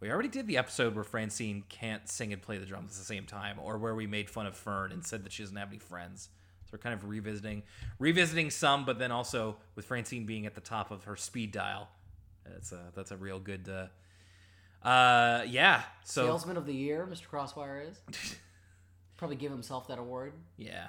we 0.00 0.10
already 0.10 0.28
did 0.28 0.46
the 0.46 0.58
episode 0.58 0.94
where 0.94 1.04
Francine 1.04 1.64
can't 1.68 2.08
sing 2.08 2.32
and 2.32 2.40
play 2.40 2.58
the 2.58 2.66
drums 2.66 2.92
at 2.92 2.98
the 2.98 3.04
same 3.04 3.26
time, 3.26 3.58
or 3.62 3.78
where 3.78 3.94
we 3.94 4.06
made 4.06 4.30
fun 4.30 4.46
of 4.46 4.56
Fern 4.56 4.92
and 4.92 5.04
said 5.04 5.24
that 5.24 5.32
she 5.32 5.42
doesn't 5.42 5.56
have 5.56 5.68
any 5.68 5.78
friends. 5.78 6.28
So 6.64 6.70
we're 6.74 6.78
kind 6.78 6.94
of 6.94 7.08
revisiting 7.08 7.62
revisiting 7.98 8.50
some, 8.50 8.84
but 8.84 8.98
then 8.98 9.10
also 9.10 9.56
with 9.74 9.86
Francine 9.86 10.26
being 10.26 10.46
at 10.46 10.54
the 10.54 10.60
top 10.60 10.90
of 10.90 11.04
her 11.04 11.16
speed 11.16 11.50
dial. 11.50 11.88
That's 12.44 12.72
a 12.72 12.92
that's 12.94 13.10
a 13.10 13.16
real 13.16 13.40
good. 13.40 13.68
Uh, 13.68 14.86
uh 14.86 15.44
yeah. 15.48 15.82
So 16.04 16.26
Salesman 16.26 16.56
of 16.56 16.66
the 16.66 16.74
year, 16.74 17.08
Mr. 17.10 17.26
Crosswire 17.28 17.90
is. 17.90 18.00
Probably 19.16 19.36
give 19.36 19.50
himself 19.50 19.88
that 19.88 19.98
award. 19.98 20.32
Yeah. 20.56 20.88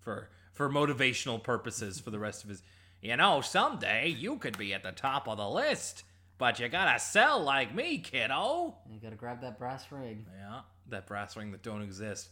For 0.00 0.30
for 0.52 0.70
motivational 0.70 1.42
purposes 1.42 2.00
for 2.00 2.10
the 2.10 2.18
rest 2.18 2.44
of 2.44 2.50
his 2.50 2.62
You 3.02 3.16
know, 3.16 3.40
someday 3.40 4.08
you 4.08 4.36
could 4.38 4.56
be 4.56 4.72
at 4.72 4.82
the 4.82 4.92
top 4.92 5.28
of 5.28 5.36
the 5.36 5.48
list, 5.48 6.04
but 6.38 6.60
you 6.60 6.68
gotta 6.68 6.98
sell 6.98 7.42
like 7.42 7.74
me, 7.74 7.98
kiddo. 7.98 8.74
You 8.90 9.00
gotta 9.00 9.16
grab 9.16 9.40
that 9.42 9.58
brass 9.58 9.90
ring. 9.90 10.26
Yeah, 10.38 10.60
that 10.88 11.06
brass 11.06 11.36
ring 11.36 11.52
that 11.52 11.62
don't 11.62 11.82
exist. 11.82 12.28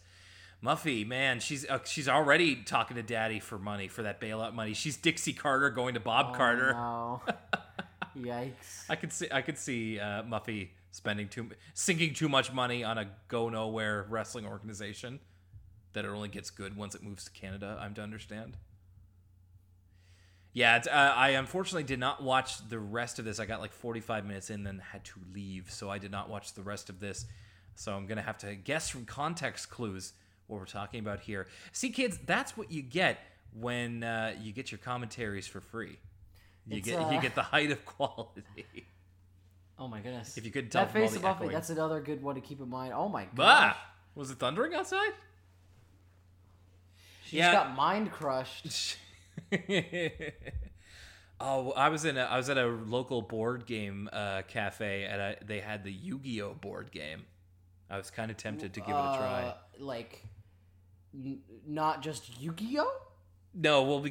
Muffy, 0.63 1.07
man, 1.07 1.41
she's 1.41 1.69
uh, 1.69 1.79
she's 1.85 2.09
already 2.09 2.57
talking 2.57 2.97
to 2.97 3.03
Daddy 3.03 3.41
for 3.41 3.59
money 3.59 3.89
for 3.89 4.03
that 4.03 4.21
bailout 4.21 4.55
money. 4.55 4.73
She's 4.73 4.97
Dixie 4.97 5.35
Carter 5.35 5.71
going 5.71 5.95
to 5.95 6.01
Bob 6.01 6.37
Carter. 6.37 6.73
No. 6.73 7.23
Yikes. 8.17 8.85
I 8.89 8.97
could 8.97 9.13
see 9.13 9.29
I 9.31 9.43
could 9.43 9.59
see 9.59 9.99
uh, 9.99 10.23
Muffy 10.23 10.69
spending 10.93 11.29
too 11.29 11.51
sinking 11.75 12.15
too 12.15 12.29
much 12.29 12.53
money 12.53 12.85
on 12.85 12.97
a 12.99 13.07
go 13.29 13.49
nowhere 13.49 14.07
wrestling 14.09 14.47
organization 14.47 15.19
that 15.93 16.05
it 16.05 16.09
only 16.09 16.29
gets 16.29 16.51
good 16.51 16.77
once 16.77 16.95
it 16.95 17.03
moves 17.03 17.25
to 17.25 17.31
Canada. 17.33 17.79
I'm 17.81 17.95
to 17.95 18.03
understand. 18.03 18.57
Yeah, 20.55 20.77
it's, 20.77 20.87
uh, 20.87 20.91
I 21.17 21.31
unfortunately 21.31 21.83
did 21.83 21.99
not 21.99 22.23
watch 22.23 22.67
the 22.69 22.79
rest 22.79 23.19
of 23.19 23.25
this. 23.25 23.41
I 23.41 23.45
got 23.45 23.61
like 23.61 23.73
45 23.73 24.25
minutes 24.25 24.51
in, 24.51 24.63
then 24.63 24.79
had 24.93 25.05
to 25.07 25.21
leave, 25.35 25.69
so 25.71 25.91
I 25.91 25.99
did 25.99 26.13
not 26.13 26.31
watch 26.31 26.55
the 26.55 26.63
rest 26.63 26.89
of 26.89 27.01
this. 27.01 27.27
So 27.75 27.93
I'm 27.95 28.07
gonna 28.07 28.23
have 28.23 28.39
to 28.39 28.55
guess 28.55 28.89
from 28.89 29.05
context 29.05 29.69
clues 29.69 30.13
what 30.47 30.61
we're 30.61 30.67
talking 30.67 31.01
about 31.01 31.19
here. 31.21 31.49
See, 31.73 31.91
kids, 31.91 32.19
that's 32.25 32.57
what 32.57 32.71
you 32.71 32.83
get 32.83 33.19
when 33.53 34.05
uh, 34.05 34.35
you 34.41 34.53
get 34.53 34.71
your 34.71 34.79
commentaries 34.79 35.49
for 35.49 35.61
free. 35.61 35.99
You 36.69 36.79
It's, 36.79 36.87
get 36.87 37.01
uh, 37.01 37.11
you 37.11 37.21
get 37.21 37.35
the 37.35 37.43
height 37.43 37.71
of 37.71 37.85
quality. 37.85 38.45
Oh 39.77 39.89
my 39.89 39.99
goodness. 39.99 40.37
If 40.39 40.45
you 40.45 40.53
couldn't 40.53 40.71
tell 40.71 40.85
that 40.85 40.93
face 40.93 41.11
the 41.11 41.17
of 41.17 41.23
Buffy, 41.23 41.49
that's 41.49 41.69
another 41.69 42.01
good 42.01 42.23
one 42.23 42.37
to 42.37 42.41
keep 42.41 42.61
in 42.61 42.71
mind. 42.71 42.93
Oh 42.95 43.09
my 43.09 43.25
god. 43.25 43.35
Bah! 43.35 43.75
Was 44.15 44.31
it 44.31 44.39
thundering 44.39 44.73
outside? 44.73 45.11
She 47.25 47.39
Yeah. 47.39 47.53
just 47.53 47.65
got 47.65 47.77
mind 47.77 48.13
crushed. 48.13 48.97
oh, 51.41 51.72
I 51.72 51.89
was 51.89 52.05
in 52.05 52.16
a 52.16 52.22
I 52.22 52.37
was 52.37 52.49
at 52.51 52.59
a 52.59 52.66
local 52.66 53.22
board 53.22 53.66
game 53.66 54.09
uh, 54.12 54.43
cafe 54.49 55.05
and 55.05 55.20
I, 55.20 55.37
they 55.45 55.61
had 55.61 55.85
the 55.85 55.93
Yu-Gi-Oh 55.93 56.55
board 56.55 56.91
game. 56.91 57.24
I 57.91 57.99
was 57.99 58.11
kind 58.11 58.30
of 58.30 58.37
tempted 58.37 58.72
to 58.74 58.80
give 58.80 58.89
it 58.89 58.99
a 58.99 59.16
try. 59.18 59.43
Uh, 59.47 59.55
like, 59.78 60.24
n- 61.14 61.41
not 61.66 62.03
just 62.03 62.41
Yu-Gi-Oh. 62.41 62.91
No, 63.55 63.82
well, 63.82 64.05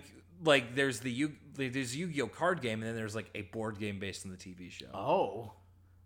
like 0.44 0.76
there's 0.76 1.00
the 1.00 1.12
Yu 1.12 1.34
there's 1.56 1.96
Yu-Gi-Oh 1.96 2.28
card 2.28 2.62
game 2.62 2.80
and 2.82 2.88
then 2.90 2.96
there's 2.96 3.16
like 3.16 3.30
a 3.36 3.42
board 3.44 3.80
game 3.80 4.00
based 4.00 4.26
on 4.26 4.32
the 4.32 4.38
TV 4.38 4.72
show. 4.72 4.88
Oh, 4.94 5.54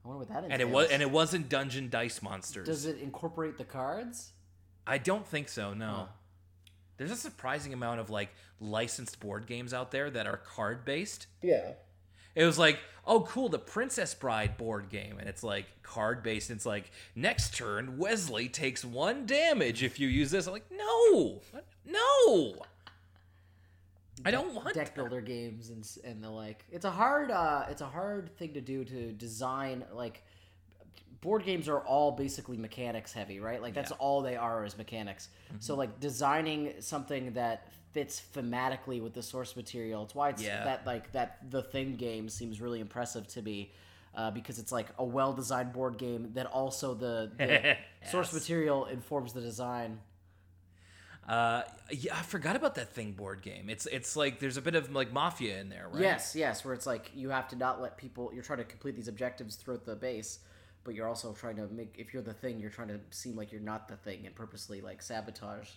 I 0.03 0.07
wonder 0.07 0.19
what 0.19 0.29
that 0.29 0.45
is. 0.45 0.51
and 0.51 0.61
it 0.61 0.69
was 0.69 0.89
and 0.89 1.01
it 1.01 1.11
wasn't 1.11 1.49
Dungeon 1.49 1.89
Dice 1.89 2.21
Monsters. 2.21 2.67
Does 2.67 2.85
it 2.85 2.99
incorporate 2.99 3.57
the 3.57 3.65
cards? 3.65 4.31
I 4.85 4.97
don't 4.97 5.27
think 5.27 5.49
so. 5.49 5.73
No. 5.73 5.87
Huh. 5.87 6.05
There's 6.97 7.11
a 7.11 7.15
surprising 7.15 7.73
amount 7.73 7.99
of 7.99 8.09
like 8.09 8.29
licensed 8.59 9.19
board 9.19 9.45
games 9.47 9.73
out 9.73 9.91
there 9.91 10.09
that 10.09 10.27
are 10.27 10.37
card 10.37 10.85
based. 10.85 11.27
Yeah. 11.41 11.73
It 12.35 12.45
was 12.45 12.59
like, 12.59 12.79
oh, 13.05 13.21
cool, 13.21 13.49
the 13.49 13.57
Princess 13.57 14.13
Bride 14.13 14.57
board 14.57 14.89
game, 14.89 15.17
and 15.19 15.27
it's 15.27 15.41
like 15.43 15.65
card 15.81 16.21
based. 16.21 16.51
It's 16.51 16.67
like 16.67 16.91
next 17.15 17.55
turn, 17.55 17.97
Wesley 17.97 18.47
takes 18.47 18.85
one 18.85 19.25
damage 19.25 19.81
if 19.81 19.99
you 19.99 20.07
use 20.07 20.29
this. 20.29 20.45
I'm 20.45 20.53
like, 20.53 20.69
no, 20.71 21.41
no, 21.83 22.55
I 24.25 24.31
don't 24.31 24.53
want 24.53 24.73
deck 24.73 24.87
that. 24.87 24.95
builder 24.95 25.21
games 25.21 25.69
and 25.69 25.87
and 26.03 26.23
the 26.23 26.29
like. 26.29 26.65
It's 26.71 26.85
a 26.85 26.91
hard 26.91 27.31
uh 27.31 27.65
it's 27.69 27.81
a 27.81 27.87
hard 27.87 28.35
thing 28.37 28.53
to 28.53 28.61
do 28.61 28.83
to 28.83 29.11
design 29.13 29.83
like 29.93 30.23
board 31.27 31.43
games 31.43 31.67
are 31.67 31.79
all 31.81 32.13
basically 32.13 32.55
mechanics 32.55 33.11
heavy, 33.11 33.41
right? 33.41 33.61
Like 33.61 33.73
that's 33.73 33.91
Yeah. 33.91 33.97
all 33.99 34.21
they 34.21 34.37
are 34.37 34.63
is 34.63 34.77
mechanics. 34.77 35.27
So 35.59 35.75
like 35.75 35.99
designing 35.99 36.75
something 36.79 37.33
that 37.33 37.67
fits 37.91 38.21
thematically 38.33 39.01
with 39.01 39.13
the 39.13 39.21
source 39.21 39.53
material. 39.57 40.03
It's 40.03 40.15
why 40.15 40.29
it's 40.29 40.41
Yeah. 40.41 40.63
that 40.63 40.85
like 40.85 41.11
that 41.11 41.51
the 41.51 41.61
thing 41.61 41.97
game 41.97 42.29
seems 42.29 42.61
really 42.61 42.79
impressive 42.79 43.27
to 43.35 43.41
me. 43.41 43.73
Uh, 44.15 44.31
because 44.31 44.57
it's 44.57 44.71
like 44.71 44.87
a 44.97 45.03
well-designed 45.05 45.73
board 45.73 45.97
game 45.99 46.31
that 46.33 46.47
also 46.47 46.95
the, 46.95 47.29
the 47.37 47.77
source 48.09 48.33
material 48.33 48.85
informs 48.85 49.33
the 49.33 49.41
design. 49.41 49.99
Uh, 51.27 51.61
yeah, 51.91 52.15
I 52.17 52.21
forgot 52.23 52.55
about 52.55 52.75
that 52.75 52.93
thing 52.93 53.11
board 53.11 53.41
game. 53.41 53.69
It's 53.69 53.85
it's 53.85 54.15
like 54.15 54.39
there's 54.39 54.55
a 54.57 54.61
bit 54.61 54.75
of 54.75 54.91
like 54.95 55.11
mafia 55.11 55.59
in 55.59 55.67
there, 55.69 55.87
right? 55.91 56.01
Yes, 56.01 56.35
yes, 56.37 56.63
where 56.63 56.73
it's 56.73 56.85
like 56.87 57.11
you 57.13 57.29
have 57.31 57.49
to 57.49 57.57
not 57.57 57.81
let 57.81 57.97
people. 57.97 58.31
You're 58.33 58.43
trying 58.43 58.59
to 58.59 58.63
complete 58.75 58.95
these 58.95 59.09
objectives 59.09 59.55
throughout 59.57 59.83
the 59.85 59.95
base, 59.95 60.39
but 60.87 60.95
you're 60.95 61.07
also 61.07 61.33
trying 61.33 61.57
to 61.57 61.67
make. 61.67 61.93
If 61.99 62.13
you're 62.13 62.23
the 62.23 62.33
thing, 62.33 62.59
you're 62.59 62.71
trying 62.71 62.87
to 62.87 62.99
seem 63.11 63.35
like 63.35 63.51
you're 63.51 63.61
not 63.61 63.87
the 63.89 63.97
thing 63.97 64.25
and 64.25 64.33
purposely 64.33 64.81
like 64.81 65.03
sabotage. 65.03 65.69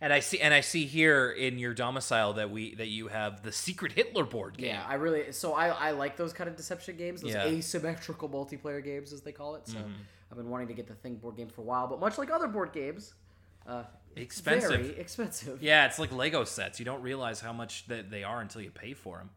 And 0.00 0.12
I 0.12 0.18
see 0.18 0.40
and 0.40 0.52
I 0.52 0.62
see 0.62 0.86
here 0.86 1.30
in 1.30 1.58
your 1.60 1.74
domicile 1.74 2.32
that 2.32 2.50
we 2.50 2.74
that 2.76 2.88
you 2.88 3.06
have 3.08 3.42
the 3.44 3.52
Secret 3.52 3.92
Hitler 3.92 4.24
board 4.24 4.56
game. 4.56 4.66
Yeah, 4.70 4.84
I 4.88 4.94
really. 4.94 5.30
So 5.30 5.52
I 5.52 5.68
I 5.68 5.90
like 5.92 6.16
those 6.16 6.32
kind 6.32 6.50
of 6.50 6.56
deception 6.56 6.96
games, 6.96 7.20
those 7.20 7.34
Yeah. 7.34 7.44
asymmetrical 7.44 8.28
multiplayer 8.28 8.82
games 8.82 9.12
as 9.12 9.20
they 9.20 9.30
call 9.30 9.54
it. 9.54 9.68
So 9.68 9.78
I've 10.30 10.36
been 10.36 10.48
wanting 10.50 10.68
to 10.68 10.74
get 10.74 10.88
the 10.88 10.94
thing 10.94 11.16
board 11.16 11.36
game 11.36 11.48
for 11.48 11.60
a 11.60 11.64
while, 11.64 11.86
but 11.86 12.00
much 12.00 12.18
like 12.18 12.30
other 12.32 12.48
board 12.48 12.72
games, 12.72 13.12
uh, 13.66 13.84
Expensive. 14.16 14.70
very 14.70 14.98
expensive. 14.98 15.62
Yeah, 15.62 15.86
it's 15.86 15.98
like 16.00 16.10
Lego 16.10 16.42
sets. 16.44 16.78
You 16.80 16.84
don't 16.86 17.02
realize 17.02 17.40
how 17.40 17.52
much 17.52 17.86
that 17.88 18.10
they 18.10 18.24
are 18.24 18.40
until 18.40 18.62
you 18.62 18.70
pay 18.70 18.94
for 18.94 19.18
them. 19.18 19.30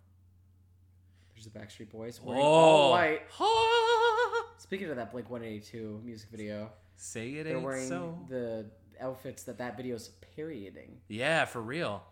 The 1.45 1.59
Backstreet 1.59 1.89
Boys 1.89 2.21
wearing 2.21 2.41
Oh, 2.41 2.45
all 2.45 2.91
white. 2.91 3.21
Speaking 4.57 4.89
of 4.89 4.95
that 4.97 5.11
Blink 5.11 5.29
182 5.29 6.01
music 6.03 6.29
video, 6.29 6.71
Say 6.97 7.29
it 7.31 7.43
they're 7.43 7.59
wearing 7.59 7.87
so. 7.87 8.17
the 8.29 8.65
outfits 9.01 9.43
that 9.43 9.57
that 9.57 9.75
video's 9.77 10.09
parodying. 10.35 10.97
Yeah, 11.07 11.45
for 11.45 11.61
real. 11.61 12.03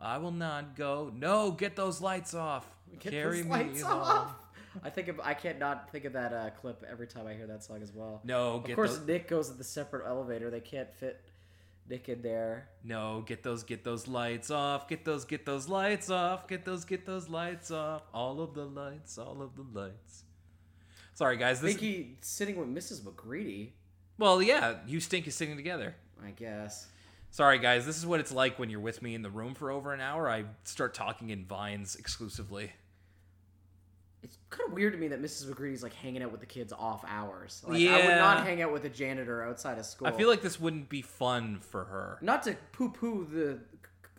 I 0.00 0.18
will 0.18 0.32
not 0.32 0.74
go. 0.76 1.12
No, 1.14 1.52
get 1.52 1.76
those 1.76 2.00
lights 2.00 2.34
off. 2.34 2.66
Get 2.98 3.12
Carry 3.12 3.36
those 3.38 3.44
me 3.44 3.50
lights 3.50 3.82
along. 3.82 4.00
off. 4.00 4.34
I 4.82 4.90
think 4.90 5.08
of, 5.08 5.20
I 5.22 5.34
can't 5.34 5.58
not 5.58 5.90
think 5.92 6.04
of 6.06 6.14
that 6.14 6.32
uh, 6.32 6.50
clip 6.50 6.84
every 6.90 7.06
time 7.06 7.26
I 7.26 7.34
hear 7.34 7.46
that 7.46 7.62
song 7.62 7.82
as 7.82 7.92
well. 7.92 8.20
No, 8.24 8.54
of 8.54 8.74
course, 8.74 8.96
those. 8.98 9.06
Nick 9.06 9.28
goes 9.28 9.50
in 9.50 9.58
the 9.58 9.64
separate 9.64 10.06
elevator. 10.08 10.50
They 10.50 10.60
can't 10.60 10.92
fit 10.92 11.20
In 11.92 12.22
there. 12.22 12.68
No, 12.82 13.22
get 13.26 13.42
those. 13.42 13.64
Get 13.64 13.84
those 13.84 14.08
lights 14.08 14.50
off. 14.50 14.88
Get 14.88 15.04
those. 15.04 15.26
Get 15.26 15.44
those 15.44 15.68
lights 15.68 16.08
off. 16.08 16.48
Get 16.48 16.64
those. 16.64 16.86
Get 16.86 17.04
those 17.04 17.28
lights 17.28 17.70
off. 17.70 18.02
All 18.14 18.40
of 18.40 18.54
the 18.54 18.64
lights. 18.64 19.18
All 19.18 19.42
of 19.42 19.56
the 19.56 19.78
lights. 19.78 20.24
Sorry, 21.12 21.36
guys. 21.36 21.60
This. 21.60 21.76
he's 21.76 22.06
sitting 22.22 22.56
with 22.56 22.68
Mrs. 22.68 23.02
MacGrady. 23.02 23.72
well, 24.16 24.42
yeah. 24.42 24.76
You 24.86 25.00
stink 25.00 25.26
is 25.26 25.34
sitting 25.34 25.56
together. 25.56 25.94
I 26.24 26.30
guess. 26.30 26.88
Sorry, 27.30 27.58
guys. 27.58 27.84
This 27.84 27.98
is 27.98 28.06
what 28.06 28.20
it's 28.20 28.32
like 28.32 28.58
when 28.58 28.70
you're 28.70 28.80
with 28.80 29.02
me 29.02 29.14
in 29.14 29.20
the 29.20 29.30
room 29.30 29.54
for 29.54 29.70
over 29.70 29.92
an 29.92 30.00
hour. 30.00 30.30
I 30.30 30.44
start 30.64 30.94
talking 30.94 31.28
in 31.28 31.44
vines 31.44 31.94
exclusively. 31.96 32.72
It's 34.22 34.38
kind 34.50 34.68
of 34.68 34.74
weird 34.74 34.92
to 34.92 34.98
me 34.98 35.08
that 35.08 35.20
Mrs. 35.20 35.46
MacGrady's 35.48 35.82
like 35.82 35.94
hanging 35.94 36.22
out 36.22 36.30
with 36.30 36.40
the 36.40 36.46
kids 36.46 36.72
off 36.72 37.04
hours. 37.08 37.62
Like, 37.66 37.82
I 37.88 38.06
would 38.06 38.16
not 38.16 38.44
hang 38.46 38.62
out 38.62 38.72
with 38.72 38.84
a 38.84 38.88
janitor 38.88 39.42
outside 39.42 39.78
of 39.78 39.84
school. 39.86 40.06
I 40.06 40.12
feel 40.12 40.28
like 40.28 40.42
this 40.42 40.60
wouldn't 40.60 40.88
be 40.88 41.02
fun 41.02 41.58
for 41.60 41.84
her. 41.84 42.18
not 42.20 42.42
to 42.44 42.56
poo-poo 42.70 43.26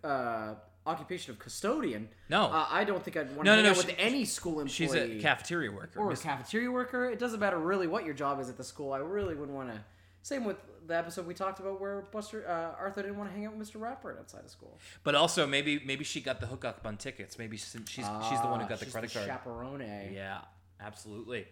the 0.02 0.08
uh, 0.08 0.56
occupation 0.86 1.32
of 1.32 1.40
custodian. 1.40 2.10
No. 2.30 2.46
uh, 2.48 2.68
I 2.70 2.84
don't 2.84 3.02
think 3.02 3.16
I'd 3.16 3.28
want 3.36 3.40
to 3.40 3.44
No, 3.46 3.54
hang 3.56 3.64
no, 3.64 3.70
out 3.72 3.78
with 3.78 3.96
any 3.98 4.26
school 4.26 4.60
employee. 4.60 4.70
She's 4.70 4.94
a 4.94 5.20
cafeteria 5.20 5.72
worker. 5.72 6.00
or 6.00 6.12
a 6.12 6.18
cafeteria 6.18 6.70
worker. 6.70 7.06
It 7.10 7.20
doesn't 7.20 7.40
matter 7.40 7.58
really 7.58 7.88
what 7.88 8.04
your 8.04 8.14
job 8.14 8.42
is 8.42 8.50
at 8.50 8.58
the 8.58 8.64
school. 8.66 8.92
I 8.92 8.98
really 8.98 9.36
wouldn't 9.36 9.56
want 9.56 9.70
to. 9.74 9.80
Same 10.24 10.46
with 10.46 10.58
the 10.88 10.98
episode 10.98 11.28
we 11.28 11.34
talked 11.34 11.60
about 11.60 11.80
where 11.80 12.02
Buster 12.12 12.48
uh, 12.48 12.80
Arthur 12.82 13.04
didn't 13.04 13.18
want 13.18 13.30
to 13.30 13.36
hang 13.36 13.46
out 13.46 13.56
with 13.56 13.70
Mr. 13.70 13.80
Rapper 13.80 14.18
outside 14.20 14.44
of 14.44 14.50
school. 14.50 14.80
But 15.04 15.16
also, 15.16 15.46
maybe 15.46 15.82
maybe 15.86 16.04
she 16.04 16.22
got 16.22 16.40
the 16.40 16.48
hookup 16.48 16.82
on 16.86 16.98
tickets. 16.98 17.38
Maybe 17.38 17.58
she's 17.58 17.76
she's, 17.88 18.06
she's 18.30 18.42
the 18.42 18.48
one 18.48 18.60
who 18.60 18.66
Ah, 18.66 18.70
got 18.70 18.80
the 18.80 18.86
she's 18.86 18.94
credit 18.94 19.14
card. 19.14 19.28
Chaperone. 19.28 20.12
Yeah, 20.14 20.40
absolutely. 20.82 21.46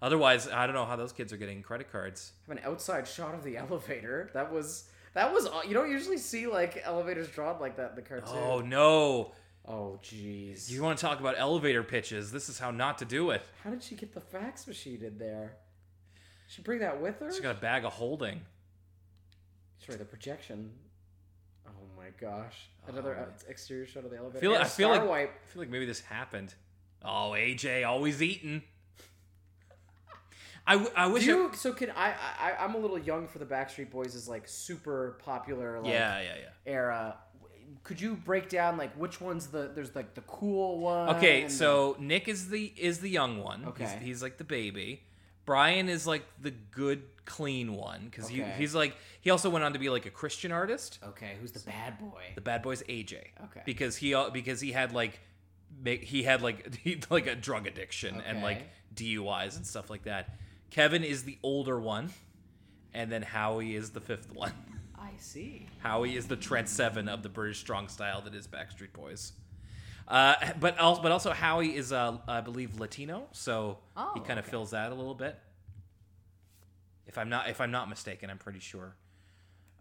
Otherwise, 0.00 0.48
I 0.48 0.66
don't 0.66 0.74
know 0.74 0.84
how 0.84 0.96
those 0.96 1.12
kids 1.12 1.32
are 1.32 1.36
getting 1.36 1.62
credit 1.62 1.90
cards. 1.92 2.32
Have 2.48 2.56
an 2.56 2.64
outside 2.64 3.06
shot 3.06 3.34
of 3.34 3.44
the 3.44 3.56
elevator. 3.56 4.30
That 4.34 4.52
was 4.52 4.88
that 5.14 5.32
was. 5.32 5.48
You 5.66 5.74
don't 5.74 5.90
usually 5.90 6.18
see 6.18 6.46
like 6.46 6.80
elevators 6.84 7.28
drawn 7.28 7.60
like 7.60 7.76
that 7.76 7.90
in 7.90 7.96
the 7.96 8.02
cartoon. 8.02 8.36
Oh 8.36 8.60
no! 8.60 9.32
Oh 9.66 9.98
jeez. 10.02 10.70
You 10.70 10.82
want 10.82 10.98
to 10.98 11.04
talk 11.04 11.20
about 11.20 11.34
elevator 11.38 11.82
pitches? 11.82 12.30
This 12.32 12.48
is 12.48 12.58
how 12.58 12.70
not 12.70 12.98
to 12.98 13.04
do 13.04 13.30
it. 13.30 13.42
How 13.62 13.70
did 13.70 13.82
she 13.82 13.94
get 13.94 14.12
the 14.12 14.20
fax 14.20 14.66
machine 14.66 15.02
in 15.04 15.18
there? 15.18 15.56
She 16.52 16.60
bring 16.60 16.80
that 16.80 17.00
with 17.00 17.18
her? 17.20 17.30
She's 17.30 17.40
got 17.40 17.56
a 17.56 17.60
bag 17.60 17.84
of 17.86 17.92
holding. 17.94 18.42
Sorry, 19.78 19.96
the 19.96 20.04
projection. 20.04 20.70
Oh 21.66 21.70
my 21.96 22.08
gosh! 22.20 22.68
Another 22.86 23.16
Oh, 23.18 23.32
exterior 23.48 23.86
shot 23.86 24.04
of 24.04 24.10
the 24.10 24.18
elevator. 24.18 24.38
I 24.38 24.40
feel 24.40 24.54
I 24.56 24.64
feel 24.64 24.88
like 24.90 25.08
wipe. 25.08 25.30
I 25.30 25.50
feel 25.50 25.62
like 25.62 25.70
maybe 25.70 25.86
this 25.86 26.00
happened. 26.00 26.52
Oh, 27.02 27.30
AJ 27.34 27.86
always 27.86 28.20
eating. 28.22 28.62
I, 30.66 30.74
w- 30.74 30.92
I 30.94 31.06
wish. 31.06 31.24
Do 31.24 31.46
I- 31.46 31.50
you, 31.50 31.56
so 31.56 31.72
can 31.72 31.90
I, 31.90 32.14
I? 32.38 32.52
I'm 32.60 32.74
a 32.74 32.78
little 32.78 32.98
young 32.98 33.28
for 33.28 33.38
the 33.38 33.46
Backstreet 33.46 33.90
Boys 33.90 34.14
is 34.14 34.28
like 34.28 34.46
super 34.46 35.18
popular 35.24 35.80
like 35.80 35.90
yeah, 35.92 36.20
yeah, 36.20 36.34
yeah. 36.42 36.48
era. 36.72 37.16
Could 37.82 38.00
you 38.00 38.14
break 38.14 38.48
down 38.50 38.76
like 38.76 38.94
which 38.94 39.20
one's 39.20 39.46
the 39.46 39.70
there's 39.74 39.96
like 39.96 40.14
the 40.14 40.20
cool 40.22 40.78
one? 40.80 41.16
Okay, 41.16 41.48
so 41.48 41.96
Nick 41.98 42.28
is 42.28 42.50
the 42.50 42.72
is 42.76 43.00
the 43.00 43.08
young 43.08 43.42
one. 43.42 43.64
Okay. 43.68 43.84
he's, 43.84 44.06
he's 44.06 44.22
like 44.22 44.36
the 44.38 44.44
baby. 44.44 45.02
Brian 45.44 45.88
is 45.88 46.06
like 46.06 46.24
the 46.40 46.50
good, 46.50 47.02
clean 47.24 47.74
one 47.74 48.06
because 48.10 48.26
Okay. 48.26 48.54
he's 48.58 48.74
like 48.74 48.96
he 49.20 49.30
also 49.30 49.48
went 49.50 49.64
on 49.64 49.72
to 49.72 49.78
be 49.78 49.88
like 49.90 50.06
a 50.06 50.10
Christian 50.10 50.52
artist. 50.52 50.98
okay, 51.08 51.36
who's 51.40 51.52
the 51.52 51.60
bad 51.60 51.98
boy? 51.98 52.22
The 52.34 52.40
bad 52.40 52.62
boy's 52.62 52.82
AJ. 52.84 53.14
Okay. 53.44 53.62
Because 53.64 53.96
he 53.96 54.14
al- 54.14 54.30
because 54.30 54.60
he 54.60 54.72
had 54.72 54.92
like 54.92 55.20
make 55.82 56.02
he 56.04 56.22
had 56.24 56.42
like 56.42 56.74
he 56.82 57.00
like 57.10 57.26
a 57.26 57.34
drug 57.34 57.66
addiction 57.66 58.20
and 58.26 58.42
like 58.42 58.58
Okay. 58.58 58.66
DUIs 59.16 59.56
and 59.56 59.66
stuff 59.66 59.88
like 59.90 60.04
that. 60.04 60.36
Kevin 60.70 61.02
is 61.04 61.24
the 61.24 61.38
older 61.42 61.78
one, 61.80 62.10
and 62.94 63.10
then 63.12 63.22
Howie 63.22 63.74
is 63.76 63.90
the 63.90 64.00
fifth 64.00 64.32
one. 64.34 64.52
I 64.98 65.10
see. 65.18 65.66
Howie 65.80 66.16
is 66.16 66.28
the 66.28 66.36
Trent 66.36 66.68
Seven 66.68 67.08
of 67.08 67.22
the 67.22 67.28
British 67.28 67.58
strong 67.58 67.88
style 67.88 68.20
that 68.22 68.34
is 68.34 68.46
Backstreet 68.46 68.92
Boys. 68.92 69.32
Uh, 70.08 70.34
but 70.60 70.78
also, 70.78 71.02
but 71.02 71.12
also 71.12 71.32
Howie 71.32 71.74
is, 71.76 71.92
uh, 71.92 72.18
I 72.28 72.40
believe, 72.40 72.78
Latino, 72.80 73.28
so 73.32 73.78
Oh, 73.96 74.10
he 74.14 74.20
kind 74.20 74.38
of 74.38 74.44
okay. 74.44 74.50
fills 74.50 74.70
that 74.72 74.92
a 74.92 74.94
little 74.94 75.14
bit. 75.14 75.38
If 77.06 77.18
I'm 77.18 77.28
not, 77.28 77.48
if 77.48 77.60
I'm 77.60 77.70
not 77.70 77.88
mistaken, 77.88 78.30
I'm 78.30 78.38
pretty 78.38 78.60
sure. 78.60 78.94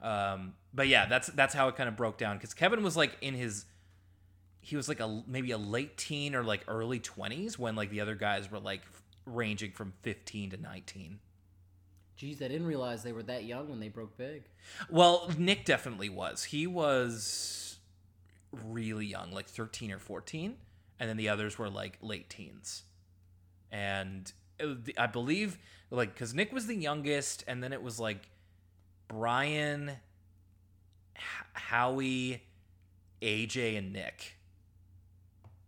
Um, 0.01 0.53
but 0.73 0.87
yeah, 0.87 1.05
that's 1.05 1.27
that's 1.27 1.53
how 1.53 1.67
it 1.67 1.75
kind 1.75 1.87
of 1.87 1.95
broke 1.95 2.17
down 2.17 2.37
because 2.37 2.53
Kevin 2.53 2.83
was 2.83 2.97
like 2.97 3.17
in 3.21 3.33
his, 3.35 3.65
he 4.59 4.75
was 4.75 4.89
like 4.89 4.99
a 4.99 5.23
maybe 5.27 5.51
a 5.51 5.57
late 5.57 5.97
teen 5.97 6.33
or 6.35 6.43
like 6.43 6.61
early 6.67 6.99
twenties 6.99 7.57
when 7.59 7.75
like 7.75 7.89
the 7.89 8.01
other 8.01 8.15
guys 8.15 8.49
were 8.51 8.59
like 8.59 8.81
ranging 9.25 9.71
from 9.71 9.93
15 10.01 10.49
to 10.51 10.57
19. 10.57 11.19
Geez, 12.17 12.41
I 12.41 12.47
didn't 12.47 12.67
realize 12.67 13.03
they 13.03 13.13
were 13.13 13.23
that 13.23 13.43
young 13.45 13.69
when 13.69 13.79
they 13.79 13.87
broke 13.87 14.17
big. 14.17 14.43
Well, 14.89 15.31
Nick 15.37 15.65
definitely 15.65 16.09
was. 16.09 16.45
He 16.45 16.67
was 16.67 17.70
really 18.51 19.05
young, 19.05 19.31
like 19.31 19.47
13 19.47 19.91
or 19.91 19.99
14, 19.99 20.55
and 20.99 21.09
then 21.09 21.17
the 21.17 21.29
others 21.29 21.57
were 21.57 21.69
like 21.69 21.97
late 22.01 22.29
teens. 22.29 22.83
And 23.71 24.31
it 24.59 24.85
the- 24.85 24.97
I 24.97 25.07
believe 25.07 25.57
like 25.89 26.15
cuz 26.15 26.33
Nick 26.33 26.51
was 26.51 26.67
the 26.67 26.75
youngest 26.75 27.43
and 27.47 27.63
then 27.63 27.73
it 27.73 27.81
was 27.81 27.99
like 27.99 28.29
Brian 29.07 29.89
H- 31.15 31.23
Howie 31.53 32.43
AJ 33.21 33.77
and 33.77 33.93
Nick. 33.93 34.37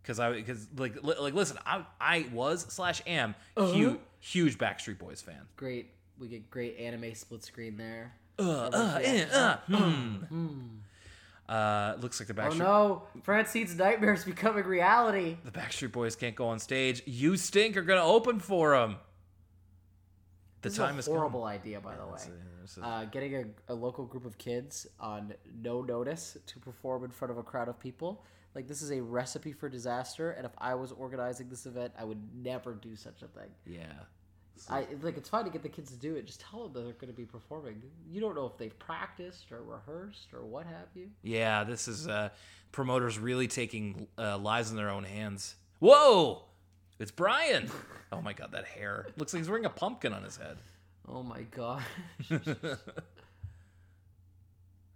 Cuz 0.04 0.18
I 0.20 0.42
cuz 0.42 0.68
like 0.76 1.02
li- 1.02 1.16
like 1.18 1.34
listen, 1.34 1.58
I 1.64 1.84
I 2.00 2.26
was 2.32 2.62
slash 2.72 3.00
am 3.06 3.34
Uh-huh. 3.56 3.72
huge 3.72 3.98
huge 4.20 4.58
Backstreet 4.58 4.98
Boys 4.98 5.22
fan. 5.22 5.46
Great, 5.56 5.90
we 6.18 6.28
get 6.28 6.50
great 6.50 6.76
anime 6.78 7.14
split 7.14 7.42
screen 7.44 7.76
there. 7.76 8.14
Uh, 8.38 8.68
uh, 8.72 9.00
eh, 9.02 9.24
uh, 9.30 9.56
hmm. 9.66 10.78
Uh, 11.48 11.94
looks 12.00 12.18
like 12.20 12.28
the 12.34 12.42
Oh 12.42 12.48
no, 12.54 13.02
Francine's 13.22 13.74
nightmares 13.76 14.24
becoming 14.24 14.64
reality. 14.64 15.36
the 15.44 15.50
Backstreet 15.50 15.92
Boys 15.92 16.16
can't 16.16 16.34
go 16.34 16.46
on 16.48 16.58
stage. 16.58 17.02
You 17.06 17.36
stink 17.36 17.76
are 17.76 17.82
gonna 17.82 18.02
open 18.04 18.40
for 18.40 18.70
them. 18.76 18.96
The 20.62 20.70
This 20.70 20.78
time 20.78 20.98
is 20.98 21.04
is 21.06 21.08
a 21.08 21.16
horrible 21.16 21.44
idea, 21.44 21.80
by 21.80 21.96
the 21.96 22.06
way. 22.06 22.14
Is- 22.64 22.78
Uh, 22.82 23.04
getting 23.12 23.34
a, 23.36 23.44
a 23.68 23.74
local 23.74 24.06
group 24.06 24.24
of 24.24 24.38
kids 24.38 24.86
on 24.98 25.34
no 25.62 25.82
notice 25.82 26.38
to 26.46 26.58
perform 26.58 27.04
in 27.04 27.10
front 27.10 27.30
of 27.30 27.36
a 27.36 27.42
crowd 27.42 27.68
of 27.68 27.78
people. 27.78 28.24
Like, 28.54 28.66
this 28.66 28.80
is 28.80 28.90
a 28.90 29.02
recipe 29.02 29.52
for 29.52 29.68
disaster, 29.68 30.30
and 30.30 30.46
if 30.46 30.52
I 30.56 30.74
was 30.74 30.90
organizing 30.90 31.50
this 31.50 31.66
event, 31.66 31.92
I 31.98 32.04
would 32.04 32.22
never 32.34 32.72
do 32.72 32.96
such 32.96 33.20
a 33.22 33.26
thing. 33.28 33.50
yeah. 33.66 33.92
I 34.70 34.86
like 35.02 35.16
it's 35.16 35.28
fine 35.28 35.44
to 35.44 35.50
get 35.50 35.62
the 35.62 35.68
kids 35.68 35.90
to 35.90 35.96
do 35.96 36.14
it. 36.16 36.26
Just 36.26 36.40
tell 36.40 36.64
them 36.64 36.72
that 36.72 36.80
they're 36.84 36.92
going 36.92 37.12
to 37.12 37.16
be 37.16 37.24
performing. 37.24 37.82
You 38.08 38.20
don't 38.20 38.34
know 38.34 38.46
if 38.46 38.56
they've 38.56 38.78
practiced 38.78 39.50
or 39.52 39.62
rehearsed 39.62 40.32
or 40.32 40.44
what 40.44 40.64
have 40.66 40.88
you. 40.94 41.10
Yeah, 41.22 41.64
this 41.64 41.88
is 41.88 42.08
uh, 42.08 42.30
promoters 42.72 43.18
really 43.18 43.48
taking 43.48 44.06
uh, 44.16 44.38
lives 44.38 44.70
in 44.70 44.76
their 44.76 44.90
own 44.90 45.04
hands. 45.04 45.56
Whoa! 45.80 46.42
It's 46.98 47.10
Brian. 47.10 47.70
Oh 48.12 48.22
my 48.22 48.32
god, 48.32 48.52
that 48.52 48.64
hair 48.64 49.06
looks 49.16 49.34
like 49.34 49.40
he's 49.40 49.48
wearing 49.48 49.64
a 49.64 49.70
pumpkin 49.70 50.12
on 50.12 50.22
his 50.22 50.36
head. 50.36 50.56
Oh 51.08 51.22
my 51.22 51.42
god! 51.42 51.82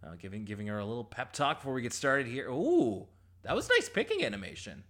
Uh, 0.01 0.15
giving 0.17 0.45
giving 0.45 0.69
her 0.69 0.79
a 0.79 0.85
little 0.85 1.05
pep 1.05 1.33
talk 1.33 1.59
before 1.59 1.75
we 1.75 1.83
get 1.83 1.93
started 1.93 2.27
here. 2.27 2.49
Ooh, 2.49 3.07
that 3.43 3.55
was 3.55 3.69
nice 3.69 3.89
picking 3.89 4.25
animation. 4.25 4.85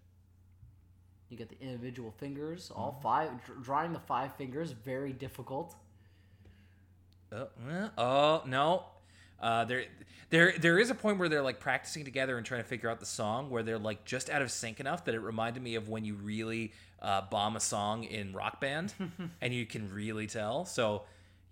You 1.28 1.36
get 1.36 1.48
the 1.48 1.58
individual 1.60 2.10
fingers, 2.18 2.70
all 2.74 2.92
Mm-hmm. 2.92 3.02
five. 3.02 3.44
dr- 3.44 3.62
Drawing 3.62 3.92
the 3.92 4.00
five 4.00 4.34
fingers 4.36 4.72
very 4.72 5.12
difficult. 5.12 5.74
Oh, 7.32 7.48
eh, 7.70 7.88
oh 7.98 8.42
no. 8.46 8.84
Uh, 9.40 9.64
there, 9.64 9.84
there, 10.30 10.54
there 10.58 10.78
is 10.78 10.90
a 10.90 10.94
point 10.94 11.18
where 11.18 11.28
they're 11.28 11.42
like 11.42 11.60
practicing 11.60 12.04
together 12.04 12.36
and 12.38 12.44
trying 12.46 12.62
to 12.62 12.66
figure 12.68 12.90
out 12.90 12.98
the 13.00 13.06
song, 13.06 13.50
where 13.50 13.62
they're 13.62 13.78
like 13.78 14.04
just 14.04 14.30
out 14.30 14.42
of 14.42 14.50
sync 14.50 14.80
enough 14.80 15.04
that 15.04 15.14
it 15.14 15.20
reminded 15.20 15.62
me 15.62 15.74
of 15.76 15.88
when 15.88 16.04
you 16.04 16.14
really 16.14 16.72
uh, 17.00 17.20
bomb 17.30 17.54
a 17.54 17.60
song 17.60 18.02
in 18.04 18.32
Rock 18.32 18.60
Band, 18.60 18.92
and 19.40 19.54
you 19.54 19.64
can 19.66 19.92
really 19.92 20.26
tell. 20.26 20.64
So, 20.64 21.02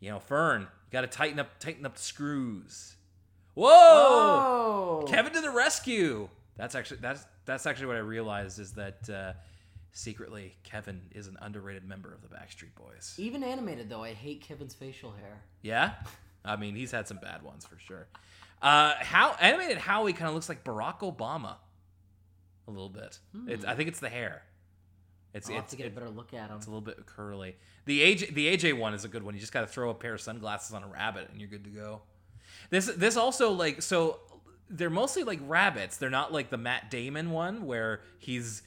you 0.01 0.11
know, 0.11 0.19
Fern, 0.19 0.63
you 0.63 0.67
got 0.91 1.03
to 1.03 1.07
tighten 1.07 1.39
up, 1.39 1.59
tighten 1.61 1.87
up 1.87 1.95
the 1.95 2.03
screws. 2.03 2.95
Whoa! 3.55 3.69
Oh, 3.71 5.05
Kevin 5.09 5.33
to 5.35 5.41
the 5.41 5.51
rescue! 5.51 6.29
That's 6.57 6.75
actually 6.75 6.99
that's 7.01 7.25
that's 7.45 7.67
actually 7.67 7.87
what 7.87 7.97
I 7.97 8.01
realized 8.01 8.59
is 8.59 8.73
that 8.73 9.09
uh, 9.09 9.33
secretly 9.93 10.57
Kevin 10.63 11.03
is 11.13 11.27
an 11.27 11.37
underrated 11.41 11.85
member 11.85 12.13
of 12.13 12.23
the 12.23 12.29
Backstreet 12.29 12.75
Boys. 12.75 13.15
Even 13.19 13.43
animated 13.43 13.89
though, 13.89 14.03
I 14.03 14.13
hate 14.13 14.43
Kevin's 14.43 14.75
facial 14.75 15.13
hair. 15.13 15.43
Yeah, 15.63 15.93
I 16.45 16.57
mean 16.57 16.75
he's 16.75 16.93
had 16.93 17.09
some 17.09 17.19
bad 17.19 17.43
ones 17.43 17.67
for 17.67 17.79
sure. 17.79 18.09
Uh, 18.63 18.95
how 18.99 19.37
animated 19.41 19.79
Howie 19.79 20.13
kind 20.13 20.29
of 20.29 20.35
looks 20.35 20.49
like 20.49 20.65
Barack 20.65 21.01
Obama, 21.01 21.57
a 22.67 22.71
little 22.71 22.89
bit. 22.89 23.19
It's 23.47 23.65
I 23.65 23.75
think 23.75 23.89
it's 23.89 24.01
the 24.01 24.09
hair. 24.09 24.43
It's 25.35 25.49
I'll 25.49 25.57
have 25.57 25.65
it's, 25.65 25.73
to 25.73 25.77
get 25.77 25.87
a 25.87 25.91
better 25.91 26.09
look 26.09 26.33
at 26.33 26.49
him. 26.49 26.57
it's 26.57 26.67
a 26.67 26.71
little 26.71 26.81
bit 26.81 27.05
curly. 27.05 27.57
The 27.85 28.01
AJ 28.01 28.35
the 28.35 28.57
AJ 28.57 28.79
one 28.79 28.95
is 28.95 29.05
a 29.05 29.09
good 29.09 29.23
one. 29.23 29.35
You 29.35 29.41
just 29.41 29.53
got 29.53 29.61
to 29.61 29.67
throw 29.67 29.91
a 29.91 29.95
pair 29.95 30.15
of 30.15 30.21
sunglasses 30.21 30.73
on 30.75 30.83
a 30.83 30.89
rabbit 30.89 31.29
and 31.31 31.41
you're 31.41 31.51
good 31.51 31.65
to 31.65 31.71
go. 31.71 32.03
This 32.71 32.87
this 32.87 33.17
also 33.17 33.53
like 33.53 33.83
so 33.83 34.21
they're 34.71 34.91
mostly 34.91 35.25
like 35.25 35.41
rabbits. 35.47 35.99
They're 35.99 36.11
not 36.11 36.33
like 36.33 36.51
the 36.51 36.57
Matt 36.57 36.91
Damon 36.91 37.31
one 37.31 37.67
where 37.67 38.01
he's 38.19 38.63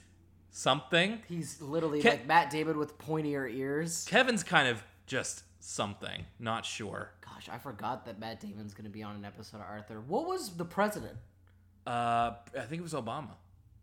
something. 0.52 1.22
He's 1.28 1.62
literally 1.62 2.02
Ke- 2.02 2.06
like 2.06 2.28
Matt 2.28 2.50
Damon 2.50 2.78
with 2.78 2.97
pointier 2.97 3.52
ears. 3.54 4.06
Kevin's 4.10 4.43
kind 4.43 4.68
of 4.68 4.84
just 5.08 5.43
something. 5.60 6.26
Not 6.39 6.66
sure. 6.66 7.12
Gosh, 7.22 7.50
I 7.52 7.58
forgot 7.58 8.06
that 8.06 8.20
Matt 8.20 8.39
Damon's 8.41 8.74
going 8.74 8.86
to 8.86 8.89
be 8.91 9.04
on 9.04 9.16
an 9.16 9.26
episode 9.26 9.58
of 9.58 9.64
Arthur. 9.70 10.02
What 10.02 10.26
was 10.28 10.52
the 10.58 10.66
president? 10.66 11.18
Uh, 11.88 12.32
I 12.58 12.62
think 12.68 12.80
it 12.80 12.84
was 12.84 12.93
Obama. 12.93 13.30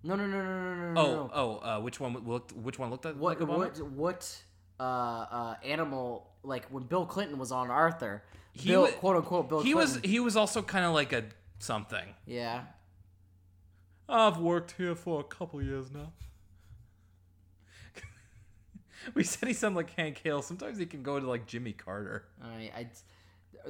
No, 0.03 0.15
no, 0.15 0.27
no, 0.27 0.43
no, 0.43 0.45
no, 0.45 0.75
no, 0.75 0.93
no. 0.93 1.01
Oh, 1.01 1.07
no. 1.15 1.31
oh, 1.35 1.57
uh, 1.59 1.81
which 1.81 1.99
one 1.99 2.15
looked? 2.27 2.53
Which 2.53 2.79
one 2.79 2.91
looked 2.91 3.05
like 3.05 3.17
what 3.17 3.39
Obama? 3.41 3.59
what 3.59 3.81
what 3.91 4.43
uh, 4.79 4.83
uh, 4.83 5.55
animal 5.65 6.31
like 6.45 6.67
when 6.67 6.85
Bill 6.85 7.07
Clinton 7.07 7.39
was 7.39 7.51
on 7.51 7.71
Arthur? 7.71 8.23
He 8.53 8.69
Bill, 8.71 8.83
wa- 8.83 8.91
quote 8.91 9.17
unquote 9.17 9.49
Bill 9.49 9.63
he 9.63 9.75
was 9.75 9.99
he 10.05 10.21
was 10.21 10.37
also 10.37 10.63
kind 10.63 10.85
of 10.85 10.93
like 10.95 11.13
a 11.13 11.25
something. 11.59 12.07
yeah. 12.27 12.63
I've 14.09 14.39
worked 14.39 14.75
here 14.79 14.95
for 14.95 15.19
a 15.19 15.25
couple 15.25 15.61
years 15.61 15.91
now. 15.91 16.13
we 19.15 19.25
said 19.25 19.49
he 19.49 19.55
sounded 19.55 19.77
like 19.77 19.95
Hank 19.95 20.19
Hill. 20.19 20.43
Sometimes 20.43 20.79
he 20.79 20.87
can 20.87 21.03
go 21.03 21.19
to 21.19 21.29
like 21.29 21.47
Jimmy 21.47 21.73
Carter. 21.73 22.25
I, 22.43 22.71
I 22.77 22.89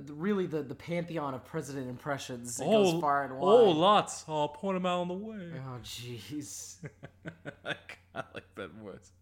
really 0.08 0.46
the 0.46 0.62
the 0.62 0.74
pantheon 0.74 1.34
of 1.34 1.44
president 1.44 1.88
impressions 1.88 2.60
it 2.60 2.64
oh, 2.66 2.92
goes 2.92 3.00
far 3.00 3.24
and 3.24 3.32
oh, 3.32 3.36
wide. 3.36 3.46
oh, 3.46 3.70
lots. 3.70 4.24
I'll 4.28 4.48
point 4.48 4.76
him 4.76 4.86
out 4.86 5.00
on 5.00 5.08
the 5.08 5.14
way. 5.14 5.52
Oh, 5.54 5.78
jeez. 5.82 6.76
I 7.64 8.22
like 8.34 8.54
that 8.54 8.70
voice. 8.72 9.12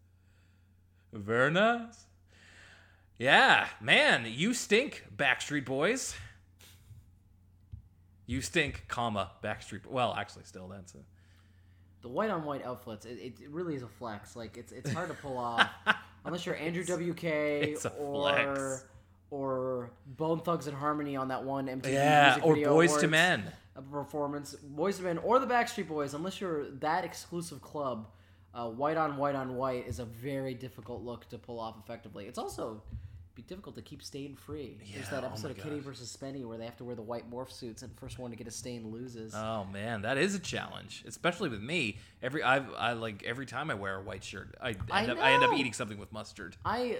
Very 1.13 1.51
nice. 1.51 2.07
Yeah, 3.19 3.69
man, 3.81 4.27
you 4.29 4.55
stink, 4.55 5.05
Backstreet 5.17 5.65
Boys. 5.65 6.17
You 8.27 8.41
stink, 8.41 8.87
comma 8.89 9.31
Backstreet. 9.43 9.87
Well, 9.87 10.15
actually, 10.19 10.45
still 10.45 10.67
that's 10.67 10.95
it. 10.95 11.05
The 12.05 12.11
white 12.11 12.29
on 12.29 12.45
white 12.45 12.63
outfits, 12.67 13.07
it, 13.07 13.19
it, 13.19 13.49
really 13.49 13.75
is 13.75 13.83
a 13.83 13.89
flex. 13.89 14.37
Like 14.37 14.59
it's 14.59 14.73
it's 14.73 14.93
hard 14.93 15.09
to 15.09 15.15
pull 15.15 15.39
off 15.39 15.67
unless 16.27 16.45
you're 16.45 16.55
Andrew 16.55 16.85
WK 16.85 17.25
it's 17.25 17.87
or 17.87 18.13
flex. 18.13 18.85
or 19.31 19.91
Bone 20.05 20.41
Thugs 20.41 20.67
and 20.67 20.77
Harmony 20.77 21.17
on 21.17 21.29
that 21.29 21.45
one 21.45 21.67
MTV 21.67 21.95
Yeah, 21.95 22.37
Music 22.37 22.45
or 22.45 22.55
Boys 22.57 22.91
to 22.91 22.97
Awards, 22.97 23.07
Men. 23.07 23.45
a 23.75 23.81
performance. 23.81 24.55
Boyz 24.77 24.99
II 24.99 25.05
Men 25.05 25.19
or 25.19 25.39
the 25.39 25.47
Backstreet 25.47 25.89
Boys, 25.89 26.13
unless 26.13 26.43
you're 26.43 26.69
that 26.73 27.07
exclusive 27.07 27.63
club, 27.63 28.07
uh, 28.55 28.69
white 28.69 28.99
on 28.99 29.17
white 29.17 29.35
on 29.35 29.57
white 29.57 29.89
is 29.89 29.99
a 29.99 30.05
very 30.05 30.53
difficult 30.53 31.03
look 31.03 31.27
to 31.31 31.39
pull 31.39 31.59
off 31.59 31.77
effectively. 31.83 32.27
It's 32.27 32.39
also 32.39 32.83
be 33.35 33.43
difficult 33.43 33.75
to 33.77 33.83
keep 33.83 34.03
stain 34.03 34.37
free. 34.37 34.79
There's 34.95 35.09
that 35.11 35.25
oh 35.25 35.27
episode 35.27 35.49
my 35.49 35.51
of 35.53 35.59
Kenny 35.59 35.77
gosh. 35.77 35.85
versus 35.85 36.17
Spenny 36.17 36.45
where 36.47 36.57
they 36.57 36.65
have 36.65 36.77
to 36.77 36.85
wear 36.85 36.95
the 36.95 37.03
white 37.03 37.31
morph 37.31 37.51
suits 37.51 37.83
and 37.83 37.91
the 37.91 37.97
first 37.97 38.19
one 38.19 38.31
to 38.31 38.37
get 38.37 38.47
a 38.47 38.51
stain 38.51 38.91
loses. 38.91 39.35
Oh 39.35 39.65
man, 39.73 40.03
that 40.03 40.19
is 40.19 40.35
a 40.35 40.39
challenge, 40.39 41.03
especially 41.07 41.49
with 41.49 41.63
me. 41.63 41.99
Every 42.23 42.43
I 42.43 42.59
I 42.59 42.93
like 42.93 43.23
every 43.25 43.47
time 43.47 43.71
I 43.71 43.75
wear 43.75 43.97
a 43.97 44.03
white 44.03 44.23
shirt, 44.25 44.55
I 44.61 44.71
end, 44.71 44.79
I 44.91 45.07
up, 45.07 45.19
I 45.19 45.33
end 45.33 45.45
up 45.45 45.53
eating 45.55 45.73
something 45.73 45.99
with 45.99 46.13
mustard. 46.13 46.57
I 46.65 46.99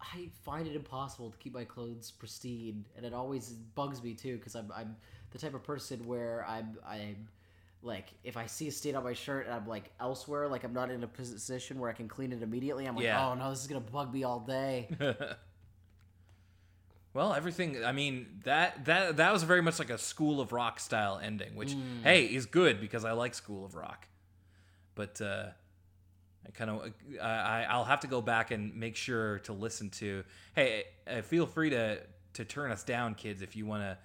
I 0.00 0.28
find 0.44 0.66
it 0.68 0.76
impossible 0.76 1.30
to 1.30 1.38
keep 1.38 1.54
my 1.54 1.64
clothes 1.64 2.10
pristine, 2.10 2.84
and 2.96 3.04
it 3.04 3.14
always 3.14 3.48
bugs 3.74 4.02
me 4.02 4.14
too 4.14 4.36
because 4.36 4.54
I'm 4.54 4.70
I'm 4.74 4.96
the 5.30 5.38
type 5.38 5.54
of 5.54 5.62
person 5.64 6.06
where 6.06 6.44
I'm 6.48 6.78
I'm 6.86 7.28
like 7.82 8.08
if 8.22 8.36
I 8.36 8.46
see 8.46 8.68
a 8.68 8.72
stain 8.72 8.96
on 8.96 9.04
my 9.04 9.12
shirt 9.12 9.46
and 9.46 9.54
I'm 9.54 9.66
like 9.66 9.90
elsewhere, 10.00 10.46
like 10.48 10.62
I'm 10.64 10.72
not 10.72 10.90
in 10.90 11.02
a 11.02 11.08
position 11.08 11.78
where 11.80 11.90
I 11.90 11.94
can 11.94 12.06
clean 12.08 12.32
it 12.32 12.42
immediately. 12.42 12.86
I'm 12.86 12.94
like, 12.96 13.04
Yeah. 13.04 13.28
oh 13.28 13.34
no, 13.34 13.50
this 13.50 13.60
is 13.60 13.66
gonna 13.66 13.80
bug 13.80 14.12
me 14.12 14.24
all 14.24 14.40
day. 14.40 14.88
Well, 17.14 17.32
everything. 17.32 17.84
I 17.84 17.92
mean 17.92 18.40
that 18.44 18.84
that 18.86 19.16
that 19.18 19.32
was 19.32 19.44
very 19.44 19.62
much 19.62 19.78
like 19.78 19.90
a 19.90 19.98
School 19.98 20.40
of 20.40 20.52
Rock 20.52 20.80
style 20.80 21.20
ending, 21.22 21.54
which 21.54 21.70
Mm. 21.72 22.02
hey 22.02 22.24
is 22.26 22.44
good 22.46 22.80
because 22.80 23.04
I 23.04 23.12
like 23.12 23.34
School 23.34 23.64
of 23.64 23.74
Rock. 23.76 24.08
But 24.96 25.20
uh, 25.20 25.46
I 26.46 26.50
kind 26.50 26.70
of 26.70 26.92
I 27.22 27.66
I'll 27.70 27.84
have 27.84 28.00
to 28.00 28.08
go 28.08 28.20
back 28.20 28.50
and 28.50 28.74
make 28.74 28.96
sure 28.96 29.38
to 29.40 29.52
listen 29.52 29.90
to. 29.90 30.24
Hey, 30.56 30.84
uh, 31.06 31.22
feel 31.22 31.46
free 31.46 31.70
to 31.70 32.00
to 32.34 32.44
turn 32.44 32.72
us 32.72 32.82
down, 32.82 33.14
kids, 33.14 33.42
if 33.42 33.54
you 33.54 33.64
want 33.64 33.82
to 33.84 33.98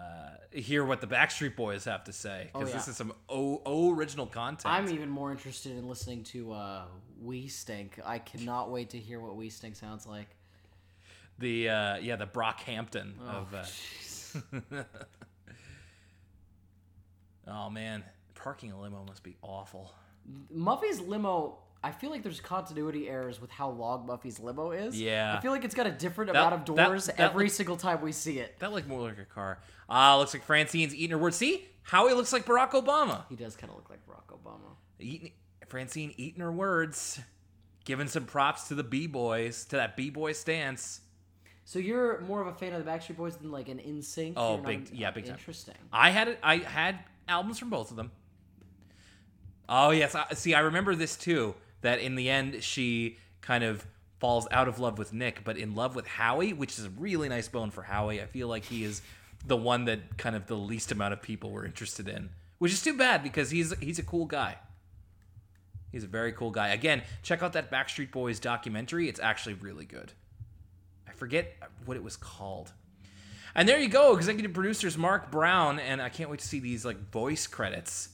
uh, 0.00 0.58
hear 0.58 0.84
what 0.86 1.02
the 1.02 1.06
Backstreet 1.06 1.54
Boys 1.54 1.84
have 1.84 2.04
to 2.04 2.12
say 2.14 2.48
because 2.52 2.70
Oh, 2.70 2.72
this 2.72 2.88
is 2.88 2.96
some 2.96 3.12
o, 3.28 3.60
o 3.66 3.92
original 3.94 4.24
content. 4.26 4.72
I'm 4.72 4.88
even 4.88 5.10
more 5.10 5.30
interested 5.32 5.72
in 5.76 5.86
listening 5.86 6.22
to 6.24 6.52
uh, 6.52 6.84
We 7.20 7.48
Stink. 7.48 7.98
I 8.06 8.18
cannot 8.20 8.70
wait 8.70 8.90
to 8.90 8.98
hear 8.98 9.20
what 9.20 9.36
We 9.36 9.50
Stink 9.50 9.76
sounds 9.76 10.06
like. 10.06 10.28
The 11.38 11.68
uh, 11.68 11.96
yeah 11.98 12.16
the 12.16 12.26
Brockhampton 12.26 13.12
Oh, 13.24 13.46
of. 13.46 13.54
Uh, 13.54 14.82
oh 17.46 17.70
man, 17.70 18.04
parking 18.34 18.72
a 18.72 18.80
limo 18.80 19.04
must 19.06 19.22
be 19.22 19.36
awful. 19.42 19.92
Muffy's 20.50 21.00
limo. 21.00 21.58
I 21.82 21.92
feel 21.92 22.10
like 22.10 22.24
there's 22.24 22.40
continuity 22.40 23.08
errors 23.08 23.40
with 23.40 23.50
how 23.52 23.70
long 23.70 24.04
Muffy's 24.06 24.40
limo 24.40 24.72
is. 24.72 25.00
Yeah. 25.00 25.36
I 25.38 25.40
feel 25.40 25.52
like 25.52 25.64
it's 25.64 25.76
got 25.76 25.86
a 25.86 25.92
different 25.92 26.32
That- 26.32 26.38
amount 26.40 26.54
of 26.54 26.64
doors 26.76 27.06
that 27.06 27.20
every 27.20 27.44
looks- 27.44 27.54
single 27.54 27.76
time 27.76 28.00
we 28.00 28.10
see 28.10 28.40
it. 28.40 28.58
That 28.58 28.72
looked 28.72 28.88
more 28.88 29.00
like 29.02 29.18
a 29.18 29.24
car. 29.24 29.60
Ah, 29.88 30.16
looks 30.18 30.34
like 30.34 30.42
Francine's 30.42 30.92
eating 30.92 31.10
her 31.12 31.18
words. 31.18 31.36
See, 31.36 31.64
Howie 31.82 32.14
looks 32.14 32.32
like 32.32 32.44
Barack 32.44 32.72
Obama. 32.72 33.24
He 33.28 33.36
does 33.36 33.54
kind 33.56 33.70
of 33.70 33.76
look 33.76 33.88
like 33.90 34.00
Barack 34.06 34.36
Obama. 34.36 34.74
Eating, 34.98 35.30
Francine 35.68 36.12
eating 36.16 36.40
her 36.40 36.50
words, 36.50 37.20
giving 37.84 38.08
some 38.08 38.24
props 38.24 38.66
to 38.68 38.74
the 38.74 38.82
b 38.82 39.06
boys, 39.06 39.64
to 39.66 39.76
that 39.76 39.96
b 39.96 40.10
boy 40.10 40.32
stance. 40.32 41.00
So 41.68 41.78
you're 41.78 42.22
more 42.22 42.40
of 42.40 42.46
a 42.46 42.54
fan 42.54 42.72
of 42.72 42.82
the 42.82 42.90
Backstreet 42.90 43.18
Boys 43.18 43.36
than 43.36 43.52
like 43.52 43.68
an 43.68 43.76
NSYNC? 43.76 44.32
Oh, 44.38 44.54
You're 44.54 44.64
big- 44.64 44.88
an- 44.88 44.96
yeah, 44.96 45.10
big 45.10 45.26
time. 45.26 45.34
Interesting. 45.34 45.74
I 45.92 46.08
had 46.08 46.28
it. 46.28 46.38
I 46.42 46.56
had 46.56 46.98
albums 47.28 47.58
from 47.58 47.68
both 47.68 47.90
of 47.90 47.98
them. 47.98 48.10
Oh 49.68 49.90
yes, 49.90 50.14
I, 50.14 50.32
see, 50.32 50.54
I 50.54 50.60
remember 50.60 50.94
this 50.94 51.14
too. 51.14 51.54
That 51.82 51.98
in 51.98 52.14
the 52.14 52.30
end, 52.30 52.62
she 52.62 53.18
kind 53.42 53.64
of 53.64 53.86
falls 54.18 54.48
out 54.50 54.66
of 54.66 54.78
love 54.78 54.96
with 54.96 55.12
Nick, 55.12 55.44
but 55.44 55.58
in 55.58 55.74
love 55.74 55.94
with 55.94 56.06
Howie, 56.06 56.54
which 56.54 56.78
is 56.78 56.86
a 56.86 56.90
really 56.90 57.28
nice 57.28 57.48
bone 57.48 57.70
for 57.70 57.82
Howie. 57.82 58.22
I 58.22 58.24
feel 58.24 58.48
like 58.48 58.64
he 58.64 58.82
is 58.82 59.02
the 59.46 59.54
one 59.56 59.84
that 59.84 60.16
kind 60.16 60.34
of 60.34 60.46
the 60.46 60.56
least 60.56 60.90
amount 60.90 61.12
of 61.12 61.20
people 61.20 61.50
were 61.50 61.66
interested 61.66 62.08
in, 62.08 62.30
which 62.56 62.72
is 62.72 62.80
too 62.82 62.96
bad 62.96 63.22
because 63.22 63.50
he's 63.50 63.76
he's 63.78 63.98
a 63.98 64.02
cool 64.02 64.24
guy. 64.24 64.56
He's 65.92 66.04
a 66.04 66.08
very 66.08 66.32
cool 66.32 66.50
guy. 66.50 66.68
Again, 66.68 67.02
check 67.22 67.42
out 67.42 67.52
that 67.52 67.70
Backstreet 67.70 68.10
Boys 68.10 68.40
documentary. 68.40 69.06
It's 69.06 69.20
actually 69.20 69.54
really 69.56 69.84
good. 69.84 70.14
Forget 71.18 71.54
what 71.84 71.96
it 71.96 72.02
was 72.02 72.16
called. 72.16 72.72
And 73.54 73.68
there 73.68 73.78
you 73.80 73.88
go, 73.88 74.14
executive 74.16 74.52
producers 74.52 74.96
Marc 74.96 75.30
Brown, 75.30 75.78
and 75.80 76.00
I 76.00 76.08
can't 76.10 76.30
wait 76.30 76.38
to 76.40 76.46
see 76.46 76.60
these 76.60 76.84
like 76.84 77.10
voice 77.10 77.46
credits. 77.46 78.10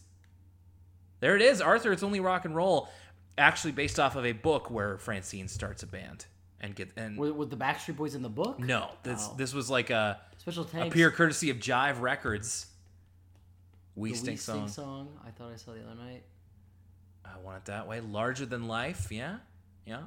There 1.20 1.36
it 1.36 1.42
is, 1.42 1.60
Arthur. 1.60 1.92
It's 1.92 2.02
only 2.02 2.20
rock 2.20 2.44
and 2.44 2.54
roll, 2.56 2.88
actually 3.36 3.72
based 3.72 3.98
off 4.00 4.16
of 4.16 4.24
a 4.24 4.32
book 4.32 4.70
where 4.70 4.96
Francine 4.98 5.48
starts 5.48 5.82
a 5.82 5.86
band 5.86 6.26
and 6.60 6.74
get 6.74 6.90
and 6.96 7.18
Were, 7.18 7.32
were 7.32 7.46
the 7.46 7.56
Backstreet 7.56 7.96
Boys 7.96 8.14
in 8.14 8.22
the 8.22 8.28
book? 8.28 8.58
no, 8.58 8.90
this 9.02 9.28
Oh. 9.30 9.34
this 9.36 9.52
was 9.52 9.68
like 9.68 9.90
a 9.90 10.20
Special 10.38 10.64
a 10.64 10.66
thanks. 10.66 10.94
pure 10.94 11.10
courtesy 11.10 11.50
of 11.50 11.58
Jive 11.58 12.00
Records. 12.00 12.66
We 13.96 14.10
the 14.12 14.16
Stink 14.16 14.30
We 14.32 14.36
song. 14.38 14.68
Stink 14.68 14.70
song. 14.86 15.08
I 15.26 15.30
thought 15.30 15.52
I 15.52 15.56
saw 15.56 15.72
the 15.72 15.80
other 15.84 15.94
night. 15.94 16.22
I 17.24 17.38
want 17.38 17.58
it 17.58 17.64
that 17.66 17.86
way. 17.86 18.00
Larger 18.00 18.46
than 18.46 18.66
life. 18.68 19.10
Yeah, 19.10 19.36
yeah. 19.86 20.02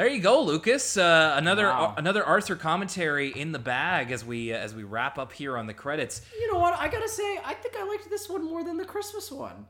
There 0.00 0.08
you 0.08 0.22
go, 0.22 0.40
Lucas. 0.42 0.96
Uh, 0.96 1.34
another 1.36 1.66
Wow. 1.66 1.92
another 1.98 2.24
Arthur 2.24 2.56
commentary 2.56 3.28
in 3.28 3.52
the 3.52 3.58
bag 3.58 4.10
as 4.12 4.24
we 4.24 4.50
uh, 4.50 4.56
as 4.56 4.74
we 4.74 4.82
wrap 4.82 5.18
up 5.18 5.30
here 5.30 5.58
on 5.58 5.66
the 5.66 5.74
credits. 5.74 6.22
You 6.40 6.50
know 6.50 6.58
what? 6.58 6.72
I 6.72 6.88
gotta 6.88 7.06
say, 7.06 7.38
I 7.44 7.52
think 7.52 7.76
I 7.76 7.84
liked 7.84 8.08
this 8.08 8.26
one 8.26 8.42
more 8.42 8.64
than 8.64 8.78
the 8.78 8.86
Christmas 8.86 9.30
one. 9.30 9.66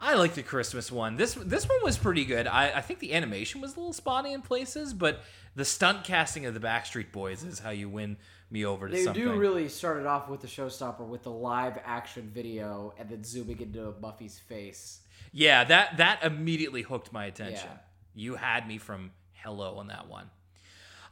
I 0.00 0.14
like 0.14 0.32
the 0.32 0.42
Christmas 0.42 0.90
one. 0.90 1.16
This 1.16 1.34
this 1.34 1.68
one 1.68 1.78
was 1.82 1.98
pretty 1.98 2.24
good. 2.24 2.46
I, 2.46 2.70
I 2.78 2.80
think 2.80 3.00
the 3.00 3.12
animation 3.12 3.60
was 3.60 3.74
a 3.76 3.80
little 3.80 3.92
spotty 3.92 4.32
in 4.32 4.40
places, 4.40 4.94
but 4.94 5.20
the 5.54 5.66
stunt 5.66 6.04
casting 6.04 6.46
of 6.46 6.54
the 6.54 6.60
Backstreet 6.60 7.12
Boys 7.12 7.44
is 7.44 7.58
how 7.58 7.68
you 7.68 7.90
win 7.90 8.16
me 8.50 8.64
over 8.64 8.88
to 8.88 8.94
They 8.94 9.04
something. 9.04 9.22
do 9.24 9.34
really 9.36 9.68
start 9.68 10.00
it 10.00 10.06
off 10.06 10.30
with 10.30 10.40
the 10.40 10.48
showstopper 10.48 11.06
with 11.06 11.22
the 11.22 11.30
live 11.30 11.78
action 11.84 12.30
video 12.32 12.94
and 12.98 13.10
then 13.10 13.22
zooming 13.22 13.60
into 13.60 13.90
Buffy's 13.90 14.38
face. 14.38 15.00
yeah, 15.34 15.64
that 15.64 15.98
that 15.98 16.24
immediately 16.24 16.80
hooked 16.80 17.12
my 17.12 17.26
attention. 17.26 17.68
Yeah. 17.70 17.78
You 18.16 18.36
had 18.36 18.66
me 18.66 18.78
from 18.78 19.10
hello 19.44 19.76
on 19.76 19.88
that 19.88 20.08
one. 20.08 20.28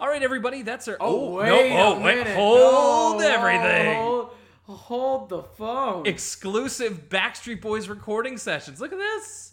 All 0.01 0.09
right, 0.09 0.23
everybody, 0.23 0.63
that's 0.63 0.89
our. 0.89 0.97
Oh, 0.99 1.37
wait, 1.37 1.47
no, 1.47 1.95
oh, 1.95 2.01
wait, 2.01 2.27
hold 2.27 3.21
No, 3.21 3.29
everything. 3.29 3.95
Hold, 3.97 4.31
hold 4.65 5.29
the 5.29 5.43
phone. 5.43 6.07
Exclusive 6.07 7.09
Backstreet 7.09 7.61
Boys 7.61 7.89
recording 7.89 8.37
sessions. 8.39 8.81
Look 8.81 8.93
at 8.93 8.99
this. 8.99 9.53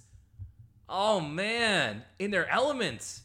Oh 0.88 1.20
man, 1.20 2.04
in 2.18 2.32
their 2.32 2.50
element. 2.50 3.20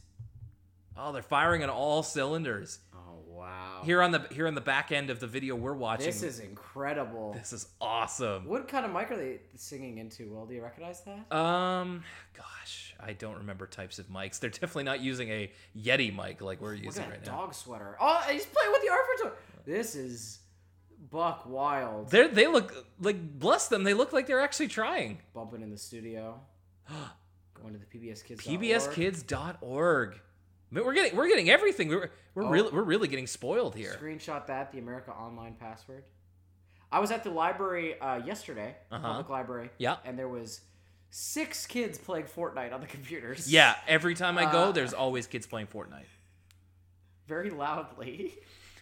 Oh, 0.99 1.13
they're 1.13 1.23
firing 1.23 1.63
on 1.63 1.71
all 1.71 2.03
cylinders. 2.03 2.79
oh 2.95 3.23
wow. 3.27 3.81
Here 3.85 4.03
on 4.03 4.11
the 4.11 4.27
here 4.31 4.47
on 4.47 4.55
the 4.55 4.61
back 4.61 4.93
end 4.93 5.09
of 5.09 5.19
the 5.19 5.27
video 5.27 5.55
we're 5.57 5.73
watching. 5.73 6.05
this 6.05 6.23
is 6.23 6.41
incredible. 6.41 7.33
this 7.33 7.55
is 7.55 7.67
awesome. 7.81 8.47
What 8.47 8.69
kind 8.69 8.85
of 8.85 8.93
mic 8.93 9.11
are 9.13 9.17
they 9.17 9.39
singing 9.57 9.97
into? 9.97 10.29
Will 10.29 10.45
do 10.45 10.55
you 10.55 10.63
recognize 10.63 11.01
that? 11.05 11.35
Um, 11.35 12.05
gosh, 12.37 12.84
I 13.05 13.13
don't 13.13 13.37
remember 13.39 13.67
types 13.67 13.99
of 13.99 14.09
mics. 14.09 14.39
They're 14.41 14.51
definitely 14.51 14.85
not 14.85 15.01
using 15.01 15.29
a 15.31 15.53
Yeti 15.79 16.15
mic 16.15 16.41
like 16.41 16.61
we're 16.61 16.75
Look 16.75 16.85
using 16.85 17.05
at 17.05 17.11
right 17.11 17.25
that 17.25 17.31
now. 17.31 17.41
dog 17.43 17.55
sweater. 17.55 17.97
Oh, 18.01 18.23
he's 18.31 18.47
playing 18.47 18.73
with 18.73 18.83
the 18.83 18.89
Arthur. 18.91 19.37
This 19.67 19.95
is 19.95 20.39
buck 21.11 21.45
wild. 21.47 22.11
They 22.11 22.27
they 22.29 22.47
look 22.47 22.87
like 23.01 23.39
bless 23.39 23.69
them. 23.69 23.85
They 23.85 23.95
look 23.95 24.13
like 24.13 24.27
they're 24.27 24.41
actually 24.41 24.69
trying. 24.69 25.19
Bumping 25.35 25.63
in 25.63 25.71
the 25.71 25.77
studio. 25.79 26.41
Going 27.55 27.73
to 27.75 27.79
the 27.79 27.87
PBS 27.87 28.25
Kids. 28.25 28.45
PBSKids.org. 28.45 30.15
I 30.15 30.75
mean, 30.75 30.85
We're 30.85 30.95
getting 30.95 31.17
we're 31.17 31.29
getting 31.29 31.51
everything. 31.51 31.89
We're 31.89 32.11
we're 32.35 32.45
Oh. 32.45 32.51
really 32.51 32.71
we're 32.73 32.83
really 32.83 33.09
getting 33.09 33.27
spoiled 33.27 33.75
here. 33.75 33.97
Screenshot 34.01 34.47
that. 34.47 34.73
The 34.73 34.79
America 34.79 35.13
Online 35.13 35.55
password. 35.55 36.05
I 36.91 37.01
was 37.01 37.11
at 37.11 37.25
the 37.25 37.31
library 37.31 37.99
uh, 38.01 38.17
yesterday, 38.25 38.77
Uh-huh. 38.91 39.07
public 39.09 39.29
library. 39.29 39.71
Yeah. 39.79 39.97
And 40.05 40.19
there 40.19 40.29
was 40.29 40.61
six 41.17 41.65
kids 41.65 41.97
playing 41.97 42.25
Fortnite 42.27 42.73
on 42.75 42.81
the 42.81 42.89
computers. 42.89 43.51
Yeah, 43.51 43.77
every 43.87 44.17
time 44.17 44.37
I 44.37 44.51
go, 44.51 44.59
Uh, 44.65 44.73
there's 44.73 44.93
always 44.93 45.29
kids 45.29 45.47
playing 45.47 45.69
Fortnite. 45.69 46.07
Very 47.29 47.51
loudly. 47.51 48.35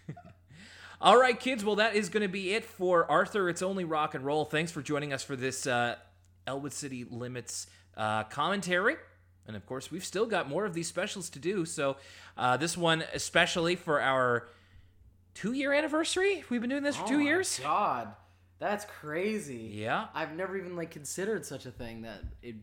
All 1.00 1.18
right, 1.18 1.38
kids. 1.38 1.62
Well, 1.62 1.76
that 1.76 1.94
is 1.94 2.08
going 2.08 2.22
to 2.22 2.28
be 2.28 2.54
it 2.54 2.64
for 2.64 3.10
Arthur. 3.10 3.48
It's 3.50 3.60
only 3.60 3.84
rock 3.84 4.14
and 4.14 4.24
roll. 4.24 4.44
Thanks 4.46 4.72
for 4.72 4.80
joining 4.80 5.12
us 5.12 5.22
for 5.22 5.36
this 5.36 5.66
uh, 5.66 5.96
Elwood 6.46 6.72
City 6.72 7.04
Limits 7.10 7.66
uh, 7.98 8.24
commentary. 8.24 8.96
And 9.46 9.54
of 9.56 9.66
course, 9.66 9.90
we've 9.90 10.04
still 10.04 10.26
got 10.26 10.48
more 10.48 10.64
of 10.64 10.72
these 10.72 10.86
specials 10.88 11.28
to 11.30 11.38
do. 11.38 11.66
So, 11.66 11.96
uh, 12.38 12.56
this 12.56 12.76
one, 12.78 13.04
especially 13.12 13.76
for 13.76 14.00
our 14.00 14.48
two 15.34 15.52
year 15.52 15.72
anniversary. 15.74 16.44
We've 16.48 16.60
been 16.62 16.70
doing 16.70 16.84
this 16.84 16.96
for 16.96 17.04
Oh 17.04 17.08
two 17.08 17.18
my 17.18 17.24
years. 17.24 17.58
God, 17.62 18.08
that's 18.62 18.84
crazy. 18.84 19.72
Yeah. 19.74 20.06
I've 20.14 20.36
never 20.36 20.56
even 20.56 20.76
like 20.76 20.92
considered 20.92 21.44
such 21.44 21.66
a 21.66 21.70
thing. 21.70 22.02
That 22.02 22.20
it. 22.42 22.56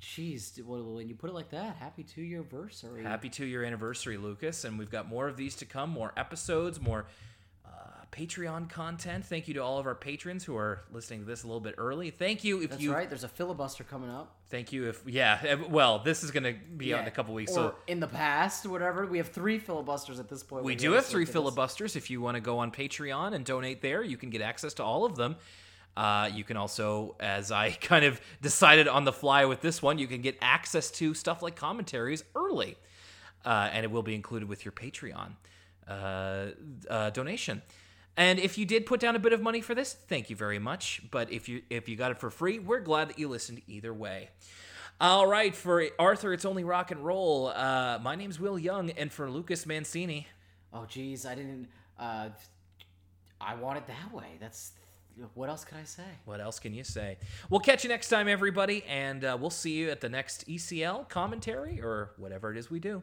Jeez, 0.00 0.64
when 0.64 1.08
you 1.08 1.14
put 1.14 1.28
it 1.28 1.34
like 1.34 1.50
that, 1.50 1.76
happy 1.76 2.02
two 2.02 2.22
year 2.22 2.38
anniversary. 2.40 3.02
Happy 3.02 3.28
two 3.28 3.44
year 3.44 3.62
anniversary, 3.62 4.16
Lucas. 4.16 4.64
And 4.64 4.78
we've 4.78 4.90
got 4.90 5.06
more 5.06 5.28
of 5.28 5.36
these 5.36 5.54
to 5.56 5.66
come, 5.66 5.90
more 5.90 6.12
episodes, 6.16 6.80
more 6.80 7.06
Patreon 8.12 8.68
content. 8.68 9.24
Thank 9.24 9.46
you 9.46 9.54
to 9.54 9.60
all 9.60 9.78
of 9.78 9.86
our 9.86 9.94
patrons 9.94 10.44
who 10.44 10.56
are 10.56 10.82
listening 10.92 11.20
to 11.20 11.26
this 11.26 11.44
a 11.44 11.46
little 11.46 11.60
bit 11.60 11.76
early. 11.78 12.10
Thank 12.10 12.42
you 12.42 12.60
if 12.62 12.70
That's 12.70 12.82
you 12.82 12.92
right. 12.92 13.08
There's 13.08 13.24
a 13.24 13.28
filibuster 13.28 13.84
coming 13.84 14.10
up. 14.10 14.36
Thank 14.48 14.72
you. 14.72 14.88
If 14.88 15.02
yeah, 15.06 15.38
eh, 15.42 15.56
well, 15.68 16.00
this 16.00 16.24
is 16.24 16.32
gonna 16.32 16.54
be 16.76 16.92
out 16.92 17.02
in 17.02 17.08
a 17.08 17.10
couple 17.12 17.34
weeks, 17.34 17.52
Or 17.52 17.54
so 17.54 17.74
in 17.86 18.00
the 18.00 18.08
past, 18.08 18.66
whatever. 18.66 19.06
We 19.06 19.18
have 19.18 19.28
three 19.28 19.58
filibusters 19.58 20.18
at 20.18 20.28
this 20.28 20.42
point. 20.42 20.64
we 20.64 20.74
do 20.74 20.92
have 20.92 21.06
three 21.06 21.24
filibusters. 21.24 21.94
If 21.94 22.10
you 22.10 22.20
want 22.20 22.34
to 22.34 22.40
go 22.40 22.58
on 22.58 22.72
Patreon 22.72 23.34
and 23.34 23.44
donate 23.44 23.80
there, 23.80 24.02
you 24.02 24.16
can 24.16 24.30
get 24.30 24.42
access 24.42 24.74
to 24.74 24.84
all 24.84 25.04
of 25.04 25.16
them. 25.16 25.36
Uh, 25.96 26.30
you 26.32 26.44
can 26.44 26.56
also, 26.56 27.16
as 27.20 27.52
I 27.52 27.70
kind 27.80 28.04
of 28.04 28.20
decided 28.42 28.88
on 28.88 29.04
the 29.04 29.12
fly 29.12 29.44
with 29.44 29.60
this 29.60 29.82
one, 29.82 29.98
you 29.98 30.06
can 30.06 30.20
get 30.20 30.36
access 30.40 30.90
to 30.92 31.14
stuff 31.14 31.42
like 31.42 31.56
commentaries 31.56 32.24
early, 32.34 32.76
uh, 33.44 33.70
and 33.72 33.84
it 33.84 33.90
will 33.90 34.02
be 34.02 34.14
included 34.14 34.48
with 34.48 34.64
your 34.64 34.72
Patreon 34.72 35.32
uh, 35.86 36.46
uh, 36.88 37.10
donation. 37.10 37.62
And 38.16 38.38
if 38.38 38.58
you 38.58 38.66
did 38.66 38.86
put 38.86 39.00
down 39.00 39.16
a 39.16 39.18
bit 39.18 39.32
of 39.32 39.40
money 39.40 39.60
for 39.60 39.74
this, 39.74 39.94
thank 39.94 40.30
you 40.30 40.36
very 40.36 40.58
much. 40.58 41.02
But 41.10 41.32
if 41.32 41.48
you 41.48 41.62
if 41.70 41.88
you 41.88 41.96
got 41.96 42.10
it 42.10 42.18
for 42.18 42.30
free, 42.30 42.58
we're 42.58 42.80
glad 42.80 43.08
that 43.08 43.18
you 43.18 43.28
listened 43.28 43.62
either 43.66 43.94
way. 43.94 44.30
All 45.00 45.26
right, 45.26 45.56
for 45.56 45.86
Arthur, 45.98 46.34
it's 46.34 46.44
only 46.44 46.62
rock 46.62 46.90
and 46.90 47.02
roll. 47.04 47.48
Uh, 47.48 47.98
my 48.02 48.16
name's 48.16 48.38
Will 48.38 48.58
Young, 48.58 48.90
and 48.90 49.10
for 49.10 49.30
Lucas 49.30 49.64
Mancini, 49.64 50.26
Oh, 50.72 50.84
geez, 50.86 51.26
I 51.26 51.34
didn't. 51.34 51.68
Uh, 51.98 52.28
I 53.40 53.54
want 53.54 53.78
it 53.78 53.86
that 53.86 54.12
way. 54.12 54.36
That's 54.38 54.72
what 55.34 55.48
else 55.48 55.64
could 55.64 55.78
I 55.78 55.84
say? 55.84 56.04
what 56.24 56.40
else 56.40 56.58
can 56.58 56.72
you 56.72 56.84
say? 56.84 57.18
We'll 57.48 57.60
catch 57.60 57.82
you 57.84 57.88
next 57.90 58.08
time, 58.08 58.28
everybody, 58.28 58.84
and 58.88 59.24
uh, 59.24 59.36
we'll 59.40 59.50
see 59.50 59.72
you 59.72 59.90
at 59.90 60.00
the 60.00 60.08
next 60.08 60.46
ECL 60.46 61.08
commentary 61.08 61.80
or 61.82 62.12
whatever 62.16 62.50
it 62.50 62.56
is 62.58 62.70
we 62.70 62.78
do. 62.78 63.02